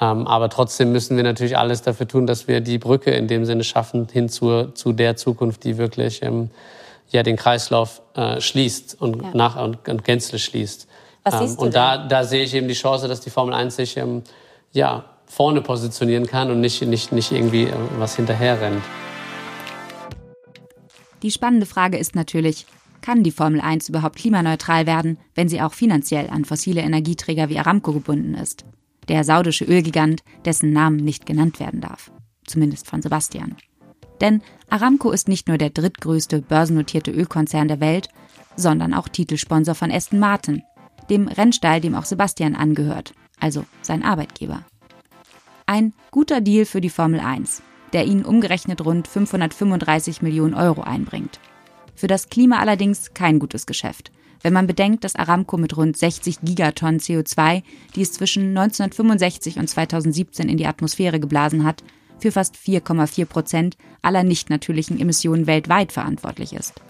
Ähm, 0.00 0.26
aber 0.26 0.48
trotzdem 0.50 0.92
müssen 0.92 1.16
wir 1.16 1.24
natürlich 1.24 1.56
alles 1.56 1.82
dafür 1.82 2.06
tun, 2.06 2.26
dass 2.26 2.48
wir 2.48 2.60
die 2.60 2.78
Brücke 2.78 3.10
in 3.10 3.28
dem 3.28 3.44
Sinne 3.44 3.64
schaffen 3.64 4.06
hin 4.12 4.28
zur, 4.28 4.74
zu 4.74 4.92
der 4.92 5.16
Zukunft, 5.16 5.64
die 5.64 5.78
wirklich 5.78 6.22
ähm, 6.22 6.50
ja, 7.10 7.22
den 7.22 7.36
Kreislauf 7.36 8.02
äh, 8.14 8.40
schließt 8.40 9.00
und, 9.00 9.22
ja. 9.22 9.30
nach, 9.32 9.60
und, 9.60 9.88
und 9.88 10.04
gänzlich 10.04 10.44
schließt. 10.44 10.87
Was 11.32 11.40
ähm, 11.40 11.46
siehst 11.46 11.60
du 11.60 11.64
und 11.64 11.74
da, 11.74 12.06
da 12.06 12.24
sehe 12.24 12.44
ich 12.44 12.54
eben 12.54 12.68
die 12.68 12.74
Chance, 12.74 13.08
dass 13.08 13.20
die 13.20 13.30
Formel 13.30 13.54
1 13.54 13.76
sich 13.76 13.96
ähm, 13.96 14.22
ja, 14.72 15.04
vorne 15.26 15.60
positionieren 15.60 16.26
kann 16.26 16.50
und 16.50 16.60
nicht, 16.60 16.82
nicht, 16.82 17.12
nicht 17.12 17.32
irgendwie 17.32 17.64
äh, 17.64 17.74
was 17.98 18.16
hinterher 18.16 18.60
rennt. 18.60 18.82
Die 21.22 21.30
spannende 21.30 21.66
Frage 21.66 21.98
ist 21.98 22.14
natürlich, 22.14 22.66
kann 23.00 23.22
die 23.22 23.30
Formel 23.30 23.60
1 23.60 23.88
überhaupt 23.88 24.16
klimaneutral 24.16 24.86
werden, 24.86 25.18
wenn 25.34 25.48
sie 25.48 25.60
auch 25.60 25.72
finanziell 25.72 26.30
an 26.30 26.44
fossile 26.44 26.80
Energieträger 26.80 27.48
wie 27.48 27.58
Aramco 27.58 27.92
gebunden 27.92 28.34
ist? 28.34 28.64
Der 29.08 29.24
saudische 29.24 29.64
Ölgigant, 29.64 30.22
dessen 30.44 30.72
Namen 30.72 30.96
nicht 30.96 31.26
genannt 31.26 31.60
werden 31.60 31.80
darf. 31.80 32.10
Zumindest 32.46 32.86
von 32.86 33.02
Sebastian. 33.02 33.56
Denn 34.20 34.42
Aramco 34.68 35.10
ist 35.10 35.28
nicht 35.28 35.48
nur 35.48 35.58
der 35.58 35.70
drittgrößte 35.70 36.42
börsennotierte 36.42 37.10
Ölkonzern 37.10 37.68
der 37.68 37.80
Welt, 37.80 38.08
sondern 38.56 38.94
auch 38.94 39.08
Titelsponsor 39.08 39.74
von 39.74 39.90
Aston 39.90 40.18
Martin, 40.18 40.62
dem 41.10 41.28
Rennstall, 41.28 41.80
dem 41.80 41.94
auch 41.94 42.04
Sebastian 42.04 42.54
angehört, 42.54 43.14
also 43.40 43.64
sein 43.82 44.02
Arbeitgeber. 44.02 44.64
Ein 45.66 45.92
guter 46.10 46.40
Deal 46.40 46.64
für 46.64 46.80
die 46.80 46.90
Formel 46.90 47.20
1, 47.20 47.62
der 47.92 48.06
ihnen 48.06 48.24
umgerechnet 48.24 48.84
rund 48.84 49.08
535 49.08 50.22
Millionen 50.22 50.54
Euro 50.54 50.82
einbringt. 50.82 51.40
Für 51.94 52.06
das 52.06 52.28
Klima 52.28 52.58
allerdings 52.58 53.12
kein 53.12 53.38
gutes 53.38 53.66
Geschäft, 53.66 54.12
wenn 54.42 54.52
man 54.52 54.66
bedenkt, 54.66 55.04
dass 55.04 55.16
Aramco 55.16 55.56
mit 55.56 55.76
rund 55.76 55.96
60 55.96 56.40
Gigatonnen 56.42 57.00
CO2, 57.00 57.62
die 57.94 58.02
es 58.02 58.12
zwischen 58.12 58.56
1965 58.56 59.58
und 59.58 59.68
2017 59.68 60.48
in 60.48 60.56
die 60.56 60.66
Atmosphäre 60.66 61.18
geblasen 61.18 61.64
hat, 61.64 61.82
für 62.18 62.32
fast 62.32 62.56
4,4 62.56 63.26
Prozent 63.26 63.76
aller 64.02 64.22
nicht 64.22 64.50
natürlichen 64.50 65.00
Emissionen 65.00 65.46
weltweit 65.46 65.92
verantwortlich 65.92 66.52
ist. 66.52 66.80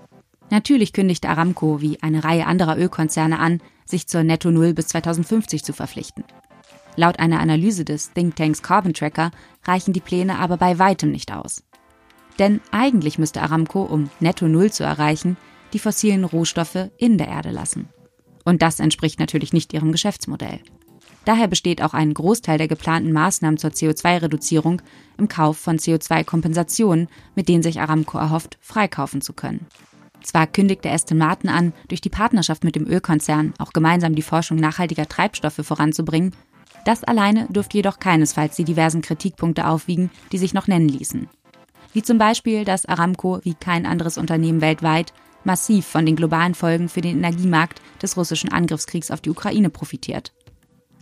Natürlich 0.51 0.93
kündigte 0.93 1.29
Aramco 1.29 1.81
wie 1.81 2.03
eine 2.03 2.25
Reihe 2.25 2.47
anderer 2.47 2.79
Ölkonzerne 2.79 3.39
an, 3.39 3.61
sich 3.91 4.07
zur 4.07 4.25
Netto 4.25 4.51
Null 4.51 4.75
bis 4.75 4.89
2050 4.89 5.65
zu 5.65 5.73
verpflichten. 5.73 6.25
Laut 6.97 7.19
einer 7.19 7.41
Analyse 7.41 7.85
des 7.85 8.13
Thinktanks 8.13 8.63
Carbon 8.63 8.93
Tracker 8.93 9.31
reichen 9.65 9.93
die 9.93 10.01
Pläne 10.01 10.39
aber 10.39 10.57
bei 10.57 10.79
weitem 10.79 11.13
nicht 11.13 11.33
aus. 11.33 11.63
Denn 12.39 12.61
eigentlich 12.71 13.19
müsste 13.19 13.43
Aramco, 13.43 13.83
um 13.83 14.11
Netto 14.21 14.49
Null 14.49 14.73
zu 14.73 14.85
erreichen, 14.85 15.37
die 15.73 15.79
fossilen 15.79 16.25
Rohstoffe 16.25 16.91
in 16.97 17.19
der 17.19 17.29
Erde 17.29 17.51
lassen. 17.51 17.89
Und 18.45 18.63
das 18.63 18.81
entspricht 18.81 19.21
natürlich 19.21 19.53
nicht 19.53 19.73
ihrem 19.73 19.93
Geschäftsmodell. 19.93 20.61
Daher 21.25 21.47
besteht 21.47 21.83
auch 21.83 21.93
ein 21.93 22.15
Großteil 22.15 22.57
der 22.57 22.69
geplanten 22.69 23.13
Maßnahmen 23.13 23.59
zur 23.59 23.71
CO2-Reduzierung 23.71 24.81
im 25.19 25.29
Kauf 25.29 25.59
von 25.59 25.79
CO2-Kompensationen, 25.79 27.09
mit 27.35 27.49
denen 27.49 27.63
sich 27.63 27.81
Aramco 27.81 28.17
erhofft, 28.17 28.57
freikaufen 28.63 29.21
zu 29.21 29.35
können. 29.35 29.67
Zwar 30.23 30.47
kündigte 30.47 30.91
Aston 30.91 31.19
Martin 31.19 31.51
an, 31.51 31.73
durch 31.89 32.01
die 32.01 32.11
Partnerschaft 32.11 32.65
mit 32.65 32.77
dem 32.77 32.87
Ölkonzern 32.87 33.55
auch 33.59 33.73
gemeinsam 33.73 34.15
die 34.15 34.23
Forschung 34.23 34.59
nachhaltiger 34.59 35.09
Treibstoffe 35.09 35.61
voranzubringen, 35.63 36.35
das 36.85 37.05
alleine 37.05 37.47
dürfte 37.49 37.77
jedoch 37.77 37.99
keinesfalls 37.99 38.57
die 38.57 38.65
diversen 38.65 39.03
Kritikpunkte 39.03 39.67
aufwiegen, 39.67 40.11
die 40.33 40.39
sich 40.39 40.55
noch 40.55 40.69
nennen 40.69 40.89
ließen. 40.89 41.29
Wie 41.93 42.03
zum 42.03 42.19
Beispiel, 42.19 42.65
dass 42.65 42.87
Aramco 42.87 43.41
wie 43.43 43.55
kein 43.55 43.87
anderes 43.87 44.19
Unternehmen 44.19 44.61
weltweit 44.61 45.13
massiv 45.45 45.87
von 45.87 46.05
den 46.05 46.17
globalen 46.17 46.55
Folgen 46.55 46.89
für 46.89 47.01
den 47.01 47.19
Energiemarkt 47.19 47.81
des 48.03 48.17
russischen 48.17 48.53
Angriffskriegs 48.53 49.11
auf 49.11 49.21
die 49.21 49.31
Ukraine 49.31 49.71
profitiert. 49.71 50.33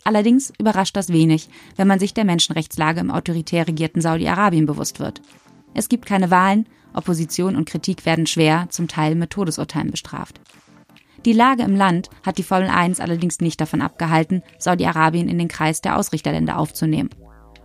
Allerdings 0.04 0.52
überrascht 0.58 0.96
das 0.96 1.12
wenig, 1.12 1.48
wenn 1.74 1.88
man 1.88 1.98
sich 1.98 2.14
der 2.14 2.24
Menschenrechtslage 2.24 3.00
im 3.00 3.10
autoritär 3.10 3.66
regierten 3.66 4.00
Saudi-Arabien 4.00 4.66
bewusst 4.66 5.00
wird. 5.00 5.20
Es 5.76 5.88
gibt 5.88 6.06
keine 6.06 6.30
Wahlen 6.30 6.66
Opposition 6.96 7.56
und 7.56 7.68
Kritik 7.68 8.06
werden 8.06 8.26
schwer, 8.26 8.66
zum 8.70 8.88
Teil 8.88 9.14
mit 9.14 9.30
Todesurteilen 9.30 9.90
bestraft. 9.90 10.40
Die 11.24 11.32
Lage 11.32 11.62
im 11.62 11.76
Land 11.76 12.08
hat 12.24 12.38
die 12.38 12.42
Formel 12.42 12.68
1 12.68 13.00
allerdings 13.00 13.40
nicht 13.40 13.60
davon 13.60 13.82
abgehalten, 13.82 14.42
Saudi-Arabien 14.58 15.28
in 15.28 15.38
den 15.38 15.48
Kreis 15.48 15.80
der 15.80 15.98
Ausrichterländer 15.98 16.58
aufzunehmen. 16.58 17.10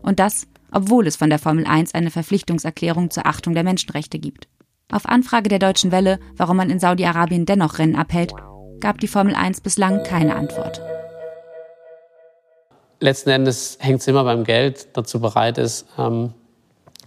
Und 0.02 0.20
das, 0.20 0.48
obwohl 0.72 1.08
es 1.08 1.16
von 1.16 1.30
der 1.30 1.40
Formel 1.40 1.66
1 1.66 1.94
eine 1.94 2.12
Verpflichtungserklärung 2.12 3.12
zur 3.12 3.26
Achtung 3.26 3.54
der 3.54 3.64
Menschenrechte 3.64 4.20
gibt. 4.20 4.48
Auf 4.92 5.06
Anfrage 5.06 5.48
der 5.48 5.60
Deutschen 5.60 5.92
Welle, 5.92 6.20
warum 6.36 6.58
man 6.58 6.70
in 6.70 6.80
Saudi-Arabien 6.80 7.46
dennoch 7.46 7.78
Rennen 7.80 7.96
abhält, 7.96 8.34
gab 8.82 9.00
die 9.00 9.08
Formel 9.08 9.36
1 9.36 9.62
bislang 9.62 10.04
keine 10.04 10.36
Antwort. 10.36 10.82
Letzten 13.00 13.30
Endes 13.30 13.78
hängt 13.80 14.02
es 14.02 14.08
immer 14.08 14.24
beim 14.24 14.44
Geld, 14.44 14.90
dazu 14.94 15.22
bereit 15.22 15.58
ist, 15.58 15.86
ähm, 15.98 16.34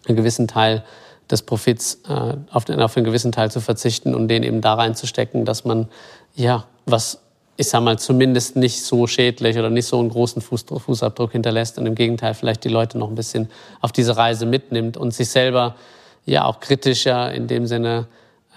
einen 0.07 0.17
gewissen 0.17 0.49
Teil 0.49 0.85
des 1.31 1.43
Profits 1.43 2.01
äh, 2.09 2.35
auf, 2.51 2.65
den, 2.65 2.81
auf 2.81 2.97
einen 2.97 3.05
gewissen 3.05 3.33
Teil 3.33 3.51
zu 3.51 3.61
verzichten 3.61 4.15
und 4.15 4.29
den 4.29 4.43
eben 4.43 4.61
da 4.61 4.75
reinzustecken, 4.75 5.45
dass 5.45 5.65
man 5.65 5.89
ja 6.35 6.65
was 6.87 7.21
ich 7.57 7.69
sag 7.69 7.83
mal, 7.83 7.99
zumindest 7.99 8.57
nicht 8.57 8.83
so 8.83 9.07
schädlich 9.07 9.57
oder 9.59 9.71
nicht 9.71 9.87
so 9.87 10.01
einen 10.01 10.09
großen 10.09 10.43
Fuß, 10.43 10.65
Fußabdruck 10.77 11.33
hinterlässt 11.33 11.79
und 11.79 11.87
im 11.87 11.95
Gegenteil 11.95 12.35
vielleicht 12.35 12.65
die 12.65 12.69
Leute 12.69 12.99
noch 12.99 13.09
ein 13.09 13.15
bisschen 13.15 13.49
auf 13.81 13.93
diese 13.93 14.17
Reise 14.17 14.45
mitnimmt 14.45 14.97
und 14.97 15.13
sich 15.15 15.29
selber 15.29 15.77
ja 16.27 16.45
auch 16.47 16.59
kritischer 16.59 17.33
in 17.33 17.47
dem 17.47 17.67
Sinne 17.67 18.07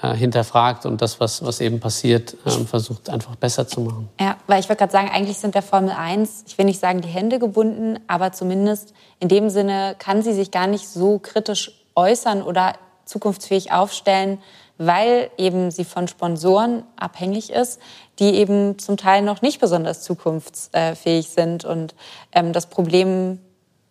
äh, 0.02 0.14
hinterfragt 0.14 0.86
und 0.86 1.02
das, 1.02 1.20
was, 1.20 1.44
was 1.44 1.60
eben 1.60 1.80
passiert, 1.80 2.36
ähm, 2.46 2.68
versucht 2.68 3.10
einfach 3.10 3.36
besser 3.36 3.68
zu 3.68 3.82
machen. 3.82 4.10
Ja, 4.20 4.38
weil 4.46 4.60
ich 4.60 4.70
würde 4.70 4.78
gerade 4.78 4.92
sagen, 4.92 5.10
eigentlich 5.10 5.38
sind 5.38 5.56
der 5.56 5.62
Formel 5.62 5.92
1, 5.92 6.44
ich 6.48 6.58
will 6.58 6.66
nicht 6.66 6.80
sagen 6.80 7.02
die 7.02 7.08
Hände 7.08 7.40
gebunden, 7.40 8.00
aber 8.08 8.32
zumindest 8.32 8.94
in 9.20 9.28
dem 9.28 9.50
Sinne 9.50 9.96
kann 9.98 10.22
sie 10.22 10.34
sich 10.34 10.52
gar 10.52 10.68
nicht 10.68 10.88
so 10.88 11.20
kritisch 11.20 11.72
äußern 11.96 12.44
oder 12.44 12.74
zukunftsfähig 13.06 13.72
aufstellen, 13.72 14.40
weil 14.78 15.32
eben 15.38 15.72
sie 15.72 15.86
von 15.86 16.08
Sponsoren 16.08 16.84
abhängig 16.96 17.50
ist, 17.50 17.80
die 18.20 18.36
eben 18.36 18.78
zum 18.78 18.98
Teil 18.98 19.24
noch 19.24 19.42
nicht 19.42 19.60
besonders 19.60 20.02
zukunftsfähig 20.04 21.30
sind. 21.30 21.66
Und 21.66 21.96
ähm, 22.32 22.54
das 22.54 22.68
Problem 22.68 23.40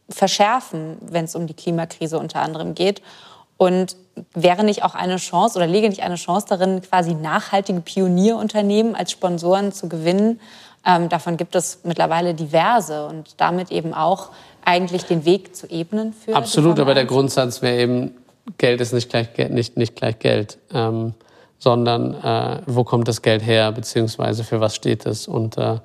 verschärfen, 0.08 0.98
wenn 1.00 1.24
es 1.24 1.34
um 1.34 1.46
die 1.48 1.54
Klimakrise 1.54 2.18
unter 2.18 2.40
anderem 2.42 2.74
geht. 2.74 3.02
Und 3.56 3.96
wäre 4.34 4.64
nicht 4.64 4.82
auch 4.82 4.94
eine 4.94 5.16
Chance 5.16 5.58
oder 5.58 5.66
lege 5.66 5.88
nicht 5.88 6.02
eine 6.02 6.16
Chance 6.16 6.46
darin, 6.48 6.80
quasi 6.82 7.14
nachhaltige 7.14 7.80
Pionierunternehmen 7.80 8.94
als 8.94 9.10
Sponsoren 9.10 9.72
zu 9.72 9.88
gewinnen? 9.88 10.40
Ähm, 10.86 11.08
davon 11.08 11.36
gibt 11.36 11.54
es 11.54 11.80
mittlerweile 11.84 12.34
diverse 12.34 13.06
und 13.06 13.34
damit 13.38 13.72
eben 13.72 13.92
auch 13.92 14.30
eigentlich 14.64 15.04
den 15.04 15.24
Weg 15.24 15.54
zu 15.54 15.68
ebnen 15.68 16.12
für. 16.12 16.34
Absolut, 16.34 16.78
aber 16.78 16.94
der 16.94 17.04
Grundsatz 17.04 17.62
wäre 17.62 17.78
eben, 17.78 18.14
Geld 18.58 18.80
ist 18.80 18.92
nicht 18.92 19.10
gleich, 19.10 19.28
nicht, 19.50 19.76
nicht 19.76 19.96
gleich 19.96 20.18
Geld, 20.18 20.58
ähm, 20.72 21.14
sondern 21.58 22.14
äh, 22.14 22.62
wo 22.66 22.84
kommt 22.84 23.08
das 23.08 23.22
Geld 23.22 23.44
her, 23.44 23.72
beziehungsweise 23.72 24.44
für 24.44 24.60
was 24.60 24.74
steht 24.74 25.06
es. 25.06 25.26
Und 25.26 25.56
äh, 25.58 25.78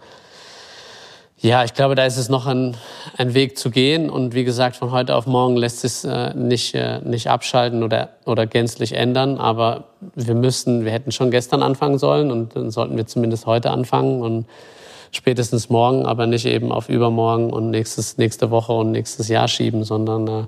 ja, 1.42 1.64
ich 1.64 1.74
glaube, 1.74 1.96
da 1.96 2.06
ist 2.06 2.18
es 2.18 2.30
noch 2.30 2.46
ein, 2.46 2.78
ein 3.18 3.34
Weg 3.34 3.58
zu 3.58 3.72
gehen. 3.72 4.12
Und 4.12 4.36
wie 4.36 4.44
gesagt, 4.44 4.76
von 4.76 4.92
heute 4.92 5.16
auf 5.16 5.26
morgen 5.26 5.58
lässt 5.58 5.84
es 5.84 6.04
äh, 6.04 6.36
nicht, 6.36 6.76
äh, 6.76 7.00
nicht 7.00 7.32
abschalten 7.32 7.82
oder, 7.82 8.10
oder 8.26 8.46
gänzlich 8.46 8.94
ändern. 8.94 9.40
Aber 9.40 9.86
wir 10.14 10.36
müssen, 10.36 10.86
wir 10.86 10.92
hätten 10.92 11.12
schon 11.12 11.32
gestern 11.32 11.64
anfangen 11.64 11.98
sollen 11.98 12.30
und 12.30 12.56
dann 12.56 12.70
sollten 12.70 12.96
wir 12.96 13.08
zumindest 13.08 13.48
heute 13.48 13.72
anfangen 13.72 14.22
und 14.22 14.46
spätestens 15.10 15.70
morgen, 15.70 16.06
aber 16.06 16.28
nicht 16.28 16.46
eben 16.46 16.72
auf 16.72 16.90
übermorgen 16.90 17.52
und 17.52 17.72
nächstes, 17.72 18.20
nächste 18.20 18.52
Woche 18.52 18.74
und 18.74 18.92
nächstes 18.92 19.28
Jahr 19.28 19.48
schieben, 19.48 19.84
sondern 19.84 20.28
äh, 20.28 20.44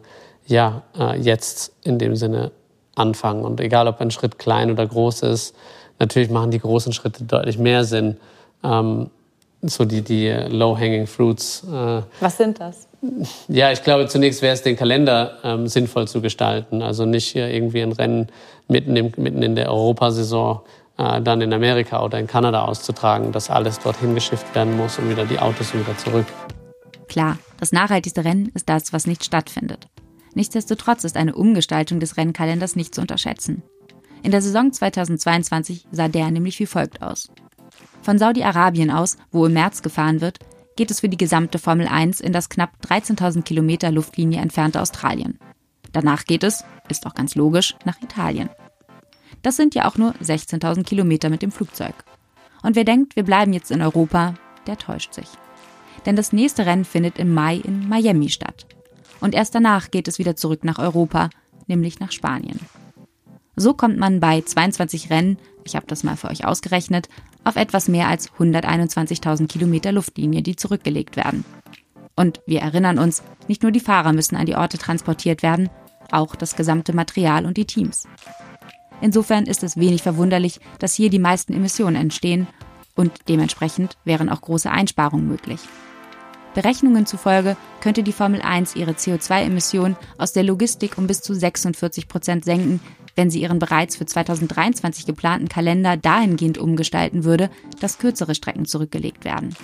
ja, 0.46 0.84
äh, 0.96 1.20
jetzt 1.20 1.74
in 1.84 1.98
dem 1.98 2.16
Sinne 2.16 2.52
anfangen. 2.94 3.44
Und 3.44 3.60
egal, 3.60 3.88
ob 3.88 4.00
ein 4.00 4.12
Schritt 4.12 4.38
klein 4.38 4.70
oder 4.70 4.86
groß 4.86 5.24
ist, 5.24 5.56
natürlich 5.98 6.30
machen 6.30 6.52
die 6.52 6.60
großen 6.60 6.94
Schritte 6.94 7.24
deutlich 7.24 7.58
mehr 7.58 7.84
Sinn. 7.84 8.18
Ähm, 8.64 9.10
so 9.70 9.86
die, 9.86 10.02
die 10.02 10.30
low-hanging 10.30 11.08
fruits. 11.08 11.64
Äh, 11.64 12.02
Was 12.20 12.38
sind 12.38 12.60
das? 12.60 12.88
Ja, 13.48 13.72
ich 13.72 13.84
glaube, 13.84 14.08
zunächst 14.08 14.42
wäre 14.42 14.54
es 14.54 14.62
den 14.62 14.76
Kalender 14.76 15.38
ähm, 15.44 15.68
sinnvoll 15.68 16.08
zu 16.08 16.22
gestalten. 16.22 16.82
Also 16.82 17.06
nicht 17.06 17.28
hier 17.28 17.50
irgendwie 17.50 17.82
ein 17.82 17.92
Rennen 17.92 18.28
mitten, 18.68 18.96
im, 18.96 19.12
mitten 19.18 19.42
in 19.44 19.56
der 19.56 19.70
Europasaison 19.72 20.62
äh, 20.98 21.22
dann 21.22 21.42
in 21.42 21.54
Amerika 21.54 22.04
oder 22.04 22.20
in 22.20 22.28
Kanada 22.28 22.64
auszutragen, 22.64 23.32
dass 23.32 23.50
alles 23.50 23.80
dorthin 23.80 24.16
geschifft 24.16 24.54
werden 24.56 24.78
muss 24.78 25.00
und 25.00 25.10
wieder 25.10 25.26
die 25.26 25.40
Autos 25.40 25.74
wieder 25.74 25.98
zurück. 25.98 26.26
Klar, 27.08 27.38
das 27.60 27.72
nachhaltigste 27.72 28.24
Rennen 28.24 28.52
ist 28.54 28.70
das, 28.70 28.94
was 28.94 29.06
nicht 29.06 29.24
stattfindet. 29.24 29.88
Nichtsdestotrotz 30.34 31.04
ist 31.04 31.18
eine 31.18 31.36
Umgestaltung 31.36 32.00
des 32.00 32.18
Rennkalenders 32.18 32.76
nicht 32.76 32.96
zu 32.96 33.02
unterschätzen. 33.02 33.64
In 34.24 34.32
der 34.32 34.42
Saison 34.42 34.72
2022 34.72 35.86
sah 35.92 36.08
der 36.08 36.32
nämlich 36.32 36.60
wie 36.60 36.66
folgt 36.66 37.02
aus. 37.02 37.30
Von 38.04 38.20
Saudi-Arabien 38.20 38.92
aus, 38.92 39.18
wo 39.32 39.46
im 39.46 39.54
März 39.54 39.82
gefahren 39.82 40.20
wird, 40.20 40.40
geht 40.76 40.92
es 40.92 41.00
für 41.00 41.08
die 41.08 41.18
gesamte 41.18 41.58
Formel 41.58 41.88
1 41.88 42.20
in 42.20 42.34
das 42.34 42.50
knapp 42.50 42.72
13.000 42.86 43.44
Kilometer 43.44 43.92
Luftlinie 43.92 44.42
entfernte 44.42 44.82
Australien. 44.82 45.40
Danach 45.94 46.26
geht 46.26 46.44
es, 46.44 46.66
ist 46.90 47.06
auch 47.06 47.14
ganz 47.14 47.36
logisch, 47.36 47.76
nach 47.86 48.02
Italien. 48.02 48.50
Das 49.42 49.56
sind 49.56 49.74
ja 49.74 49.88
auch 49.88 49.98
nur 49.98 50.14
16.000 50.16 50.84
Kilometer 50.84 51.30
mit 51.30 51.42
dem 51.42 51.52
Flugzeug. 51.52 51.94
Und 52.62 52.76
wer 52.76 52.84
denkt, 52.84 53.16
wir 53.16 53.24
bleiben 53.24 53.54
jetzt 53.54 53.72
in 53.72 53.82
Europa, 53.82 54.34
der 54.68 54.78
täuscht 54.78 55.14
sich. 55.14 55.28
Denn 56.06 56.18
das 56.18 56.34
nächste 56.34 56.66
Rennen 56.66 56.86
findet 56.86 57.20
im 57.20 57.34
Mai 57.34 57.56
in 57.58 57.88
Miami 57.88 58.30
statt. 58.30 58.66
Und 59.22 59.34
erst 59.34 59.56
danach 59.56 59.92
geht 59.92 60.10
es 60.10 60.20
wieder 60.20 60.36
zurück 60.36 60.66
nach 60.66 60.80
Europa, 60.80 61.30
nämlich 61.68 62.02
nach 62.02 62.12
Spanien. 62.12 62.60
So 63.56 63.74
kommt 63.74 63.98
man 63.98 64.20
bei 64.20 64.42
22 64.42 65.10
Rennen, 65.10 65.38
ich 65.64 65.76
habe 65.76 65.86
das 65.88 66.04
mal 66.04 66.18
für 66.18 66.30
euch 66.30 66.46
ausgerechnet, 66.46 67.08
auf 67.44 67.56
etwas 67.56 67.88
mehr 67.88 68.08
als 68.08 68.32
121.000 68.34 69.48
Kilometer 69.48 69.92
Luftlinie, 69.92 70.42
die 70.42 70.56
zurückgelegt 70.56 71.16
werden. 71.16 71.46
Und 72.16 72.42
wir 72.46 72.62
erinnern 72.62 73.00
uns, 73.00 73.24
nicht 73.48 73.64
nur 73.64 73.72
die 73.72 73.80
Fahrer 73.80 74.14
müssen 74.14 74.36
an 74.36 74.46
die 74.46 74.56
Orte 74.56 74.78
transportiert 74.78 75.44
werden, 75.44 75.70
auch 76.12 76.36
das 76.36 76.56
gesamte 76.56 76.94
Material 76.94 77.46
und 77.46 77.58
die 77.58 77.66
Teams. 77.66 78.08
Insofern 79.02 79.46
ist 79.46 79.64
es 79.64 79.78
wenig 79.78 80.04
verwunderlich, 80.04 80.60
dass 80.80 80.94
hier 80.94 81.10
die 81.10 81.20
meisten 81.20 81.54
Emissionen 81.54 81.96
entstehen 81.96 82.48
und 82.96 83.12
dementsprechend 83.28 83.98
wären 84.06 84.30
auch 84.30 84.42
große 84.42 84.70
Einsparungen 84.70 85.28
möglich. 85.28 85.60
Berechnungen 86.54 87.08
zufolge 87.08 87.58
könnte 87.82 88.04
die 88.04 88.14
Formel 88.14 88.42
1 88.42 88.76
ihre 88.76 88.92
CO2-Emissionen 88.92 89.98
aus 90.20 90.34
der 90.34 90.44
Logistik 90.44 90.98
um 90.98 91.08
bis 91.08 91.22
zu 91.22 91.34
46 91.34 92.08
Prozent 92.08 92.46
senken, 92.46 92.80
wenn 93.16 93.30
sie 93.30 93.42
ihren 93.42 93.60
bereits 93.60 93.96
für 93.96 94.06
2023 94.06 95.06
geplanten 95.06 95.48
Kalender 95.48 95.98
dahingehend 95.98 96.58
umgestalten 96.58 97.24
würde, 97.24 97.50
dass 97.80 97.98
kürzere 97.98 98.36
Strecken 98.36 98.66
zurückgelegt 98.66 99.26
werden. 99.26 99.56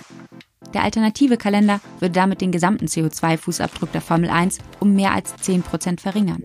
Der 0.74 0.84
alternative 0.84 1.36
Kalender 1.36 1.80
würde 1.98 2.12
damit 2.12 2.40
den 2.40 2.52
gesamten 2.52 2.86
CO2-Fußabdruck 2.86 3.90
der 3.92 4.00
Formel 4.00 4.30
1 4.30 4.58
um 4.78 4.94
mehr 4.94 5.12
als 5.12 5.34
10 5.36 5.62
Prozent 5.62 6.00
verringern. 6.00 6.44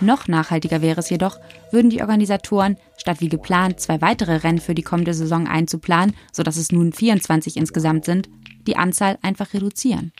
Noch 0.00 0.28
nachhaltiger 0.28 0.80
wäre 0.80 1.00
es 1.00 1.10
jedoch, 1.10 1.38
würden 1.72 1.90
die 1.90 2.00
Organisatoren, 2.00 2.76
statt 2.96 3.20
wie 3.20 3.28
geplant 3.28 3.80
zwei 3.80 4.00
weitere 4.00 4.36
Rennen 4.36 4.60
für 4.60 4.74
die 4.74 4.82
kommende 4.82 5.12
Saison 5.12 5.48
einzuplanen, 5.48 6.14
sodass 6.32 6.56
es 6.56 6.70
nun 6.70 6.92
24 6.92 7.56
insgesamt 7.56 8.04
sind, 8.04 8.28
die 8.66 8.76
Anzahl 8.76 9.18
einfach 9.22 9.52
reduzieren. 9.54 10.12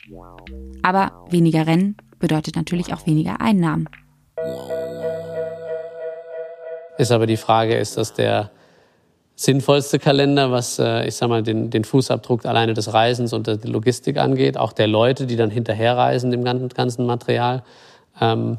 Aber 0.81 1.25
weniger 1.29 1.65
Rennen 1.65 1.95
bedeutet 2.19 2.57
natürlich 2.57 2.93
auch 2.93 3.05
weniger 3.05 3.39
Einnahmen. 3.39 3.87
Ist 6.99 7.13
aber 7.13 7.27
die 7.27 7.37
Frage, 7.37 7.77
ist 7.77 7.95
das 7.95 8.13
der 8.13 8.51
sinnvollste 9.37 9.99
Kalender, 9.99 10.51
was, 10.51 10.79
äh, 10.79 11.07
ich 11.07 11.15
sag 11.15 11.29
mal, 11.29 11.41
den, 11.41 11.69
den 11.69 11.85
Fußabdruck 11.85 12.45
alleine 12.45 12.73
des 12.73 12.93
Reisens 12.93 13.31
und 13.31 13.47
der 13.47 13.57
Logistik 13.63 14.17
angeht, 14.17 14.57
auch 14.57 14.73
der 14.73 14.87
Leute, 14.87 15.25
die 15.25 15.37
dann 15.37 15.49
hinterherreisen, 15.49 16.29
dem 16.29 16.43
ganzen 16.43 17.05
Material? 17.05 17.63
Ähm, 18.19 18.57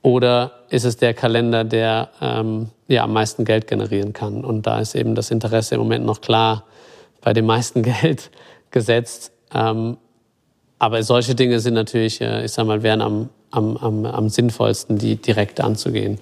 oder 0.00 0.52
ist 0.70 0.86
es 0.86 0.96
der 0.96 1.12
Kalender, 1.12 1.64
der 1.64 2.08
ähm, 2.22 2.70
ja, 2.88 3.04
am 3.04 3.12
meisten 3.12 3.44
Geld 3.44 3.66
generieren 3.66 4.14
kann? 4.14 4.42
Und 4.42 4.66
da 4.66 4.80
ist 4.80 4.94
eben 4.94 5.14
das 5.14 5.30
Interesse 5.30 5.74
im 5.74 5.82
Moment 5.82 6.06
noch 6.06 6.22
klar 6.22 6.64
bei 7.20 7.34
dem 7.34 7.44
meisten 7.44 7.82
Geld 8.00 8.30
gesetzt. 8.70 9.32
Ähm, 9.52 9.98
aber 10.78 11.02
solche 11.02 11.34
Dinge 11.34 11.60
sind 11.60 11.74
natürlich, 11.74 12.22
äh, 12.22 12.42
ich 12.42 12.52
sag 12.52 12.66
mal, 12.66 12.82
wären 12.82 13.02
am, 13.02 13.28
am, 13.50 13.76
am, 13.76 14.06
am 14.06 14.28
sinnvollsten, 14.28 14.98
die 14.98 15.16
direkt 15.16 15.60
anzugehen. 15.60 16.18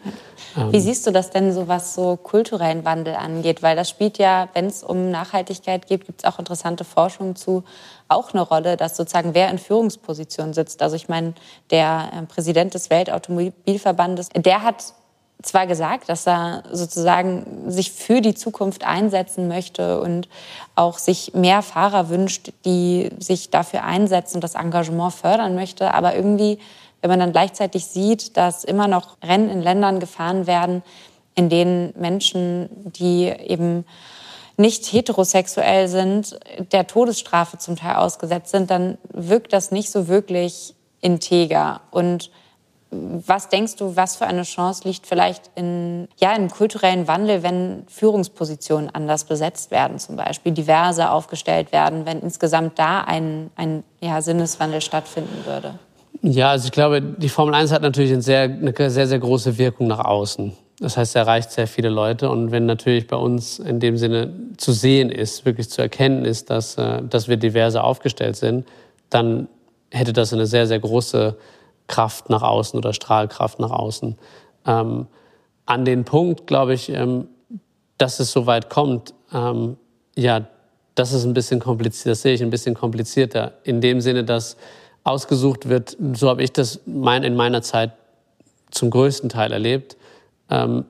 Ähm. 0.56 0.72
Wie 0.72 0.80
siehst 0.80 1.06
du 1.06 1.10
das 1.10 1.30
denn 1.30 1.52
so, 1.52 1.68
was 1.68 1.94
so 1.94 2.16
kulturellen 2.16 2.84
Wandel 2.84 3.14
angeht? 3.14 3.62
Weil 3.62 3.76
das 3.76 3.90
spielt 3.90 4.18
ja, 4.18 4.48
wenn 4.54 4.66
es 4.66 4.82
um 4.82 5.10
Nachhaltigkeit 5.10 5.86
geht, 5.86 6.06
gibt 6.06 6.22
es 6.22 6.24
auch 6.24 6.38
interessante 6.38 6.84
Forschung 6.84 7.36
zu, 7.36 7.64
auch 8.08 8.32
eine 8.32 8.42
Rolle, 8.42 8.76
dass 8.76 8.96
sozusagen 8.96 9.34
wer 9.34 9.50
in 9.50 9.58
Führungspositionen 9.58 10.54
sitzt. 10.54 10.82
Also 10.82 10.96
ich 10.96 11.08
meine, 11.08 11.34
der 11.70 12.10
äh, 12.14 12.22
Präsident 12.26 12.74
des 12.74 12.90
Weltautomobilverbandes, 12.90 14.30
der 14.34 14.62
hat 14.62 14.94
zwar 15.42 15.68
gesagt, 15.68 16.08
dass 16.08 16.26
er 16.26 16.64
sozusagen 16.72 17.70
sich 17.70 17.92
für 17.92 18.20
die 18.20 18.34
Zukunft 18.34 18.84
einsetzen 18.84 19.46
möchte 19.46 20.00
und 20.00 20.28
auch 20.74 20.98
sich 20.98 21.32
mehr 21.34 21.62
Fahrer 21.62 22.08
wünscht, 22.08 22.52
die 22.64 23.10
sich 23.20 23.50
dafür 23.50 23.84
einsetzen 23.84 24.38
und 24.38 24.44
das 24.44 24.56
Engagement 24.56 25.12
fördern 25.12 25.54
möchte, 25.54 25.94
aber 25.94 26.16
irgendwie 26.16 26.58
wenn 27.00 27.10
man 27.10 27.20
dann 27.20 27.32
gleichzeitig 27.32 27.86
sieht, 27.86 28.36
dass 28.36 28.64
immer 28.64 28.88
noch 28.88 29.16
Rennen 29.22 29.50
in 29.50 29.62
Ländern 29.62 30.00
gefahren 30.00 30.46
werden, 30.46 30.82
in 31.34 31.48
denen 31.48 31.92
Menschen, 31.96 32.68
die 32.92 33.26
eben 33.26 33.84
nicht 34.56 34.86
heterosexuell 34.86 35.86
sind, 35.86 36.38
der 36.72 36.86
Todesstrafe 36.88 37.58
zum 37.58 37.76
Teil 37.76 37.94
ausgesetzt 37.96 38.50
sind, 38.50 38.70
dann 38.70 38.98
wirkt 39.12 39.52
das 39.52 39.70
nicht 39.70 39.90
so 39.90 40.08
wirklich 40.08 40.74
integer. 41.00 41.80
Und 41.92 42.30
was 42.90 43.48
denkst 43.48 43.76
du, 43.76 43.96
was 43.96 44.16
für 44.16 44.26
eine 44.26 44.42
Chance 44.42 44.88
liegt 44.88 45.06
vielleicht 45.06 45.50
in, 45.54 46.08
ja, 46.16 46.34
im 46.34 46.50
kulturellen 46.50 47.06
Wandel, 47.06 47.42
wenn 47.42 47.84
Führungspositionen 47.86 48.92
anders 48.92 49.24
besetzt 49.24 49.70
werden, 49.70 49.98
zum 49.98 50.16
Beispiel 50.16 50.52
diverse 50.52 51.10
aufgestellt 51.10 51.70
werden, 51.70 52.06
wenn 52.06 52.20
insgesamt 52.20 52.78
da 52.78 53.02
ein, 53.02 53.50
ein 53.56 53.84
ja, 54.00 54.22
Sinneswandel 54.22 54.80
stattfinden 54.80 55.44
würde? 55.44 55.78
Ja, 56.22 56.50
also 56.50 56.66
ich 56.66 56.72
glaube, 56.72 57.00
die 57.00 57.28
Formel 57.28 57.54
1 57.54 57.72
hat 57.72 57.82
natürlich 57.82 58.12
eine 58.12 58.22
sehr, 58.22 58.42
eine 58.42 58.90
sehr, 58.90 59.06
sehr 59.06 59.18
große 59.18 59.56
Wirkung 59.58 59.86
nach 59.86 60.04
außen. 60.04 60.52
Das 60.80 60.96
heißt, 60.96 61.16
er 61.16 61.22
erreicht 61.22 61.50
sehr 61.50 61.66
viele 61.66 61.88
Leute. 61.88 62.30
Und 62.30 62.50
wenn 62.50 62.66
natürlich 62.66 63.06
bei 63.06 63.16
uns 63.16 63.58
in 63.58 63.80
dem 63.80 63.96
Sinne 63.96 64.32
zu 64.56 64.72
sehen 64.72 65.10
ist, 65.10 65.44
wirklich 65.44 65.70
zu 65.70 65.82
erkennen 65.82 66.24
ist, 66.24 66.50
dass, 66.50 66.76
äh, 66.76 67.02
dass 67.02 67.28
wir 67.28 67.36
diverse 67.36 67.82
aufgestellt 67.82 68.36
sind, 68.36 68.66
dann 69.10 69.48
hätte 69.90 70.12
das 70.12 70.32
eine 70.32 70.46
sehr, 70.46 70.66
sehr 70.66 70.78
große 70.78 71.36
Kraft 71.86 72.30
nach 72.30 72.42
außen 72.42 72.78
oder 72.78 72.92
Strahlkraft 72.92 73.58
nach 73.58 73.70
außen. 73.70 74.16
Ähm, 74.66 75.06
an 75.66 75.84
den 75.84 76.04
Punkt, 76.04 76.46
glaube 76.46 76.74
ich, 76.74 76.90
ähm, 76.90 77.28
dass 77.96 78.20
es 78.20 78.30
so 78.30 78.46
weit 78.46 78.70
kommt, 78.70 79.14
ähm, 79.32 79.76
ja, 80.16 80.46
das 80.94 81.12
ist 81.12 81.24
ein 81.24 81.34
bisschen 81.34 81.60
kompliziert, 81.60 82.12
das 82.12 82.22
sehe 82.22 82.34
ich 82.34 82.42
ein 82.42 82.50
bisschen 82.50 82.74
komplizierter. 82.74 83.52
In 83.62 83.80
dem 83.80 84.00
Sinne, 84.00 84.24
dass 84.24 84.56
ausgesucht 85.08 85.68
wird, 85.68 85.96
so 86.14 86.28
habe 86.28 86.42
ich 86.42 86.52
das 86.52 86.80
mein, 86.86 87.24
in 87.24 87.34
meiner 87.34 87.62
Zeit 87.62 87.92
zum 88.70 88.90
größten 88.90 89.28
Teil 89.28 89.52
erlebt, 89.52 89.96
ähm, 90.50 90.84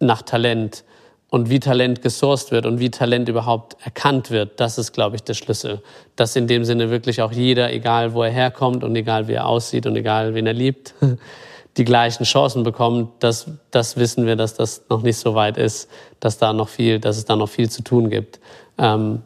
nach 0.00 0.22
Talent 0.22 0.84
und 1.30 1.50
wie 1.50 1.60
Talent 1.60 2.02
gesourced 2.02 2.52
wird 2.52 2.64
und 2.64 2.80
wie 2.80 2.90
Talent 2.90 3.28
überhaupt 3.28 3.76
erkannt 3.84 4.30
wird, 4.30 4.60
das 4.60 4.78
ist, 4.78 4.92
glaube 4.92 5.16
ich, 5.16 5.22
der 5.22 5.34
Schlüssel. 5.34 5.82
Dass 6.16 6.36
in 6.36 6.46
dem 6.46 6.64
Sinne 6.64 6.90
wirklich 6.90 7.20
auch 7.20 7.32
jeder, 7.32 7.72
egal 7.72 8.14
wo 8.14 8.22
er 8.22 8.30
herkommt 8.30 8.82
und 8.82 8.96
egal 8.96 9.28
wie 9.28 9.34
er 9.34 9.46
aussieht 9.46 9.86
und 9.86 9.96
egal 9.96 10.34
wen 10.34 10.46
er 10.46 10.54
liebt, 10.54 10.94
die 11.76 11.84
gleichen 11.84 12.24
Chancen 12.24 12.62
bekommt, 12.62 13.10
das, 13.20 13.46
das 13.70 13.96
wissen 13.96 14.26
wir, 14.26 14.36
dass 14.36 14.54
das 14.54 14.82
noch 14.88 15.02
nicht 15.02 15.18
so 15.18 15.34
weit 15.34 15.58
ist, 15.58 15.88
dass 16.18 16.38
da 16.38 16.52
noch 16.52 16.68
viel, 16.68 16.98
dass 16.98 17.18
es 17.18 17.24
da 17.24 17.36
noch 17.36 17.48
viel 17.48 17.70
zu 17.70 17.82
tun 17.82 18.10
gibt. 18.10 18.40
Ähm 18.78 19.22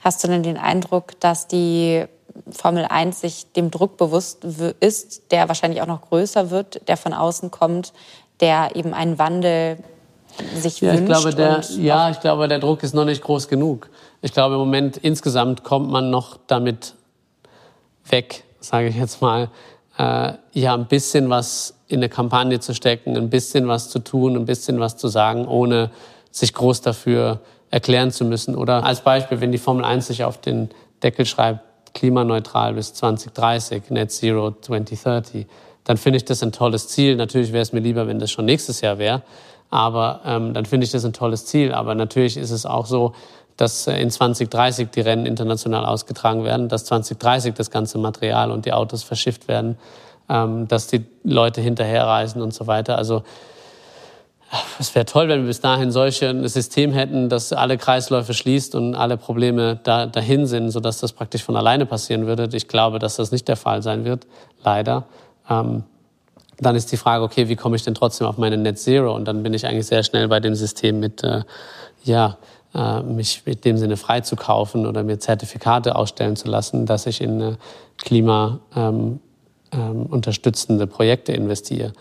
Hast 0.00 0.22
du 0.22 0.28
denn 0.28 0.42
den 0.42 0.56
Eindruck, 0.56 1.18
dass 1.20 1.48
die 1.48 2.04
Formel 2.50 2.86
1 2.88 3.20
sich 3.20 3.52
dem 3.52 3.70
Druck 3.70 3.96
bewusst 3.96 4.44
ist, 4.80 5.32
der 5.32 5.48
wahrscheinlich 5.48 5.82
auch 5.82 5.86
noch 5.86 6.02
größer 6.02 6.50
wird, 6.50 6.88
der 6.88 6.96
von 6.96 7.12
außen 7.12 7.50
kommt, 7.50 7.92
der 8.40 8.76
eben 8.76 8.94
einen 8.94 9.18
Wandel 9.18 9.78
sich 10.54 10.80
ja, 10.80 10.92
wünscht. 10.92 11.02
Ich 11.02 11.06
glaube, 11.08 11.34
der, 11.34 11.60
ja, 11.78 12.10
ich 12.10 12.20
glaube, 12.20 12.48
der 12.48 12.58
Druck 12.58 12.82
ist 12.82 12.94
noch 12.94 13.04
nicht 13.04 13.22
groß 13.22 13.48
genug. 13.48 13.90
Ich 14.22 14.32
glaube, 14.32 14.54
im 14.54 14.60
Moment 14.60 14.96
insgesamt 14.96 15.64
kommt 15.64 15.90
man 15.90 16.10
noch 16.10 16.38
damit 16.46 16.94
weg, 18.08 18.44
sage 18.60 18.88
ich 18.88 18.96
jetzt 18.96 19.20
mal, 19.20 19.50
äh, 19.98 20.34
ja, 20.52 20.74
ein 20.74 20.86
bisschen 20.86 21.28
was 21.28 21.74
in 21.88 21.98
eine 21.98 22.08
Kampagne 22.08 22.60
zu 22.60 22.74
stecken, 22.74 23.16
ein 23.16 23.30
bisschen 23.30 23.66
was 23.68 23.90
zu 23.90 23.98
tun, 23.98 24.36
ein 24.36 24.44
bisschen 24.44 24.78
was 24.78 24.96
zu 24.96 25.08
sagen, 25.08 25.46
ohne 25.46 25.90
sich 26.30 26.54
groß 26.54 26.82
dafür 26.82 27.40
erklären 27.70 28.10
zu 28.10 28.24
müssen. 28.24 28.54
Oder 28.54 28.84
als 28.84 29.00
Beispiel, 29.00 29.40
wenn 29.40 29.52
die 29.52 29.58
Formel 29.58 29.84
1 29.84 30.06
sich 30.06 30.24
auf 30.24 30.40
den 30.40 30.70
Deckel 31.02 31.26
schreibt, 31.26 31.60
klimaneutral 31.94 32.74
bis 32.74 32.94
2030, 32.94 33.90
Net 33.90 34.12
Zero 34.12 34.52
2030, 34.60 35.46
dann 35.84 35.96
finde 35.96 36.18
ich 36.18 36.24
das 36.24 36.42
ein 36.42 36.52
tolles 36.52 36.88
Ziel. 36.88 37.16
Natürlich 37.16 37.52
wäre 37.52 37.62
es 37.62 37.72
mir 37.72 37.80
lieber, 37.80 38.06
wenn 38.06 38.18
das 38.18 38.30
schon 38.30 38.44
nächstes 38.44 38.80
Jahr 38.80 38.98
wäre. 38.98 39.22
Aber 39.70 40.20
ähm, 40.24 40.54
dann 40.54 40.64
finde 40.64 40.84
ich 40.84 40.92
das 40.92 41.04
ein 41.04 41.12
tolles 41.12 41.46
Ziel. 41.46 41.72
Aber 41.72 41.94
natürlich 41.94 42.36
ist 42.36 42.50
es 42.50 42.66
auch 42.66 42.86
so, 42.86 43.14
dass 43.56 43.86
äh, 43.86 44.00
in 44.00 44.10
2030 44.10 44.88
die 44.90 45.00
Rennen 45.00 45.26
international 45.26 45.84
ausgetragen 45.84 46.44
werden, 46.44 46.68
dass 46.68 46.84
2030 46.86 47.54
das 47.54 47.70
ganze 47.70 47.98
Material 47.98 48.50
und 48.50 48.64
die 48.64 48.72
Autos 48.72 49.02
verschifft 49.02 49.48
werden, 49.48 49.76
ähm, 50.28 50.68
dass 50.68 50.86
die 50.86 51.04
Leute 51.24 51.60
hinterherreisen 51.60 52.40
und 52.40 52.54
so 52.54 52.66
weiter. 52.66 52.96
Also 52.96 53.22
es 54.78 54.94
wäre 54.94 55.04
toll, 55.04 55.28
wenn 55.28 55.40
wir 55.42 55.48
bis 55.48 55.60
dahin 55.60 55.90
solche 55.90 56.28
ein 56.28 56.46
System 56.48 56.92
hätten, 56.92 57.28
das 57.28 57.52
alle 57.52 57.76
Kreisläufe 57.76 58.32
schließt 58.32 58.74
und 58.74 58.94
alle 58.94 59.16
Probleme 59.16 59.78
da, 59.82 60.06
dahin 60.06 60.46
sind, 60.46 60.70
sodass 60.70 60.98
das 61.00 61.12
praktisch 61.12 61.42
von 61.42 61.56
alleine 61.56 61.86
passieren 61.86 62.26
würde. 62.26 62.48
Ich 62.56 62.68
glaube, 62.68 62.98
dass 62.98 63.16
das 63.16 63.30
nicht 63.30 63.46
der 63.48 63.56
Fall 63.56 63.82
sein 63.82 64.04
wird, 64.04 64.26
leider. 64.64 65.04
Ähm, 65.50 65.84
dann 66.60 66.74
ist 66.76 66.90
die 66.90 66.96
Frage, 66.96 67.24
okay, 67.24 67.48
wie 67.48 67.56
komme 67.56 67.76
ich 67.76 67.84
denn 67.84 67.94
trotzdem 67.94 68.26
auf 68.26 68.38
meine 68.38 68.56
Net 68.56 68.78
Zero? 68.78 69.14
Und 69.14 69.26
dann 69.26 69.42
bin 69.42 69.54
ich 69.54 69.66
eigentlich 69.66 69.86
sehr 69.86 70.02
schnell 70.02 70.28
bei 70.28 70.40
dem 70.40 70.54
System 70.54 70.98
mit, 70.98 71.22
äh, 71.22 71.42
ja, 72.04 72.38
äh, 72.74 73.02
mich 73.02 73.42
in 73.44 73.60
dem 73.60 73.76
Sinne 73.76 73.96
frei 73.96 74.22
zu 74.22 74.34
kaufen 74.34 74.86
oder 74.86 75.02
mir 75.02 75.18
Zertifikate 75.18 75.94
ausstellen 75.94 76.36
zu 76.36 76.48
lassen, 76.48 76.86
dass 76.86 77.06
ich 77.06 77.20
in 77.20 77.40
äh, 77.40 77.56
Klima 77.96 78.60
ähm, 78.74 79.20
ähm, 79.72 80.06
unterstützende 80.06 80.86
Projekte 80.86 81.32
investiere. 81.32 81.92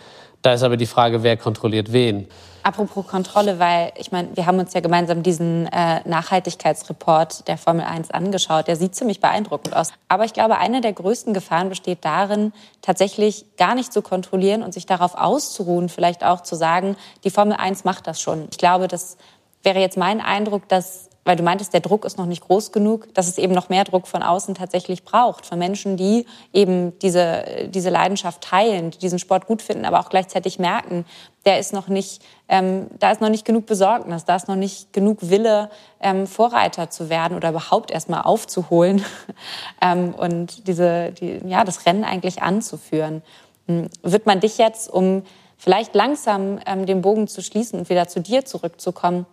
Da 0.42 0.54
ist 0.54 0.64
aber 0.64 0.78
die 0.78 0.86
Frage, 0.86 1.24
wer 1.24 1.38
kontrolliert 1.38 1.92
wen. 1.92 2.28
Apropos 2.68 3.08
Kontrolle, 3.08 3.60
weil 3.60 3.94
ich 3.96 4.12
meine, 4.12 4.36
wir 4.36 4.46
haben 4.46 4.60
uns 4.60 4.74
ja 4.74 4.82
gemeinsam 4.82 5.24
diesen 5.24 5.68
äh, 5.68 6.02
Nachhaltigkeitsreport 6.04 7.48
der 7.48 7.58
Formel 7.58 7.86
1 7.86 8.12
angeschaut. 8.12 8.68
Der 8.68 8.76
sieht 8.76 8.94
ziemlich 8.94 9.22
beeindruckend 9.22 9.74
aus. 9.74 9.94
Aber 10.10 10.26
ich 10.26 10.34
glaube, 10.34 10.58
eine 10.58 10.82
der 10.82 10.92
größten 10.92 11.34
Gefahren 11.34 11.70
besteht 11.70 12.00
darin, 12.04 12.52
tatsächlich 12.82 13.46
gar 13.56 13.74
nicht 13.74 13.94
zu 13.94 14.02
kontrollieren 14.02 14.64
und 14.64 14.74
sich 14.74 14.86
darauf 14.86 15.16
auszuruhen, 15.16 15.88
vielleicht 15.88 16.26
auch 16.26 16.42
zu 16.42 16.56
sagen, 16.56 16.98
die 17.24 17.30
Formel 17.30 17.56
1 17.56 17.86
macht 17.86 18.06
das 18.06 18.20
schon. 18.20 18.50
Ich 18.52 18.58
glaube, 18.58 18.90
das 18.90 19.16
wäre 19.64 19.80
jetzt 19.80 19.98
mein 19.98 20.20
Eindruck, 20.20 20.68
dass 20.68 21.07
weil 21.28 21.36
du 21.36 21.44
meintest, 21.44 21.74
der 21.74 21.82
Druck 21.82 22.06
ist 22.06 22.18
noch 22.18 22.26
nicht 22.26 22.42
groß 22.42 22.72
genug, 22.72 23.14
dass 23.14 23.28
es 23.28 23.38
eben 23.38 23.54
noch 23.54 23.68
mehr 23.68 23.84
Druck 23.84 24.08
von 24.08 24.24
außen 24.24 24.56
tatsächlich 24.56 25.04
braucht, 25.04 25.46
von 25.46 25.60
Menschen, 25.60 25.98
die 25.98 26.26
eben 26.54 26.98
diese, 27.00 27.68
diese 27.68 27.90
Leidenschaft 27.90 28.42
teilen, 28.42 28.92
die 28.92 28.98
diesen 28.98 29.20
Sport 29.20 29.46
gut 29.46 29.62
finden, 29.62 29.84
aber 29.84 30.00
auch 30.00 30.08
gleichzeitig 30.08 30.58
merken, 30.58 31.04
der 31.46 31.60
ist 31.60 31.74
noch 31.74 31.90
nicht, 31.90 32.22
ähm, 32.48 32.88
da 33.00 33.12
ist 33.12 33.20
noch 33.20 33.28
nicht 33.28 33.44
genug 33.44 33.66
Besorgnis, 33.66 34.24
da 34.24 34.38
ist 34.38 34.48
noch 34.48 34.56
nicht 34.56 34.94
genug 34.94 35.18
Wille, 35.30 35.70
ähm, 36.00 36.28
Vorreiter 36.28 36.90
zu 36.90 37.10
werden 37.10 37.36
oder 37.36 37.50
überhaupt 37.50 37.92
erstmal 37.92 38.22
aufzuholen 38.22 39.04
ähm, 39.82 40.14
und 40.14 40.66
diese, 40.66 41.12
die, 41.12 41.42
ja, 41.46 41.66
das 41.66 41.86
Rennen 41.86 42.06
eigentlich 42.06 42.42
anzuführen. 42.42 43.22
Hm, 43.68 43.90
wird 44.02 44.26
man 44.26 44.40
dich 44.40 44.58
jetzt, 44.58 44.90
um 44.90 45.24
vielleicht 45.58 45.94
langsam 45.94 46.60
ähm, 46.66 46.86
den 46.86 47.02
Bogen 47.02 47.28
zu 47.28 47.42
schließen 47.42 47.80
und 47.80 47.90
wieder 47.90 48.08
zu 48.08 48.22
dir 48.22 48.46
zurückzukommen, 48.46 49.26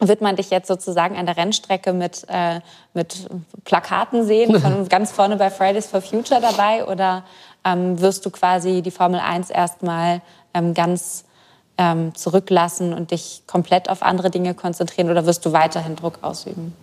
wird 0.00 0.20
man 0.20 0.36
dich 0.36 0.50
jetzt 0.50 0.68
sozusagen 0.68 1.16
an 1.16 1.26
der 1.26 1.36
Rennstrecke 1.36 1.92
mit, 1.92 2.24
äh, 2.28 2.60
mit 2.94 3.28
Plakaten 3.64 4.24
sehen, 4.24 4.60
von 4.60 4.88
ganz 4.88 5.12
vorne 5.12 5.36
bei 5.36 5.50
Fridays 5.50 5.86
for 5.86 6.00
Future 6.00 6.40
dabei? 6.40 6.84
Oder 6.86 7.24
ähm, 7.64 8.00
wirst 8.00 8.26
du 8.26 8.30
quasi 8.30 8.82
die 8.82 8.90
Formel 8.90 9.20
1 9.20 9.50
erstmal 9.50 10.20
ähm, 10.54 10.74
ganz 10.74 11.24
ähm, 11.78 12.14
zurücklassen 12.14 12.92
und 12.92 13.10
dich 13.10 13.42
komplett 13.46 13.88
auf 13.88 14.02
andere 14.02 14.30
Dinge 14.30 14.54
konzentrieren? 14.54 15.10
Oder 15.10 15.26
wirst 15.26 15.46
du 15.46 15.52
weiterhin 15.52 15.96
Druck 15.96 16.18
ausüben? 16.22 16.74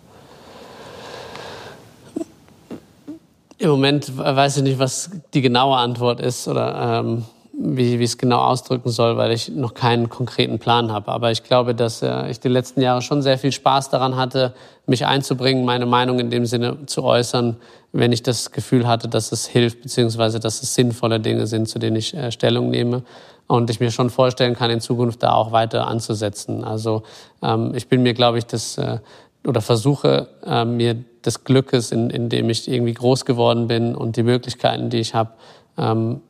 Im 3.58 3.70
Moment 3.72 4.18
weiß 4.18 4.58
ich 4.58 4.64
nicht, 4.64 4.80
was 4.80 5.12
die 5.34 5.42
genaue 5.42 5.76
Antwort 5.76 6.22
ist 6.22 6.48
oder 6.48 7.02
ähm, 7.02 7.26
wie, 7.62 8.00
wie 8.00 8.04
ich 8.04 8.12
es 8.12 8.18
genau 8.18 8.40
ausdrücken 8.40 8.90
soll, 8.90 9.18
weil 9.18 9.32
ich 9.32 9.50
noch 9.50 9.74
keinen 9.74 10.10
konkreten 10.10 10.60
Plan 10.60 10.94
habe. 10.94 11.12
Aber 11.12 11.30
ich 11.30 11.44
glaube, 11.44 11.76
dass 11.76 12.02
äh, 12.02 12.30
ich 12.30 12.40
die 12.40 12.48
letzten 12.48 12.82
Jahre 12.82 13.02
schon 13.02 13.22
sehr 13.22 13.38
viel 13.38 13.52
Spaß 13.52 13.90
daran 13.90 14.16
hatte, 14.16 14.54
mich 14.86 15.06
einzubringen, 15.06 15.66
meine 15.66 15.86
Meinung 15.86 16.20
in 16.20 16.30
dem 16.30 16.46
Sinne 16.46 16.86
zu 16.86 17.04
äußern, 17.04 17.58
wenn 17.92 18.14
ich 18.14 18.24
das 18.24 18.52
Gefühl 18.52 18.88
hatte, 18.88 19.10
dass 19.10 19.34
es 19.34 19.46
hilft, 19.46 19.82
beziehungsweise 19.82 20.40
dass 20.40 20.64
es 20.64 20.74
sinnvolle 20.74 21.20
Dinge 21.20 21.48
sind, 21.48 21.68
zu 21.68 21.80
denen 21.80 21.98
ich 21.98 22.14
äh, 22.14 22.32
Stellung 22.32 22.70
nehme. 22.70 23.04
Und 23.48 23.70
ich 23.70 23.80
mir 23.80 23.92
schon 23.92 24.10
vorstellen 24.10 24.56
kann, 24.56 24.70
in 24.70 24.80
Zukunft 24.80 25.24
da 25.24 25.34
auch 25.34 25.52
weiter 25.52 25.88
anzusetzen. 25.88 26.64
Also 26.64 27.04
ähm, 27.42 27.74
ich 27.76 27.90
bin 27.90 28.04
mir, 28.04 28.14
glaube 28.14 28.38
ich, 28.38 28.46
das 28.46 28.78
äh, 28.78 29.00
oder 29.46 29.62
versuche 29.62 30.28
äh, 30.46 30.66
mir 30.66 30.96
des 31.26 31.44
Glückes, 31.44 31.92
in, 31.92 32.10
in 32.10 32.30
dem 32.30 32.50
ich 32.50 32.72
irgendwie 32.72 32.94
groß 32.94 33.26
geworden 33.26 33.68
bin 33.68 33.96
und 33.96 34.16
die 34.16 34.24
Möglichkeiten, 34.24 34.90
die 34.90 35.00
ich 35.00 35.14
habe, 35.14 35.32
ähm, 35.78 36.22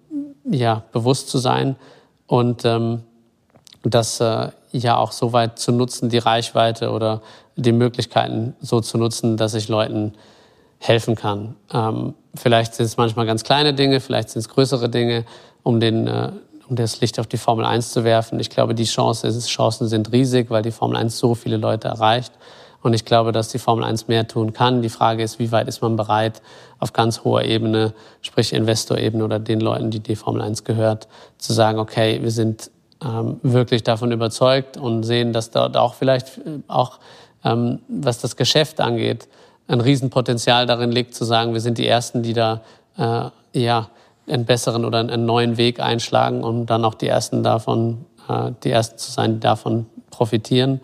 ja, 0.52 0.84
bewusst 0.92 1.30
zu 1.30 1.38
sein 1.38 1.76
und 2.28 2.66
ähm, 2.66 3.04
das 3.84 4.20
äh, 4.20 4.50
ja 4.72 4.98
auch 4.98 5.12
so 5.12 5.34
weit 5.34 5.60
zu 5.60 5.72
nutzen, 5.72 6.10
die 6.10 6.18
Reichweite 6.18 6.92
oder 6.92 7.22
die 7.56 7.72
Möglichkeiten 7.72 8.56
so 8.62 8.82
zu 8.82 8.98
nutzen, 8.98 9.38
dass 9.38 9.54
ich 9.54 9.68
Leuten 9.68 10.14
helfen 10.80 11.16
kann. 11.16 11.56
Ähm, 11.74 12.14
vielleicht 12.36 12.76
sind 12.76 12.86
es 12.86 12.98
manchmal 12.98 13.26
ganz 13.26 13.44
kleine 13.44 13.74
Dinge, 13.74 14.00
vielleicht 14.00 14.30
sind 14.30 14.42
es 14.42 14.50
größere 14.50 14.90
Dinge, 14.90 15.26
um, 15.64 15.80
den, 15.80 16.08
äh, 16.08 16.32
um 16.70 16.76
das 16.76 17.02
Licht 17.02 17.20
auf 17.20 17.28
die 17.28 17.38
Formel 17.38 17.66
1 17.66 17.92
zu 17.92 18.04
werfen. 18.04 18.40
Ich 18.40 18.50
glaube, 18.50 18.76
die 18.76 18.86
Chance, 18.86 19.38
Chancen 19.46 19.88
sind 19.88 20.12
riesig, 20.12 20.50
weil 20.50 20.62
die 20.62 20.72
Formel 20.72 20.98
1 20.98 21.18
so 21.18 21.36
viele 21.36 21.58
Leute 21.58 21.90
erreicht. 21.90 22.32
Und 22.82 22.94
ich 22.94 23.06
glaube, 23.06 23.32
dass 23.32 23.50
die 23.50 23.60
Formel 23.60 23.84
1 23.84 24.08
mehr 24.08 24.28
tun 24.28 24.54
kann. 24.54 24.82
Die 24.82 24.90
Frage 24.90 25.24
ist, 25.24 25.40
wie 25.40 25.52
weit 25.52 25.68
ist 25.68 25.82
man 25.82 25.96
bereit, 25.96 26.42
auf 26.80 26.94
ganz 26.94 27.24
hoher 27.24 27.44
Ebene, 27.44 27.94
sprich 28.22 28.54
Investorebene 28.54 29.24
oder 29.24 29.40
den 29.40 29.60
Leuten, 29.60 29.92
die 29.92 30.00
die 30.00 30.16
Formel 30.16 30.42
1 30.42 30.64
gehört, 30.64 31.08
zu 31.38 31.52
sagen, 31.52 31.80
okay, 31.80 32.20
wir 32.22 32.32
sind 32.32 32.72
ähm, 33.04 33.40
wirklich 33.44 33.84
davon 33.84 34.12
überzeugt 34.12 34.78
und 34.78 35.04
sehen, 35.04 35.34
dass 35.34 35.52
dort 35.52 35.78
auch 35.78 35.94
vielleicht 35.94 36.38
äh, 36.38 36.60
auch, 36.68 37.00
ähm, 37.44 37.80
was 37.88 38.20
das 38.20 38.36
Geschäft 38.36 38.80
angeht, 38.80 39.28
ein 39.68 39.82
Riesenpotenzial 39.82 40.66
darin 40.66 40.92
liegt, 40.92 41.14
zu 41.14 41.26
sagen, 41.26 41.54
wir 41.54 41.62
sind 41.62 41.78
die 41.78 41.88
Ersten, 41.88 42.24
die 42.24 42.34
da 42.34 42.62
äh, 42.98 43.30
ja, 43.60 43.90
einen 44.28 44.46
besseren 44.46 44.86
oder 44.86 45.00
einen 45.00 45.26
neuen 45.26 45.58
Weg 45.58 45.80
einschlagen 45.80 46.44
und 46.44 46.68
dann 46.68 46.86
auch 46.86 46.96
die 46.96 47.08
Ersten 47.08 47.44
davon, 47.44 48.06
äh, 48.28 48.52
die 48.64 48.72
Ersten 48.72 48.98
zu 48.98 49.12
sein, 49.12 49.36
die 49.36 49.40
davon 49.40 49.86
profitieren. 50.12 50.82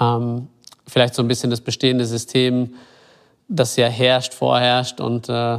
Ähm, 0.00 0.48
vielleicht 0.92 1.14
so 1.14 1.22
ein 1.22 1.28
bisschen 1.28 1.50
das 1.50 1.60
bestehende 1.60 2.04
System, 2.04 2.74
das 3.48 3.76
ja 3.76 3.86
herrscht, 3.86 4.34
vorherrscht 4.34 5.00
und 5.00 5.28
äh, 5.28 5.58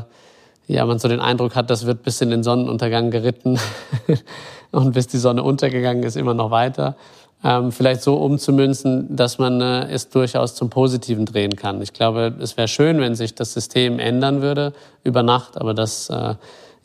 ja, 0.67 0.85
man 0.85 0.99
so 0.99 1.07
den 1.07 1.19
Eindruck 1.19 1.55
hat, 1.55 1.69
das 1.69 1.85
wird 1.85 2.03
bis 2.03 2.21
in 2.21 2.29
den 2.29 2.43
Sonnenuntergang 2.43 3.11
geritten 3.11 3.59
und 4.71 4.93
bis 4.93 5.07
die 5.07 5.17
Sonne 5.17 5.43
untergegangen 5.43 6.03
ist, 6.03 6.15
immer 6.15 6.33
noch 6.33 6.51
weiter. 6.51 6.95
Ähm, 7.43 7.73
vielleicht 7.73 8.01
so 8.03 8.15
umzumünzen, 8.15 9.13
dass 9.15 9.37
man 9.37 9.59
äh, 9.59 9.91
es 9.91 10.09
durchaus 10.09 10.55
zum 10.55 10.69
Positiven 10.69 11.25
drehen 11.25 11.57
kann. 11.57 11.81
Ich 11.81 11.91
glaube, 11.91 12.33
es 12.39 12.55
wäre 12.55 12.69
schön, 12.69 12.99
wenn 13.01 13.15
sich 13.15 13.35
das 13.35 13.53
System 13.53 13.99
ändern 13.99 14.41
würde 14.41 14.71
über 15.03 15.23
Nacht, 15.23 15.57
aber 15.57 15.73
das, 15.73 16.09
äh, 16.09 16.35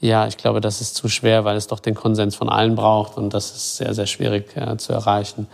ja, 0.00 0.26
ich 0.26 0.36
glaube, 0.36 0.60
das 0.60 0.80
ist 0.80 0.96
zu 0.96 1.08
schwer, 1.08 1.44
weil 1.44 1.56
es 1.56 1.68
doch 1.68 1.78
den 1.78 1.94
Konsens 1.94 2.34
von 2.34 2.48
allen 2.48 2.74
braucht 2.74 3.16
und 3.16 3.34
das 3.34 3.52
ist 3.52 3.76
sehr, 3.76 3.94
sehr 3.94 4.06
schwierig 4.06 4.56
äh, 4.56 4.76
zu 4.78 4.92
erreichen. 4.92 5.46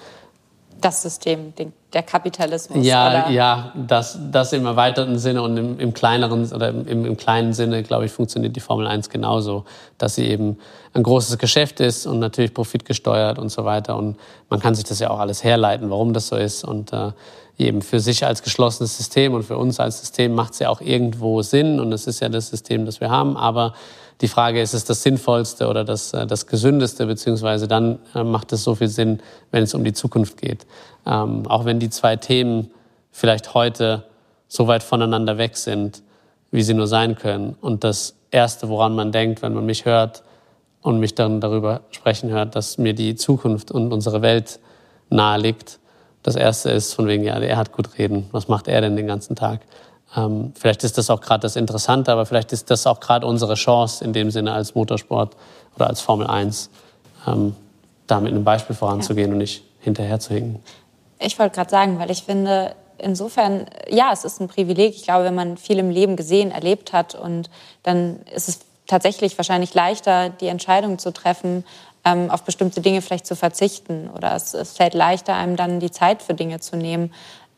Das 0.85 1.03
System, 1.03 1.53
der 1.93 2.03
Kapitalismus. 2.03 2.85
Ja, 2.85 3.09
oder? 3.09 3.30
ja, 3.30 3.72
das, 3.74 4.18
das 4.30 4.53
im 4.53 4.66
erweiterten 4.66 5.18
Sinne 5.18 5.43
und 5.43 5.57
im, 5.57 5.80
im 5.80 5.95
kleineren 5.95 6.53
oder 6.53 6.68
im, 6.68 7.07
im, 7.07 7.16
kleinen 7.16 7.53
Sinne, 7.53 7.82
glaube 7.82 8.05
ich, 8.05 8.12
funktioniert 8.12 8.55
die 8.55 8.61
Formel 8.61 8.87
1 8.87 9.09
genauso, 9.09 9.64
dass 9.97 10.16
sie 10.16 10.26
eben 10.26 10.59
ein 10.93 11.03
großes 11.03 11.39
Geschäft 11.39 11.80
ist 11.80 12.07
und 12.07 12.18
natürlich 12.18 12.53
profitgesteuert 12.53 13.39
und 13.39 13.49
so 13.49 13.64
weiter. 13.64 13.97
Und 13.97 14.16
man 14.51 14.61
kann 14.61 14.74
sich 14.74 14.85
das 14.85 14.99
ja 14.99 15.11
auch 15.11 15.20
alles 15.20 15.43
herleiten, 15.43 15.89
warum 15.89 16.12
das 16.12 16.28
so 16.28 16.37
ist. 16.37 16.64
Und 16.64 16.93
äh, 16.93 17.12
eben 17.59 17.82
für 17.82 18.01
sich 18.01 18.24
als 18.24 18.43
geschlossenes 18.43 18.97
System 18.97 19.32
und 19.32 19.45
für 19.45 19.57
uns 19.57 19.80
als 19.80 20.01
System 20.01 20.35
macht 20.35 20.55
es 20.55 20.59
ja 20.59 20.68
auch 20.68 20.80
irgendwo 20.80 21.43
Sinn 21.43 21.80
und 21.80 21.93
es 21.93 22.07
ist 22.07 22.20
ja 22.20 22.28
das 22.28 22.49
System, 22.49 22.85
das 22.85 23.01
wir 23.01 23.11
haben, 23.11 23.37
aber 23.37 23.74
die 24.20 24.28
Frage 24.28 24.60
ist, 24.60 24.74
ist 24.74 24.82
es 24.82 24.84
das 24.84 25.02
Sinnvollste 25.02 25.68
oder 25.68 25.84
das, 25.84 26.12
äh, 26.12 26.26
das 26.26 26.46
Gesündeste, 26.46 27.06
beziehungsweise 27.06 27.68
dann 27.68 27.98
äh, 28.14 28.22
macht 28.22 28.52
es 28.52 28.64
so 28.64 28.74
viel 28.74 28.88
Sinn, 28.88 29.20
wenn 29.50 29.62
es 29.64 29.74
um 29.74 29.84
die 29.84 29.92
Zukunft 29.92 30.36
geht. 30.36 30.66
Ähm, 31.06 31.46
auch 31.46 31.64
wenn 31.64 31.78
die 31.78 31.90
zwei 31.90 32.16
Themen 32.16 32.70
vielleicht 33.10 33.54
heute 33.54 34.04
so 34.48 34.66
weit 34.66 34.82
voneinander 34.82 35.38
weg 35.38 35.56
sind, 35.56 36.02
wie 36.50 36.62
sie 36.62 36.74
nur 36.74 36.86
sein 36.86 37.16
können. 37.16 37.56
Und 37.60 37.84
das 37.84 38.16
Erste, 38.30 38.68
woran 38.68 38.94
man 38.94 39.12
denkt, 39.12 39.42
wenn 39.42 39.54
man 39.54 39.66
mich 39.66 39.84
hört 39.84 40.22
und 40.82 41.00
mich 41.00 41.14
dann 41.14 41.40
darüber 41.40 41.82
sprechen 41.90 42.30
hört, 42.30 42.54
dass 42.54 42.78
mir 42.78 42.94
die 42.94 43.16
Zukunft 43.16 43.70
und 43.70 43.92
unsere 43.92 44.22
Welt 44.22 44.60
nahe 45.10 45.38
liegt, 45.40 45.80
das 46.22 46.36
Erste 46.36 46.70
ist 46.70 46.94
von 46.94 47.06
wegen, 47.06 47.22
ja, 47.24 47.38
er 47.38 47.56
hat 47.56 47.72
gut 47.72 47.98
reden. 47.98 48.28
Was 48.32 48.48
macht 48.48 48.66
er 48.66 48.80
denn 48.80 48.96
den 48.96 49.06
ganzen 49.06 49.36
Tag? 49.36 49.60
Ähm, 50.16 50.52
vielleicht 50.56 50.84
ist 50.84 50.98
das 50.98 51.10
auch 51.10 51.20
gerade 51.20 51.42
das 51.42 51.56
Interessante, 51.56 52.12
aber 52.12 52.26
vielleicht 52.26 52.52
ist 52.52 52.70
das 52.70 52.86
auch 52.86 53.00
gerade 53.00 53.26
unsere 53.26 53.54
Chance 53.54 54.04
in 54.04 54.12
dem 54.12 54.30
Sinne 54.30 54.52
als 54.52 54.74
Motorsport 54.74 55.36
oder 55.76 55.88
als 55.88 56.00
Formel 56.00 56.26
1, 56.26 56.70
ähm, 57.26 57.56
da 58.06 58.20
mit 58.20 58.32
einem 58.32 58.44
Beispiel 58.44 58.76
voranzugehen 58.76 59.28
ja. 59.28 59.32
und 59.32 59.38
nicht 59.38 59.64
hinterher 59.80 60.20
zu 60.20 60.34
hinken. 60.34 60.62
Ich 61.18 61.38
wollte 61.38 61.54
gerade 61.54 61.70
sagen, 61.70 61.98
weil 61.98 62.10
ich 62.10 62.22
finde, 62.22 62.74
insofern, 62.98 63.66
ja, 63.88 64.10
es 64.12 64.24
ist 64.24 64.40
ein 64.40 64.48
Privileg. 64.48 64.94
Ich 64.94 65.04
glaube, 65.04 65.24
wenn 65.24 65.34
man 65.34 65.56
viel 65.56 65.78
im 65.78 65.90
Leben 65.90 66.16
gesehen, 66.16 66.50
erlebt 66.50 66.92
hat 66.92 67.14
und 67.14 67.50
dann 67.82 68.20
ist 68.34 68.48
es 68.48 68.60
tatsächlich 68.86 69.36
wahrscheinlich 69.38 69.74
leichter, 69.74 70.28
die 70.28 70.46
Entscheidung 70.46 70.98
zu 70.98 71.12
treffen, 71.12 71.64
ähm, 72.04 72.30
auf 72.30 72.42
bestimmte 72.42 72.80
Dinge 72.80 73.00
vielleicht 73.00 73.26
zu 73.26 73.34
verzichten. 73.34 74.10
Oder 74.14 74.34
es, 74.34 74.54
es 74.54 74.76
fällt 74.76 74.94
leichter, 74.94 75.34
einem 75.34 75.56
dann 75.56 75.80
die 75.80 75.90
Zeit 75.90 76.22
für 76.22 76.34
Dinge 76.34 76.60
zu 76.60 76.76
nehmen 76.76 77.12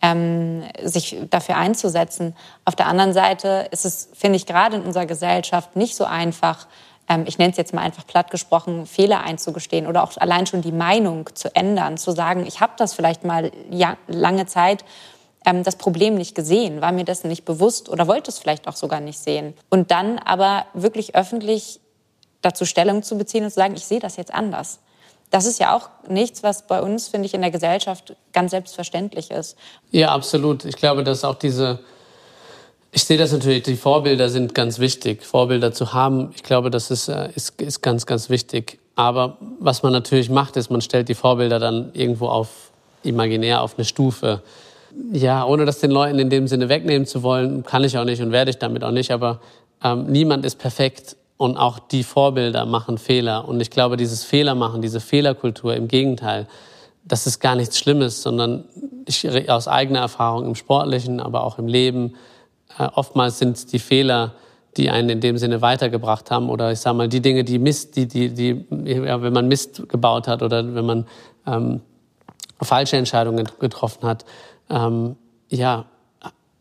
ähm, 0.06 0.62
sich 0.82 1.16
dafür 1.30 1.56
einzusetzen. 1.56 2.36
Auf 2.64 2.76
der 2.76 2.86
anderen 2.86 3.12
Seite 3.12 3.68
ist 3.70 3.84
es, 3.84 4.08
finde 4.14 4.36
ich, 4.36 4.46
gerade 4.46 4.76
in 4.76 4.82
unserer 4.82 5.06
Gesellschaft 5.06 5.74
nicht 5.74 5.96
so 5.96 6.04
einfach, 6.04 6.66
ähm, 7.08 7.24
ich 7.26 7.38
nenne 7.38 7.50
es 7.50 7.56
jetzt 7.56 7.74
mal 7.74 7.82
einfach 7.82 8.06
platt 8.06 8.30
gesprochen, 8.30 8.86
Fehler 8.86 9.22
einzugestehen 9.22 9.86
oder 9.86 10.04
auch 10.04 10.16
allein 10.16 10.46
schon 10.46 10.62
die 10.62 10.72
Meinung 10.72 11.28
zu 11.34 11.54
ändern, 11.54 11.96
zu 11.96 12.12
sagen, 12.12 12.46
ich 12.46 12.60
habe 12.60 12.74
das 12.76 12.94
vielleicht 12.94 13.24
mal 13.24 13.50
lange 14.06 14.46
Zeit 14.46 14.84
ähm, 15.44 15.64
das 15.64 15.76
Problem 15.76 16.14
nicht 16.14 16.34
gesehen, 16.34 16.80
war 16.80 16.92
mir 16.92 17.04
dessen 17.04 17.28
nicht 17.28 17.44
bewusst 17.44 17.88
oder 17.88 18.06
wollte 18.06 18.30
es 18.30 18.38
vielleicht 18.38 18.68
auch 18.68 18.76
sogar 18.76 19.00
nicht 19.00 19.18
sehen. 19.18 19.54
Und 19.70 19.90
dann 19.90 20.18
aber 20.18 20.66
wirklich 20.72 21.16
öffentlich 21.16 21.80
dazu 22.42 22.64
Stellung 22.64 23.02
zu 23.02 23.18
beziehen 23.18 23.44
und 23.44 23.50
zu 23.50 23.56
sagen, 23.56 23.74
ich 23.74 23.86
sehe 23.86 23.98
das 23.98 24.16
jetzt 24.16 24.32
anders 24.32 24.78
das 25.30 25.46
ist 25.46 25.58
ja 25.58 25.74
auch 25.74 25.88
nichts, 26.08 26.42
was 26.42 26.66
bei 26.66 26.80
uns, 26.80 27.08
finde 27.08 27.26
ich, 27.26 27.34
in 27.34 27.40
der 27.40 27.50
Gesellschaft 27.50 28.14
ganz 28.32 28.52
selbstverständlich 28.52 29.30
ist. 29.30 29.56
Ja, 29.90 30.10
absolut. 30.12 30.64
Ich 30.64 30.76
glaube, 30.76 31.04
dass 31.04 31.24
auch 31.24 31.34
diese, 31.34 31.80
ich 32.92 33.04
sehe 33.04 33.18
das 33.18 33.32
natürlich, 33.32 33.64
die 33.64 33.76
Vorbilder 33.76 34.28
sind 34.28 34.54
ganz 34.54 34.78
wichtig. 34.78 35.24
Vorbilder 35.24 35.72
zu 35.72 35.92
haben, 35.92 36.32
ich 36.34 36.42
glaube, 36.42 36.70
das 36.70 36.90
ist, 36.90 37.08
äh, 37.08 37.30
ist, 37.34 37.60
ist 37.60 37.82
ganz, 37.82 38.06
ganz 38.06 38.30
wichtig. 38.30 38.78
Aber 38.94 39.36
was 39.60 39.82
man 39.82 39.92
natürlich 39.92 40.30
macht, 40.30 40.56
ist, 40.56 40.70
man 40.70 40.80
stellt 40.80 41.08
die 41.08 41.14
Vorbilder 41.14 41.58
dann 41.58 41.90
irgendwo 41.92 42.28
auf, 42.28 42.70
imaginär 43.02 43.62
auf 43.62 43.76
eine 43.76 43.84
Stufe. 43.84 44.42
Ja, 45.12 45.44
ohne 45.44 45.66
das 45.66 45.80
den 45.80 45.90
Leuten 45.90 46.18
in 46.18 46.30
dem 46.30 46.48
Sinne 46.48 46.70
wegnehmen 46.70 47.06
zu 47.06 47.22
wollen, 47.22 47.64
kann 47.64 47.84
ich 47.84 47.98
auch 47.98 48.04
nicht 48.04 48.22
und 48.22 48.32
werde 48.32 48.50
ich 48.50 48.58
damit 48.58 48.82
auch 48.82 48.92
nicht. 48.92 49.10
Aber 49.10 49.40
ähm, 49.84 50.06
niemand 50.06 50.46
ist 50.46 50.58
perfekt 50.58 51.16
und 51.36 51.56
auch 51.56 51.78
die 51.78 52.02
Vorbilder 52.02 52.64
machen 52.64 52.98
Fehler. 52.98 53.46
Und 53.46 53.60
ich 53.60 53.70
glaube, 53.70 53.96
dieses 53.96 54.24
Fehlermachen, 54.24 54.82
diese 54.82 55.00
Fehlerkultur, 55.00 55.74
im 55.74 55.88
Gegenteil, 55.88 56.46
das 57.04 57.26
ist 57.26 57.40
gar 57.40 57.54
nichts 57.54 57.78
Schlimmes, 57.78 58.22
sondern 58.22 58.64
ich, 59.06 59.50
aus 59.50 59.68
eigener 59.68 60.00
Erfahrung 60.00 60.44
im 60.46 60.54
Sportlichen, 60.54 61.20
aber 61.20 61.44
auch 61.44 61.58
im 61.58 61.68
Leben, 61.68 62.14
äh, 62.78 62.88
oftmals 62.94 63.38
sind 63.38 63.56
es 63.56 63.66
die 63.66 63.78
Fehler, 63.78 64.34
die 64.76 64.90
einen 64.90 65.08
in 65.08 65.20
dem 65.20 65.38
Sinne 65.38 65.62
weitergebracht 65.62 66.30
haben 66.30 66.50
oder 66.50 66.72
ich 66.72 66.80
sage 66.80 66.96
mal 66.96 67.08
die 67.08 67.22
Dinge, 67.22 67.44
die 67.44 67.58
Mist, 67.58 67.96
die, 67.96 68.06
die, 68.06 68.34
die, 68.34 68.66
ja, 68.84 69.22
wenn 69.22 69.32
man 69.32 69.48
Mist 69.48 69.88
gebaut 69.88 70.28
hat 70.28 70.42
oder 70.42 70.74
wenn 70.74 70.84
man 70.84 71.06
ähm, 71.46 71.80
falsche 72.60 72.96
Entscheidungen 72.96 73.48
getroffen 73.60 74.06
hat, 74.06 74.24
ähm, 74.68 75.16
ja, 75.48 75.86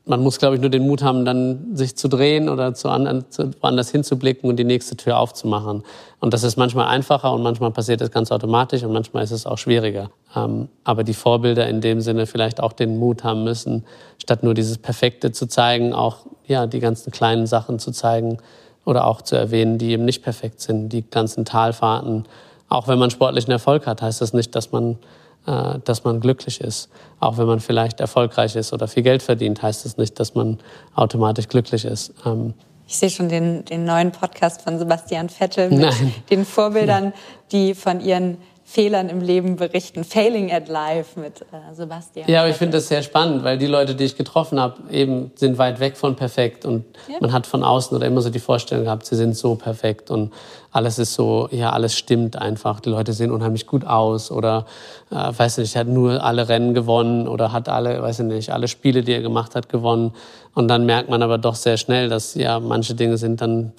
man 0.05 0.21
muss, 0.21 0.37
glaube 0.37 0.55
ich, 0.55 0.61
nur 0.61 0.69
den 0.69 0.85
Mut 0.85 1.01
haben, 1.01 1.25
dann 1.25 1.75
sich 1.75 1.95
zu 1.95 2.07
drehen 2.07 2.47
oder 2.47 2.73
zu 2.75 2.89
woanders 2.89 3.89
hinzublicken 3.89 4.49
und 4.49 4.57
die 4.57 4.63
nächste 4.63 4.95
Tür 4.95 5.17
aufzumachen. 5.17 5.83
Und 6.19 6.33
das 6.33 6.43
ist 6.43 6.57
manchmal 6.57 6.87
einfacher 6.87 7.33
und 7.33 7.41
manchmal 7.41 7.71
passiert 7.71 8.01
das 8.01 8.11
ganz 8.11 8.31
automatisch 8.31 8.83
und 8.83 8.93
manchmal 8.93 9.23
ist 9.23 9.31
es 9.31 9.47
auch 9.47 9.57
schwieriger. 9.57 10.11
Ähm, 10.35 10.69
aber 10.83 11.03
die 11.03 11.15
Vorbilder 11.15 11.67
in 11.67 11.81
dem 11.81 12.01
Sinne 12.01 12.27
vielleicht 12.27 12.61
auch 12.61 12.73
den 12.73 12.97
Mut 12.97 13.23
haben 13.23 13.43
müssen, 13.43 13.83
statt 14.21 14.43
nur 14.43 14.53
dieses 14.53 14.77
Perfekte 14.77 15.31
zu 15.31 15.47
zeigen, 15.47 15.93
auch 15.93 16.27
ja 16.45 16.67
die 16.67 16.79
ganzen 16.79 17.11
kleinen 17.11 17.47
Sachen 17.47 17.79
zu 17.79 17.91
zeigen 17.91 18.37
oder 18.85 19.07
auch 19.07 19.23
zu 19.23 19.35
erwähnen, 19.35 19.79
die 19.79 19.89
eben 19.89 20.05
nicht 20.05 20.23
perfekt 20.23 20.61
sind, 20.61 20.89
die 20.89 21.01
ganzen 21.09 21.45
Talfahrten. 21.45 22.25
Auch 22.69 22.87
wenn 22.87 22.99
man 22.99 23.09
sportlichen 23.09 23.51
Erfolg 23.51 23.87
hat, 23.87 24.03
heißt 24.03 24.21
das 24.21 24.33
nicht, 24.33 24.55
dass 24.55 24.71
man 24.71 24.97
dass 25.45 26.03
man 26.03 26.19
glücklich 26.19 26.61
ist. 26.61 26.89
Auch 27.19 27.37
wenn 27.37 27.45
man 27.45 27.59
vielleicht 27.59 27.99
erfolgreich 27.99 28.55
ist 28.55 28.73
oder 28.73 28.87
viel 28.87 29.03
Geld 29.03 29.21
verdient, 29.21 29.61
heißt 29.61 29.85
das 29.85 29.97
nicht, 29.97 30.19
dass 30.19 30.35
man 30.35 30.59
automatisch 30.95 31.47
glücklich 31.47 31.85
ist. 31.85 32.13
Ähm, 32.25 32.53
ich 32.87 32.97
sehe 32.97 33.09
schon 33.09 33.29
den, 33.29 33.65
den 33.65 33.83
neuen 33.83 34.11
Podcast 34.11 34.61
von 34.61 34.77
Sebastian 34.77 35.29
Vettel 35.29 35.69
mit 35.69 35.79
Nein. 35.79 36.13
den 36.29 36.45
Vorbildern, 36.45 37.13
die 37.51 37.73
von 37.73 37.99
ihren 37.99 38.37
Fehlern 38.75 39.07
im 39.07 39.21
Leben 39.21 39.55
berichten. 39.55 40.03
Failing 40.03 40.51
at 40.51 40.67
Life 40.67 41.17
mit 41.17 41.43
äh, 41.43 41.73
Sebastian. 41.73 42.29
Ja, 42.29 42.41
aber 42.41 42.49
ich 42.49 42.57
finde 42.57 42.75
das 42.75 42.89
sehr 42.89 43.03
spannend, 43.03 43.45
weil 43.45 43.57
die 43.57 43.67
Leute, 43.67 43.95
die 43.95 44.03
ich 44.03 44.17
getroffen 44.17 44.59
habe, 44.59 44.91
eben 44.91 45.31
sind 45.35 45.57
weit 45.57 45.79
weg 45.79 45.95
von 45.95 46.17
perfekt 46.17 46.65
und 46.65 46.83
ja. 47.07 47.15
man 47.21 47.31
hat 47.31 47.47
von 47.47 47.63
außen 47.63 47.95
oder 47.95 48.05
immer 48.05 48.19
so 48.19 48.29
die 48.29 48.39
Vorstellung 48.39 48.83
gehabt, 48.83 49.05
sie 49.05 49.15
sind 49.15 49.37
so 49.37 49.55
perfekt 49.55 50.11
und 50.11 50.33
alles 50.73 50.99
ist 50.99 51.13
so, 51.13 51.47
ja, 51.51 51.69
alles 51.69 51.97
stimmt 51.97 52.35
einfach. 52.35 52.81
Die 52.81 52.89
Leute 52.89 53.13
sehen 53.13 53.31
unheimlich 53.31 53.65
gut 53.65 53.87
aus 53.87 54.29
oder, 54.29 54.65
äh, 55.09 55.15
weiß 55.15 55.59
nicht, 55.59 55.77
hat 55.77 55.87
nur 55.87 56.21
alle 56.21 56.49
Rennen 56.49 56.73
gewonnen 56.73 57.29
oder 57.29 57.53
hat 57.53 57.69
alle, 57.69 58.01
weiß 58.01 58.19
ich 58.19 58.25
nicht, 58.25 58.49
alle 58.51 58.67
Spiele, 58.67 59.03
die 59.03 59.13
er 59.13 59.21
gemacht 59.21 59.55
hat, 59.55 59.69
gewonnen. 59.69 60.11
Und 60.53 60.67
dann 60.67 60.85
merkt 60.85 61.09
man 61.09 61.23
aber 61.23 61.37
doch 61.37 61.55
sehr 61.55 61.77
schnell, 61.77 62.09
dass 62.09 62.35
ja 62.35 62.59
manche 62.59 62.93
Dinge 62.93 63.17
sind 63.17 63.39
dann 63.39 63.71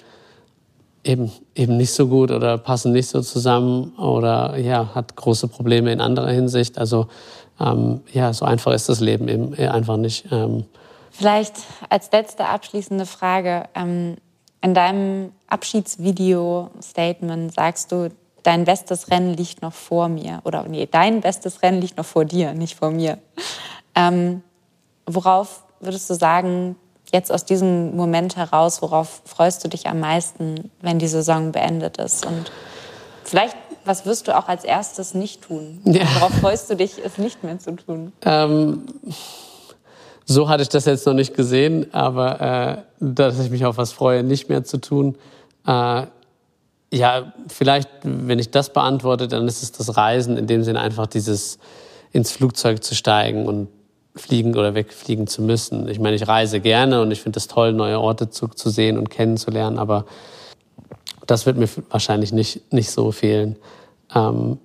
eben, 1.07 1.31
eben 1.55 1.77
nicht 1.77 1.93
so 1.93 2.07
gut 2.07 2.31
oder 2.31 2.57
passen 2.57 2.91
nicht 2.91 3.07
so 3.07 3.21
zusammen 3.21 3.93
oder 3.97 4.57
ja, 4.57 4.93
hat 4.93 5.15
große 5.15 5.47
Probleme 5.47 5.91
in 5.91 6.01
anderer 6.01 6.31
Hinsicht. 6.31 6.77
Also 6.77 7.07
ähm, 7.59 8.01
ja, 8.13 8.33
so 8.33 8.45
einfach 8.45 8.73
ist 8.73 8.89
das 8.89 8.99
Leben 8.99 9.27
eben 9.27 9.53
einfach 9.55 9.97
nicht. 9.97 10.25
Ähm. 10.31 10.65
Vielleicht 11.11 11.55
als 11.89 12.11
letzte 12.11 12.45
abschließende 12.45 13.05
Frage. 13.05 13.63
Ähm, 13.73 14.17
in 14.61 14.73
deinem 14.73 15.31
Abschiedsvideo-Statement 15.47 17.53
sagst 17.53 17.91
du, 17.91 18.09
dein 18.43 18.65
bestes 18.65 19.11
Rennen 19.11 19.35
liegt 19.35 19.61
noch 19.61 19.73
vor 19.73 20.09
mir. 20.09 20.41
Oder 20.43 20.65
nee, 20.67 20.87
dein 20.89 21.21
bestes 21.21 21.61
Rennen 21.61 21.81
liegt 21.81 21.97
noch 21.97 22.05
vor 22.05 22.25
dir, 22.25 22.53
nicht 22.53 22.75
vor 22.75 22.91
mir. 22.91 23.17
Ähm, 23.95 24.41
worauf 25.05 25.63
würdest 25.79 26.09
du 26.09 26.15
sagen, 26.15 26.75
jetzt 27.11 27.31
aus 27.31 27.45
diesem 27.45 27.95
Moment 27.95 28.35
heraus, 28.35 28.81
worauf 28.81 29.21
freust 29.25 29.63
du 29.63 29.69
dich 29.69 29.87
am 29.87 29.99
meisten, 29.99 30.71
wenn 30.81 30.99
die 30.99 31.07
Saison 31.07 31.51
beendet 31.51 31.97
ist? 31.97 32.25
Und 32.25 32.51
vielleicht, 33.23 33.55
was 33.85 34.05
wirst 34.05 34.27
du 34.27 34.37
auch 34.37 34.47
als 34.47 34.63
erstes 34.63 35.13
nicht 35.13 35.43
tun? 35.43 35.79
Ja. 35.85 36.03
Worauf 36.15 36.33
freust 36.33 36.69
du 36.69 36.75
dich, 36.75 36.93
es 37.03 37.17
nicht 37.17 37.43
mehr 37.43 37.59
zu 37.59 37.75
tun? 37.75 38.11
Ähm, 38.23 38.83
so 40.25 40.49
hatte 40.49 40.63
ich 40.63 40.69
das 40.69 40.85
jetzt 40.85 41.05
noch 41.05 41.13
nicht 41.13 41.33
gesehen, 41.33 41.93
aber 41.93 42.41
äh, 42.41 42.77
dass 42.99 43.39
ich 43.39 43.49
mich 43.49 43.65
auf 43.65 43.77
was 43.77 43.93
freue, 43.93 44.23
nicht 44.23 44.49
mehr 44.49 44.63
zu 44.63 44.77
tun. 44.77 45.15
Äh, 45.65 46.07
ja, 46.91 47.33
vielleicht, 47.47 47.89
wenn 48.03 48.39
ich 48.39 48.51
das 48.51 48.71
beantworte, 48.71 49.27
dann 49.27 49.47
ist 49.47 49.63
es 49.63 49.71
das 49.71 49.97
Reisen, 49.97 50.37
in 50.37 50.47
dem 50.47 50.63
Sinne 50.63 50.79
einfach 50.79 51.07
dieses 51.07 51.59
ins 52.11 52.31
Flugzeug 52.31 52.83
zu 52.83 52.95
steigen 52.95 53.45
und 53.45 53.67
fliegen 54.19 54.55
oder 54.55 54.75
wegfliegen 54.75 55.27
zu 55.27 55.41
müssen. 55.41 55.87
Ich 55.87 55.99
meine, 55.99 56.15
ich 56.15 56.27
reise 56.27 56.59
gerne 56.59 57.01
und 57.01 57.11
ich 57.11 57.21
finde 57.21 57.37
es 57.37 57.47
toll, 57.47 57.73
neue 57.73 57.99
Orte 57.99 58.29
zu, 58.29 58.47
zu 58.47 58.69
sehen 58.69 58.97
und 58.97 59.09
kennenzulernen, 59.09 59.77
aber 59.77 60.05
das 61.25 61.45
wird 61.45 61.57
mir 61.57 61.67
wahrscheinlich 61.89 62.31
nicht, 62.31 62.71
nicht 62.71 62.89
so 62.89 63.11
fehlen. 63.11 63.57
Ähm, 64.15 64.59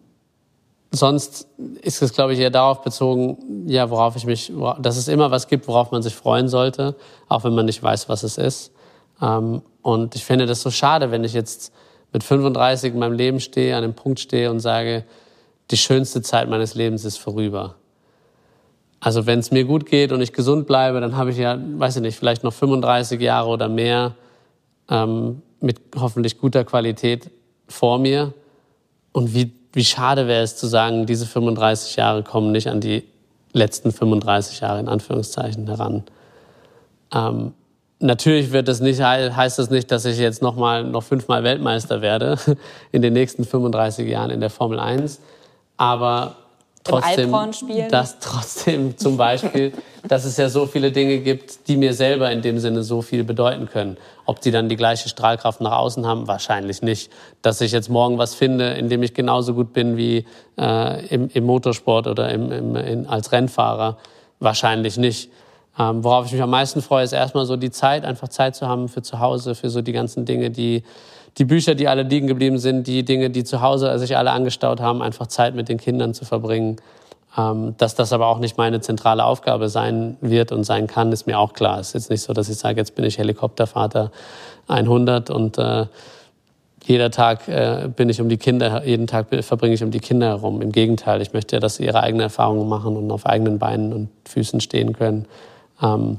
sonst 0.90 1.48
ist 1.82 2.03
es, 2.03 2.12
glaube 2.12 2.34
ich, 2.34 2.38
eher 2.38 2.50
darauf 2.50 2.82
bezogen, 2.82 3.66
ja, 3.66 3.90
worauf 3.90 4.16
ich 4.16 4.26
mich, 4.26 4.53
dass 4.80 4.96
es 4.96 5.09
immer 5.09 5.30
was 5.30 5.48
gibt, 5.48 5.66
worauf 5.66 5.90
man 5.90 6.03
sich 6.03 6.14
freuen 6.14 6.48
sollte, 6.48 6.94
auch 7.28 7.44
wenn 7.44 7.55
man 7.55 7.66
nicht 7.66 7.82
weiß, 7.82 8.09
was 8.09 8.22
es 8.22 8.38
ist. 8.38 8.72
Ähm, 9.20 9.62
und 9.82 10.14
ich 10.14 10.24
finde 10.24 10.46
das 10.46 10.62
so 10.62 10.70
schade, 10.70 11.11
wenn 11.11 11.24
ich 11.24 11.32
jetzt 11.32 11.72
mit 12.12 12.22
35 12.22 12.92
in 12.92 12.98
meinem 12.98 13.14
Leben 13.14 13.40
stehe, 13.40 13.76
an 13.76 13.84
einem 13.84 13.94
Punkt 13.94 14.20
stehe 14.20 14.50
und 14.50 14.61
sage, 14.61 15.05
die 15.70 15.76
schönste 15.76 16.22
Zeit 16.22 16.48
meines 16.48 16.74
Lebens 16.74 17.05
ist 17.05 17.16
vorüber 17.16 17.76
Also 19.05 19.26
wenn 19.26 19.40
es 19.40 19.50
mir 19.50 19.64
gut 19.64 19.84
geht 19.84 20.12
und 20.12 20.20
ich 20.20 20.32
gesund 20.32 20.68
bleibe, 20.68 21.00
dann 21.00 21.16
habe 21.16 21.30
ich 21.30 21.36
ja, 21.36 21.59
weiß 21.61 21.96
ich 21.96 22.03
nicht, 22.03 22.16
vielleicht 22.16 22.44
noch 22.44 22.53
35 22.53 23.20
Jahre 23.20 23.48
oder 23.48 23.68
mehr 23.68 24.14
ähm, 24.88 25.42
mit 25.61 25.80
hoffentlich 25.98 26.38
guter 26.38 26.64
Qualität 26.64 27.28
vor 27.66 27.98
mir. 27.98 28.32
Und 29.11 29.34
wie, 29.34 29.50
wie 29.72 29.84
schade 29.84 30.28
wäre 30.28 30.44
es 30.44 30.57
zu 30.57 30.68
sagen, 30.68 31.05
diese 31.07 31.26
35 31.26 31.96
Jahre 31.96 32.22
kommen 32.22 32.53
nicht 32.53 32.68
an 32.68 32.80
die 32.80 33.03
letzten 33.53 33.90
35 33.90 34.61
Jahre 34.61 34.78
in 34.78 34.88
Anführungszeichen 34.88 35.66
heran. 35.66 36.05
Ähm, 37.12 37.55
natürlich 37.98 38.53
wird 38.53 38.68
es 38.68 38.78
nicht, 38.78 39.03
heißt 39.03 39.59
das 39.59 39.68
nicht, 39.68 39.90
dass 39.90 40.05
ich 40.05 40.16
jetzt 40.16 40.42
noch 40.42 40.55
mal 40.55 40.84
noch 40.84 41.03
fünfmal 41.03 41.42
Weltmeister 41.42 42.03
werde 42.03 42.38
in 42.92 43.03
den 43.03 43.14
nächsten 43.14 43.44
35 43.44 44.09
Jahren 44.09 44.30
in 44.30 44.38
der 44.38 44.50
Formel 44.50 44.78
1. 44.78 45.20
Aber 45.76 46.36
trotzdem, 46.85 47.33
dass 47.91 48.18
trotzdem 48.18 48.97
zum 48.97 49.16
Beispiel, 49.16 49.72
dass 50.09 50.24
es 50.24 50.37
ja 50.37 50.49
so 50.49 50.66
viele 50.66 50.93
Dinge 50.93 51.18
gibt, 51.18 51.68
die 51.68 51.76
mir 51.76 51.95
selber 51.95 52.30
in 52.30 52.43
dem 52.43 52.59
Sinne 52.59 52.83
so 52.83 53.03
viel 53.03 53.24
bedeuten 53.24 53.66
können. 53.66 53.97
Ob 54.26 54.41
die 54.41 54.51
dann 54.51 54.68
die 54.68 54.76
gleiche 54.76 55.09
Strahlkraft 55.09 55.61
nach 55.61 55.78
außen 55.78 56.07
haben, 56.07 56.28
wahrscheinlich 56.28 56.83
nicht. 56.83 57.11
Dass 57.43 57.61
ich 57.61 57.72
jetzt 57.72 57.89
morgen 57.89 58.18
was 58.18 58.35
finde, 58.35 58.70
in 58.70 58.89
dem 58.89 59.03
ich 59.03 59.14
genauso 59.14 59.55
gut 59.55 59.72
bin 59.72 59.97
wie 59.97 60.24
äh, 60.59 61.07
im, 61.07 61.28
im, 61.33 61.45
Motorsport 61.45 62.07
oder 62.07 62.30
im, 62.30 62.51
im, 62.53 62.76
in, 62.76 63.07
als 63.07 63.33
Rennfahrer, 63.33 63.99
wahrscheinlich 64.41 64.97
nicht. 64.97 65.30
Ähm, 65.78 66.05
worauf 66.05 66.26
ich 66.26 66.33
mich 66.33 66.43
am 66.43 66.51
meisten 66.51 66.83
freue, 66.83 67.05
ist 67.05 67.12
erstmal 67.12 67.47
so 67.47 67.57
die 67.57 67.70
Zeit, 67.70 68.05
einfach 68.05 68.28
Zeit 68.28 68.55
zu 68.55 68.68
haben 68.68 68.89
für 68.89 69.03
zu 69.03 69.20
Hause, 69.20 69.55
für 69.55 69.70
so 69.70 69.80
die 69.83 69.93
ganzen 69.93 70.24
Dinge, 70.24 70.51
die 70.51 70.83
die 71.39 71.45
Bücher, 71.45 71.74
die 71.74 71.89
alle 71.89 72.03
liegen 72.03 72.26
geblieben 72.26 72.59
sind, 72.59 72.87
die 72.87 73.05
Dinge, 73.05 73.30
die 73.30 73.45
zu 73.45 73.62
Hause 73.62 73.99
sich 73.99 74.16
alle 74.16 74.33
angestaut 74.33 74.80
haben, 74.80 75.03
einfach 75.03 75.26
Zeit 75.26 75.55
mit 75.55 75.68
den 75.68 75.78
Kindern 75.78 76.14
zu 76.14 76.24
verbringen. 76.24 76.76
Ähm, 77.37 77.74
dass 77.78 77.95
das 77.95 78.12
aber 78.12 78.26
auch 78.26 78.39
nicht 78.39 78.59
meine 78.59 78.80
zentrale 78.80 79.24
Aufgabe 79.24 79.70
sein 79.70 80.18
wird 80.20 80.53
und 80.53 80.64
sein 80.64 80.87
kann, 80.87 81.12
ist 81.12 81.26
mir 81.26 81.39
auch 81.39 81.55
klar. 81.55 81.80
Es 81.80 81.89
ist 81.89 81.95
jetzt 81.95 82.11
nicht 82.11 82.22
so, 82.22 82.35
dass 82.35 82.51
ich 82.51 82.59
sage, 82.59 82.78
jetzt 82.78 82.95
bin 82.95 83.07
ich 83.07 83.16
Helikoptervater 83.16 84.12
100 84.68 85.30
und 85.30 85.57
äh, 85.57 85.87
jeder 86.85 87.11
Tag 87.11 87.49
äh, 87.49 87.89
bin 87.95 88.11
ich 88.11 88.20
um 88.20 88.28
die 88.28 88.37
Kinder, 88.37 88.85
jeden 88.85 89.07
Tag 89.07 89.28
verbringe 89.45 89.74
ich 89.74 89.83
um 89.83 89.91
die 89.91 90.01
Kinder 90.01 90.26
herum. 90.26 90.61
Im 90.61 90.72
Gegenteil, 90.72 91.22
ich 91.22 91.33
möchte 91.33 91.57
ja, 91.57 91.61
dass 91.61 91.76
sie 91.76 91.87
ihre 91.87 92.03
eigenen 92.03 92.22
Erfahrungen 92.22 92.68
machen 92.68 92.97
und 92.97 93.11
auf 93.11 93.24
eigenen 93.24 93.59
Beinen 93.59 93.93
und 93.93 94.09
Füßen 94.28 94.61
stehen 94.61 94.93
können 94.93 95.26
ähm, 95.80 96.18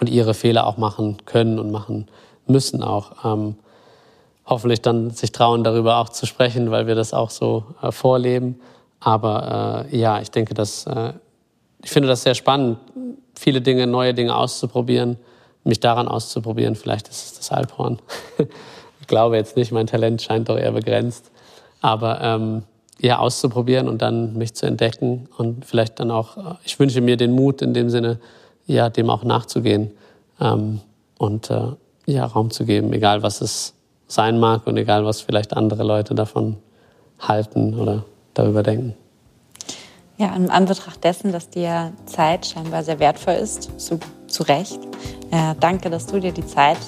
und 0.00 0.08
ihre 0.08 0.34
Fehler 0.34 0.66
auch 0.66 0.78
machen 0.78 1.18
können 1.26 1.60
und 1.60 1.70
machen 1.70 2.08
müssen 2.46 2.82
auch. 2.82 3.24
Ähm, 3.24 3.56
hoffentlich 4.46 4.82
dann 4.82 5.10
sich 5.10 5.32
trauen, 5.32 5.64
darüber 5.64 5.98
auch 5.98 6.08
zu 6.08 6.26
sprechen, 6.26 6.70
weil 6.70 6.86
wir 6.86 6.94
das 6.94 7.14
auch 7.14 7.30
so 7.30 7.64
äh, 7.82 7.90
vorleben. 7.92 8.60
Aber 9.00 9.86
äh, 9.90 9.96
ja, 9.96 10.20
ich 10.20 10.30
denke, 10.30 10.54
dass 10.54 10.86
äh, 10.86 11.12
ich 11.82 11.90
finde 11.90 12.08
das 12.08 12.22
sehr 12.22 12.34
spannend, 12.34 12.78
viele 13.34 13.60
Dinge, 13.60 13.86
neue 13.86 14.14
Dinge 14.14 14.34
auszuprobieren, 14.34 15.18
mich 15.64 15.80
daran 15.80 16.08
auszuprobieren. 16.08 16.76
Vielleicht 16.76 17.08
ist 17.08 17.24
es 17.24 17.34
das 17.34 17.52
Alphorn. 17.52 17.98
ich 19.00 19.06
glaube 19.06 19.36
jetzt 19.36 19.56
nicht, 19.56 19.72
mein 19.72 19.86
Talent 19.86 20.22
scheint 20.22 20.48
doch 20.48 20.56
eher 20.56 20.72
begrenzt. 20.72 21.30
Aber 21.80 22.20
ähm, 22.22 22.62
ja, 22.98 23.18
auszuprobieren 23.18 23.88
und 23.88 24.00
dann 24.00 24.34
mich 24.34 24.54
zu 24.54 24.66
entdecken 24.66 25.28
und 25.36 25.64
vielleicht 25.64 26.00
dann 26.00 26.10
auch, 26.10 26.36
äh, 26.36 26.54
ich 26.64 26.78
wünsche 26.78 27.00
mir 27.00 27.16
den 27.16 27.32
Mut 27.32 27.60
in 27.60 27.74
dem 27.74 27.90
Sinne, 27.90 28.18
ja, 28.66 28.88
dem 28.88 29.10
auch 29.10 29.24
nachzugehen 29.24 29.90
ähm, 30.40 30.80
und 31.18 31.50
äh, 31.50 31.72
ja, 32.06 32.24
Raum 32.24 32.50
zu 32.50 32.64
geben, 32.64 32.92
egal 32.92 33.22
was 33.22 33.40
es 33.40 33.74
sein 34.14 34.38
mag 34.38 34.66
und 34.66 34.76
egal, 34.76 35.04
was 35.04 35.20
vielleicht 35.20 35.56
andere 35.56 35.82
Leute 35.84 36.14
davon 36.14 36.56
halten 37.18 37.78
oder 37.78 38.04
darüber 38.34 38.62
denken. 38.62 38.94
Ja, 40.16 40.34
in 40.36 40.48
Anbetracht 40.48 41.02
dessen, 41.02 41.32
dass 41.32 41.50
dir 41.50 41.92
Zeit 42.06 42.46
scheinbar 42.46 42.84
sehr 42.84 43.00
wertvoll 43.00 43.34
ist, 43.34 43.80
zu, 43.80 43.98
zu 44.28 44.44
Recht, 44.44 44.78
äh, 45.32 45.54
danke, 45.58 45.90
dass 45.90 46.06
du 46.06 46.20
dir 46.20 46.32
die 46.32 46.46
Zeit 46.46 46.78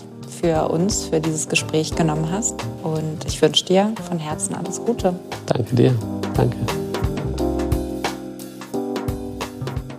für 0.40 0.68
uns, 0.68 1.06
für 1.06 1.20
dieses 1.20 1.48
Gespräch 1.48 1.94
genommen 1.94 2.30
hast. 2.30 2.54
Und 2.82 3.24
ich 3.26 3.40
wünsche 3.42 3.64
dir 3.64 3.92
von 4.08 4.18
Herzen 4.18 4.54
alles 4.54 4.80
Gute. 4.84 5.14
Danke 5.46 5.74
dir. 5.74 5.94
Danke. 6.34 6.56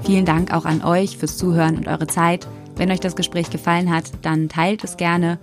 Vielen 0.04 0.26
Dank 0.26 0.54
auch 0.54 0.64
an 0.64 0.84
euch 0.86 1.18
fürs 1.18 1.38
Zuhören 1.38 1.76
und 1.76 1.88
eure 1.88 2.08
Zeit. 2.08 2.48
Wenn 2.78 2.92
euch 2.92 3.02
das 3.02 3.18
Gespräch 3.18 3.50
gefallen 3.50 3.94
hat, 3.94 4.06
dann 4.22 4.48
teilt 4.48 4.86
es 4.86 4.96
gerne 4.96 5.38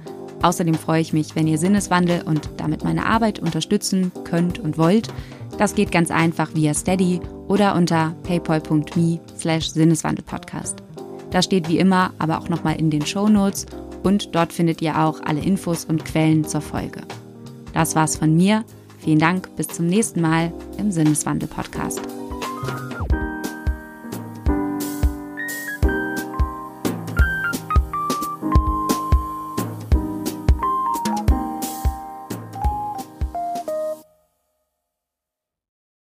Außerdem 0.45 0.75
freue 0.75 1.01
ich 1.01 1.15
mich, 1.15 1.35
wenn 1.35 1.47
ihr 1.47 1.57
Sinneswandel 1.57 2.21
und 2.27 2.51
damit 2.59 2.85
meine 2.85 3.07
Arbeit 3.07 3.39
unterstützen 3.39 4.13
könnt 4.25 4.59
und 4.59 4.77
wollt. 4.77 5.09
Das 5.57 5.75
geht 5.75 5.91
ganz 5.91 6.11
einfach 6.11 6.55
via 6.55 6.75
Steady 6.75 7.21
oder 7.49 7.75
unter 7.75 8.15
paypal.me 8.25 9.21
slash 9.39 9.71
Sinneswandelpodcast. 9.71 10.83
Das 11.31 11.47
steht 11.47 11.71
wie 11.71 11.79
immer 11.79 12.13
aber 12.19 12.39
auch 12.39 12.51
nochmal 12.51 12.79
in 12.79 12.91
den 12.91 13.07
Show 13.07 13.27
Notes 13.27 13.65
und 14.03 14.35
dort 14.35 14.53
findet 14.53 14.83
ihr 14.83 15.01
auch 15.01 15.23
alle 15.25 15.41
Infos 15.41 15.87
und 15.87 16.05
Quellen 16.05 16.45
zur 16.45 16.61
Folge. 16.61 17.01
Das 17.73 17.97
war's 17.97 18.17
von 18.17 18.37
mir. 18.37 18.65
Vielen 18.99 19.21
Dank, 19.21 19.57
bis 19.57 19.69
zum 19.69 19.87
nächsten 19.87 20.21
Mal 20.21 20.53
im 20.77 20.91
Sinneswandel-Podcast. 20.91 22.24